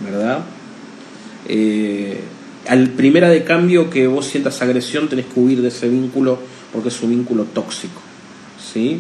¿verdad? 0.04 0.40
Eh, 1.48 2.20
al 2.68 2.90
primera 2.90 3.30
de 3.30 3.44
cambio 3.44 3.90
que 3.90 4.08
vos 4.08 4.26
sientas 4.26 4.62
agresión, 4.62 5.08
tenés 5.08 5.26
que 5.26 5.40
huir 5.40 5.62
de 5.62 5.70
ese 5.70 5.90
vínculo 5.90 6.38
porque 6.74 6.90
es 6.90 7.02
un 7.02 7.10
vínculo 7.10 7.46
tóxico, 7.46 8.02
¿sí? 8.74 9.00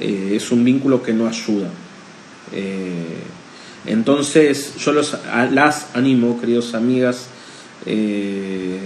Eh, 0.00 0.32
es 0.34 0.50
un 0.52 0.64
vínculo 0.64 1.02
que 1.02 1.12
no 1.12 1.26
ayuda. 1.26 1.70
Entonces 3.86 4.74
yo 4.76 4.92
los, 4.92 5.16
las 5.50 5.94
animo, 5.94 6.40
queridos 6.40 6.74
amigas, 6.74 7.28
Eh, 7.86 8.80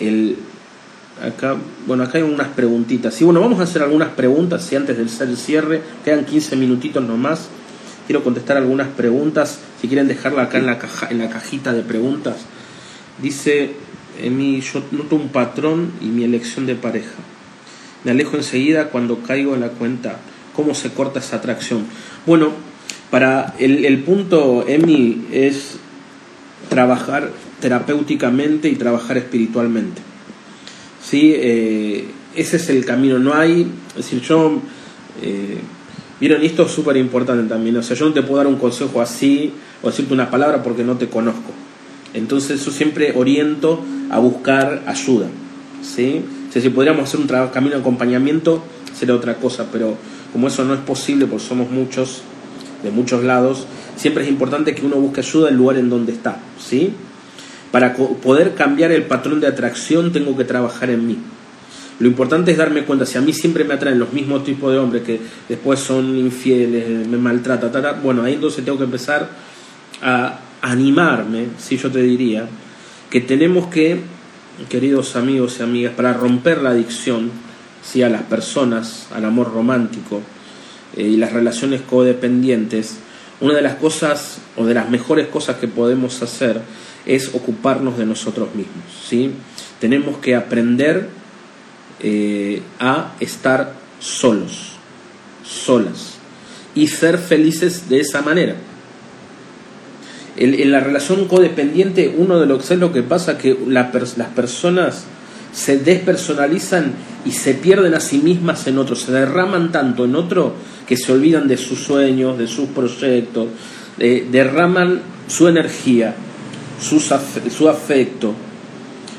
el, 0.00 0.36
acá, 1.22 1.56
bueno, 1.86 2.02
acá 2.02 2.18
hay 2.18 2.24
unas 2.24 2.48
preguntitas. 2.48 3.20
Y 3.20 3.24
bueno, 3.24 3.40
vamos 3.40 3.60
a 3.60 3.64
hacer 3.64 3.82
algunas 3.82 4.10
preguntas. 4.10 4.64
Si 4.64 4.76
antes 4.76 4.96
del 4.96 5.08
el 5.28 5.36
cierre, 5.36 5.82
quedan 6.04 6.24
15 6.24 6.56
minutitos 6.56 7.02
nomás. 7.02 7.48
Quiero 8.06 8.24
contestar 8.24 8.56
algunas 8.56 8.88
preguntas. 8.88 9.60
Si 9.80 9.88
quieren 9.88 10.08
dejarla 10.08 10.42
acá 10.42 10.58
en 10.58 10.66
la, 10.66 10.78
caja, 10.78 11.08
en 11.10 11.18
la 11.18 11.30
cajita 11.30 11.72
de 11.72 11.82
preguntas. 11.82 12.36
Dice, 13.20 13.74
Emi, 14.20 14.60
yo 14.60 14.82
noto 14.90 15.16
un 15.16 15.28
patrón 15.28 15.92
y 16.00 16.06
mi 16.06 16.24
elección 16.24 16.66
de 16.66 16.74
pareja. 16.74 17.14
Me 18.04 18.10
alejo 18.10 18.36
enseguida 18.36 18.88
cuando 18.88 19.22
caigo 19.22 19.54
en 19.54 19.60
la 19.60 19.68
cuenta. 19.68 20.18
¿Cómo 20.56 20.74
se 20.74 20.90
corta 20.90 21.20
esa 21.20 21.36
atracción? 21.36 21.86
Bueno, 22.26 22.50
para 23.12 23.54
el, 23.58 23.98
punto, 24.04 24.64
Emi, 24.66 25.26
es 25.30 25.76
trabajar 26.70 27.30
terapéuticamente 27.60 28.70
y 28.70 28.76
trabajar 28.76 29.18
espiritualmente. 29.18 30.00
¿Sí? 31.04 31.34
Eh, 31.36 32.06
ese 32.34 32.56
es 32.56 32.70
el 32.70 32.86
camino. 32.86 33.18
No 33.18 33.34
hay, 33.34 33.70
es 33.90 33.96
decir, 33.96 34.22
yo, 34.22 34.58
eh, 35.20 35.58
vieron, 36.20 36.42
esto 36.42 36.62
es 36.64 36.72
súper 36.72 36.96
importante 36.96 37.46
también. 37.50 37.76
O 37.76 37.82
sea, 37.82 37.94
yo 37.94 38.06
no 38.06 38.14
te 38.14 38.22
puedo 38.22 38.38
dar 38.38 38.46
un 38.46 38.56
consejo 38.56 39.02
así 39.02 39.52
o 39.82 39.90
decirte 39.90 40.14
una 40.14 40.30
palabra 40.30 40.62
porque 40.62 40.82
no 40.82 40.96
te 40.96 41.08
conozco. 41.08 41.52
Entonces, 42.14 42.64
yo 42.64 42.70
siempre 42.70 43.12
oriento 43.14 43.84
a 44.08 44.20
buscar 44.20 44.84
ayuda. 44.86 45.26
¿sí? 45.82 46.22
si 46.50 46.68
podríamos 46.70 47.04
hacer 47.04 47.20
un 47.20 47.26
camino 47.26 47.74
de 47.74 47.80
acompañamiento, 47.82 48.62
sería 48.98 49.14
otra 49.14 49.36
cosa, 49.36 49.66
pero 49.70 49.98
como 50.32 50.48
eso 50.48 50.64
no 50.64 50.72
es 50.72 50.80
posible, 50.80 51.26
porque 51.26 51.44
somos 51.44 51.70
muchos, 51.70 52.22
de 52.82 52.90
muchos 52.90 53.24
lados, 53.24 53.66
siempre 53.96 54.24
es 54.24 54.30
importante 54.30 54.74
que 54.74 54.84
uno 54.84 54.96
busque 54.96 55.20
ayuda 55.20 55.48
en 55.48 55.54
el 55.54 55.58
lugar 55.58 55.76
en 55.78 55.90
donde 55.90 56.12
está. 56.12 56.38
¿sí? 56.58 56.92
Para 57.70 57.94
poder 57.94 58.54
cambiar 58.54 58.92
el 58.92 59.04
patrón 59.04 59.40
de 59.40 59.46
atracción 59.46 60.12
tengo 60.12 60.36
que 60.36 60.44
trabajar 60.44 60.90
en 60.90 61.06
mí. 61.06 61.18
Lo 61.98 62.08
importante 62.08 62.50
es 62.50 62.58
darme 62.58 62.84
cuenta, 62.84 63.06
si 63.06 63.18
a 63.18 63.20
mí 63.20 63.32
siempre 63.32 63.64
me 63.64 63.74
atraen 63.74 63.98
los 63.98 64.12
mismos 64.12 64.44
tipos 64.44 64.72
de 64.72 64.78
hombres 64.78 65.02
que 65.02 65.20
después 65.48 65.78
son 65.78 66.16
infieles, 66.16 67.06
me 67.06 67.16
maltratan, 67.16 68.02
bueno, 68.02 68.24
ahí 68.24 68.34
entonces 68.34 68.64
tengo 68.64 68.78
que 68.78 68.84
empezar 68.84 69.28
a 70.02 70.38
animarme, 70.62 71.48
si 71.58 71.76
yo 71.76 71.92
te 71.92 72.02
diría, 72.02 72.48
que 73.08 73.20
tenemos 73.20 73.68
que, 73.68 74.00
queridos 74.68 75.14
amigos 75.14 75.58
y 75.60 75.62
amigas, 75.62 75.94
para 75.94 76.12
romper 76.12 76.62
la 76.62 76.70
adicción 76.70 77.30
¿sí? 77.82 78.02
a 78.02 78.08
las 78.08 78.22
personas, 78.22 79.06
al 79.14 79.24
amor 79.24 79.52
romántico 79.52 80.22
eh, 80.96 81.02
y 81.02 81.16
las 81.16 81.32
relaciones 81.32 81.80
codependientes, 81.82 82.98
una 83.40 83.54
de 83.54 83.62
las 83.62 83.76
cosas 83.76 84.38
o 84.56 84.64
de 84.64 84.74
las 84.74 84.88
mejores 84.90 85.26
cosas 85.28 85.56
que 85.56 85.68
podemos 85.68 86.22
hacer 86.22 86.60
es 87.06 87.34
ocuparnos 87.34 87.98
de 87.98 88.06
nosotros 88.06 88.54
mismos. 88.54 88.84
¿sí? 89.08 89.32
Tenemos 89.80 90.18
que 90.18 90.36
aprender 90.36 91.08
eh, 92.00 92.62
a 92.78 93.12
estar 93.20 93.74
solos, 93.98 94.72
solas, 95.44 96.14
y 96.74 96.88
ser 96.88 97.18
felices 97.18 97.88
de 97.88 98.00
esa 98.00 98.22
manera. 98.22 98.56
En, 100.36 100.70
la 100.70 100.80
relación 100.80 101.28
codependiente, 101.28 102.14
uno 102.16 102.40
de 102.40 102.46
los 102.46 102.70
es 102.70 102.78
lo 102.78 102.92
que 102.92 103.02
pasa 103.02 103.36
que 103.36 103.56
las 103.66 103.90
personas 104.34 105.04
se 105.52 105.78
despersonalizan 105.78 106.94
y 107.26 107.32
se 107.32 107.54
pierden 107.54 107.94
a 107.94 108.00
sí 108.00 108.18
mismas 108.18 108.66
en 108.66 108.78
otro, 108.78 108.96
se 108.96 109.12
derraman 109.12 109.70
tanto 109.70 110.06
en 110.06 110.16
otro 110.16 110.54
que 110.86 110.96
se 110.96 111.12
olvidan 111.12 111.48
de 111.48 111.56
sus 111.56 111.78
sueños, 111.78 112.38
de 112.38 112.46
sus 112.46 112.68
proyectos, 112.68 113.48
derraman 113.98 115.00
su 115.28 115.48
energía 115.48 116.14
su 116.82 117.68
afecto, 117.68 118.34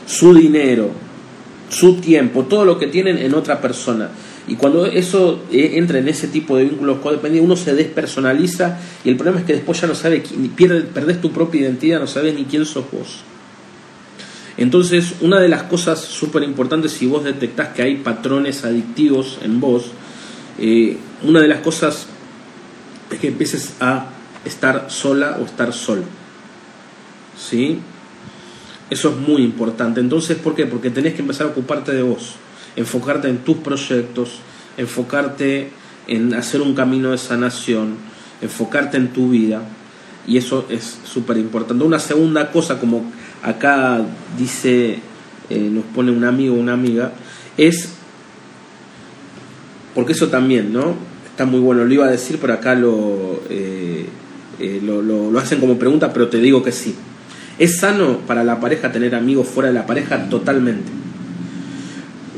su 0.05 0.33
dinero, 0.33 0.91
su 1.69 1.95
tiempo, 1.95 2.43
todo 2.43 2.65
lo 2.65 2.77
que 2.77 2.87
tienen 2.87 3.17
en 3.17 3.33
otra 3.33 3.61
persona. 3.61 4.09
Y 4.47 4.55
cuando 4.55 4.85
eso 4.85 5.43
eh, 5.51 5.71
entra 5.75 5.99
en 5.99 6.09
ese 6.09 6.27
tipo 6.27 6.57
de 6.57 6.65
vínculos 6.65 6.97
codependientes, 6.99 7.45
uno 7.45 7.55
se 7.55 7.73
despersonaliza 7.73 8.77
y 9.05 9.09
el 9.09 9.15
problema 9.15 9.39
es 9.39 9.45
que 9.45 9.53
después 9.53 9.79
ya 9.79 9.87
no 9.87 9.95
sabe, 9.95 10.21
pierdes, 10.55 10.83
perdés 10.93 11.21
tu 11.21 11.31
propia 11.31 11.61
identidad, 11.61 11.99
no 11.99 12.07
sabes 12.07 12.35
ni 12.35 12.43
quién 12.43 12.65
sos 12.65 12.85
vos. 12.91 13.21
Entonces, 14.57 15.15
una 15.21 15.39
de 15.39 15.47
las 15.47 15.63
cosas 15.63 15.99
súper 15.99 16.43
importantes, 16.43 16.91
si 16.91 17.07
vos 17.07 17.23
detectás 17.23 17.69
que 17.69 17.81
hay 17.81 17.95
patrones 17.95 18.65
adictivos 18.65 19.39
en 19.41 19.59
vos, 19.59 19.85
eh, 20.59 20.97
una 21.23 21.39
de 21.39 21.47
las 21.47 21.59
cosas 21.59 22.07
es 23.11 23.19
que 23.19 23.27
empieces 23.27 23.73
a 23.79 24.07
estar 24.45 24.87
sola 24.89 25.37
o 25.41 25.45
estar 25.45 25.73
solo. 25.73 26.03
¿sí? 27.37 27.79
Eso 28.89 29.09
es 29.09 29.15
muy 29.15 29.43
importante. 29.43 29.99
Entonces, 29.99 30.37
¿por 30.37 30.55
qué? 30.55 30.65
Porque 30.65 30.89
tenés 30.89 31.13
que 31.13 31.21
empezar 31.21 31.47
a 31.47 31.49
ocuparte 31.49 31.93
de 31.93 32.03
vos, 32.03 32.35
enfocarte 32.75 33.29
en 33.29 33.39
tus 33.39 33.57
proyectos, 33.57 34.39
enfocarte 34.77 35.71
en 36.07 36.33
hacer 36.33 36.61
un 36.61 36.75
camino 36.75 37.11
de 37.11 37.17
sanación, 37.17 37.95
enfocarte 38.41 38.97
en 38.97 39.13
tu 39.13 39.29
vida. 39.29 39.63
Y 40.27 40.37
eso 40.37 40.65
es 40.69 40.99
súper 41.03 41.37
importante. 41.37 41.83
Una 41.83 41.99
segunda 41.99 42.51
cosa, 42.51 42.79
como 42.79 43.11
acá 43.41 44.01
dice, 44.37 44.99
eh, 45.49 45.69
nos 45.71 45.83
pone 45.85 46.11
un 46.11 46.23
amigo 46.23 46.55
o 46.55 46.59
una 46.59 46.73
amiga, 46.73 47.11
es, 47.57 47.89
porque 49.93 50.13
eso 50.13 50.29
también, 50.29 50.73
¿no? 50.73 50.95
Está 51.29 51.45
muy 51.45 51.59
bueno, 51.59 51.83
lo 51.85 51.93
iba 51.93 52.05
a 52.05 52.11
decir, 52.11 52.37
pero 52.39 52.53
acá 52.53 52.75
lo, 52.75 53.41
eh, 53.49 54.05
eh, 54.59 54.79
lo, 54.83 55.01
lo 55.01 55.39
hacen 55.39 55.59
como 55.59 55.77
pregunta, 55.77 56.13
pero 56.13 56.27
te 56.29 56.37
digo 56.37 56.63
que 56.63 56.71
sí. 56.71 56.95
¿Es 57.59 57.79
sano 57.79 58.19
para 58.19 58.43
la 58.43 58.59
pareja 58.59 58.91
tener 58.91 59.15
amigos 59.15 59.47
fuera 59.47 59.69
de 59.69 59.75
la 59.75 59.85
pareja? 59.85 60.29
Totalmente. 60.29 60.91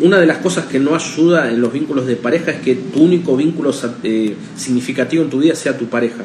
Una 0.02 0.20
de 0.20 0.26
las 0.26 0.38
cosas 0.40 0.66
que 0.66 0.80
no 0.80 0.94
ayuda 0.94 1.50
en 1.50 1.62
los 1.62 1.72
vínculos 1.72 2.06
de 2.06 2.18
pareja 2.18 2.52
es 2.52 2.62
que 2.62 2.76
tu 2.76 3.04
único 3.04 3.38
vínculo 3.38 3.74
eh, 4.04 4.36
significativo 4.58 5.24
en 5.24 5.30
tu 5.30 5.40
vida 5.40 5.56
sea 5.56 5.78
tu 5.78 5.86
pareja. 5.88 6.24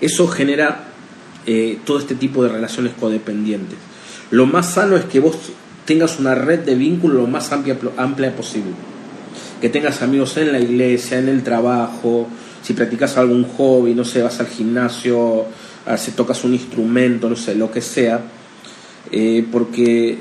Eso 0.00 0.28
genera 0.28 0.84
todo 1.86 1.98
este 1.98 2.14
tipo 2.14 2.42
de 2.44 2.50
relaciones 2.50 2.92
codependientes. 3.00 3.78
Lo 4.30 4.44
más 4.44 4.74
sano 4.74 4.96
es 4.96 5.06
que 5.06 5.18
vos 5.18 5.34
tengas 5.86 6.20
una 6.20 6.34
red 6.34 6.58
de 6.58 6.74
vínculos 6.74 7.16
lo 7.16 7.26
más 7.26 7.50
amplia 7.52 8.36
posible. 8.36 8.72
Que 9.60 9.68
tengas 9.68 10.02
amigos 10.02 10.36
en 10.36 10.52
la 10.52 10.60
iglesia, 10.60 11.18
en 11.18 11.28
el 11.28 11.42
trabajo, 11.42 12.28
si 12.62 12.74
practicas 12.74 13.16
algún 13.16 13.44
hobby, 13.44 13.94
no 13.94 14.04
sé, 14.04 14.22
vas 14.22 14.38
al 14.40 14.46
gimnasio, 14.46 15.46
si 15.96 16.12
tocas 16.12 16.44
un 16.44 16.54
instrumento, 16.54 17.28
no 17.28 17.36
sé, 17.36 17.54
lo 17.54 17.70
que 17.70 17.80
sea, 17.80 18.20
eh, 19.10 19.46
porque 19.50 20.18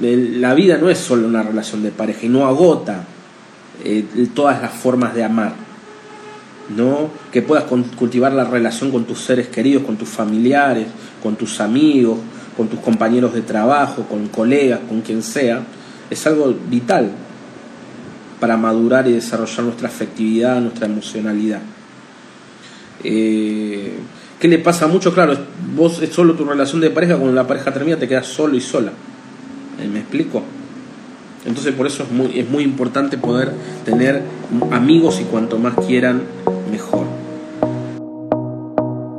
la 0.00 0.54
vida 0.54 0.78
no 0.78 0.90
es 0.90 0.98
solo 0.98 1.26
una 1.26 1.42
relación 1.42 1.82
de 1.82 1.90
pareja 1.90 2.26
y 2.26 2.28
no 2.28 2.46
agota 2.46 3.04
eh, 3.82 4.04
todas 4.34 4.62
las 4.62 4.72
formas 4.72 5.14
de 5.14 5.24
amar. 5.24 5.54
¿no? 6.76 7.10
Que 7.32 7.42
puedas 7.42 7.64
cultivar 7.64 8.32
la 8.32 8.44
relación 8.44 8.90
con 8.90 9.04
tus 9.04 9.20
seres 9.20 9.48
queridos, 9.48 9.82
con 9.82 9.96
tus 9.96 10.08
familiares, 10.08 10.86
con 11.22 11.36
tus 11.36 11.60
amigos, 11.60 12.18
con 12.56 12.68
tus 12.68 12.80
compañeros 12.80 13.34
de 13.34 13.42
trabajo, 13.42 14.04
con 14.04 14.28
colegas, 14.28 14.80
con 14.88 15.02
quien 15.02 15.22
sea, 15.22 15.62
es 16.08 16.26
algo 16.26 16.54
vital 16.70 17.10
para 18.40 18.56
madurar 18.56 19.08
y 19.08 19.12
desarrollar 19.12 19.64
nuestra 19.64 19.88
afectividad, 19.88 20.60
nuestra 20.60 20.86
emocionalidad. 20.86 21.60
Eh, 23.02 23.92
¿Qué 24.40 24.48
le 24.48 24.58
pasa 24.58 24.86
mucho? 24.86 25.14
Claro, 25.14 25.36
vos 25.74 26.02
es 26.02 26.10
solo 26.10 26.34
tu 26.34 26.44
relación 26.44 26.80
de 26.80 26.90
pareja, 26.90 27.16
cuando 27.16 27.32
la 27.32 27.46
pareja 27.46 27.72
termina 27.72 27.96
te 27.98 28.08
quedas 28.08 28.26
solo 28.26 28.56
y 28.56 28.60
sola. 28.60 28.92
Eh, 29.80 29.88
¿Me 29.88 30.00
explico? 30.00 30.42
Entonces 31.46 31.74
por 31.74 31.86
eso 31.86 32.02
es 32.04 32.10
muy, 32.10 32.38
es 32.38 32.48
muy 32.48 32.64
importante 32.64 33.18
poder 33.18 33.52
tener 33.84 34.22
amigos 34.70 35.20
y 35.20 35.24
cuanto 35.24 35.58
más 35.58 35.74
quieran, 35.86 36.22
mejor. 36.70 37.23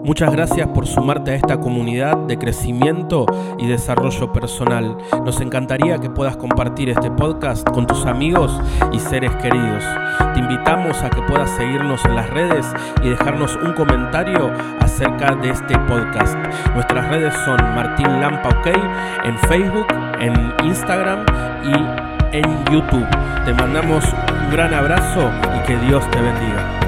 Muchas 0.06 0.32
gracias 0.32 0.68
por 0.68 0.86
sumarte 0.86 1.32
a 1.32 1.34
esta 1.36 1.60
comunidad 1.60 2.16
de 2.28 2.38
crecimiento 2.38 3.26
y 3.58 3.66
desarrollo 3.66 4.32
personal. 4.32 4.96
Nos 5.26 5.42
encantaría 5.42 5.98
que 5.98 6.12
puedas 6.12 6.38
compartir 6.38 6.90
este 6.90 7.10
podcast 7.10 7.68
con 7.68 7.88
tus 7.88 8.06
amigos 8.06 8.56
y 8.92 9.00
seres 9.00 9.32
queridos. 9.38 9.84
Te 10.36 10.42
invitamos 10.42 11.02
a 11.02 11.10
que 11.10 11.24
puedas 11.24 11.50
seguirnos 11.58 12.06
en 12.06 12.16
las 12.16 12.30
redes 12.30 12.68
y 13.04 13.10
dejarnos 13.10 13.56
un 13.56 13.74
comentario 13.74 14.52
acerca 14.80 15.34
de 15.38 15.50
este 15.50 15.76
podcast. 15.80 16.38
Nuestras 16.76 17.10
redes 17.10 17.34
son 17.44 17.58
Martín 17.74 18.22
Lampa 18.22 18.50
OK 18.50 18.68
en 19.24 19.40
Facebook, 19.50 19.88
en 20.20 20.68
Instagram 20.68 21.26
y 21.64 22.38
en 22.38 22.66
YouTube. 22.66 23.08
Te 23.44 23.56
mandamos 23.56 24.06
un 24.14 24.52
gran 24.52 24.72
abrazo 24.72 25.32
y 25.58 25.66
que 25.66 25.76
Dios 25.78 26.08
te 26.12 26.22
bendiga. 26.22 26.85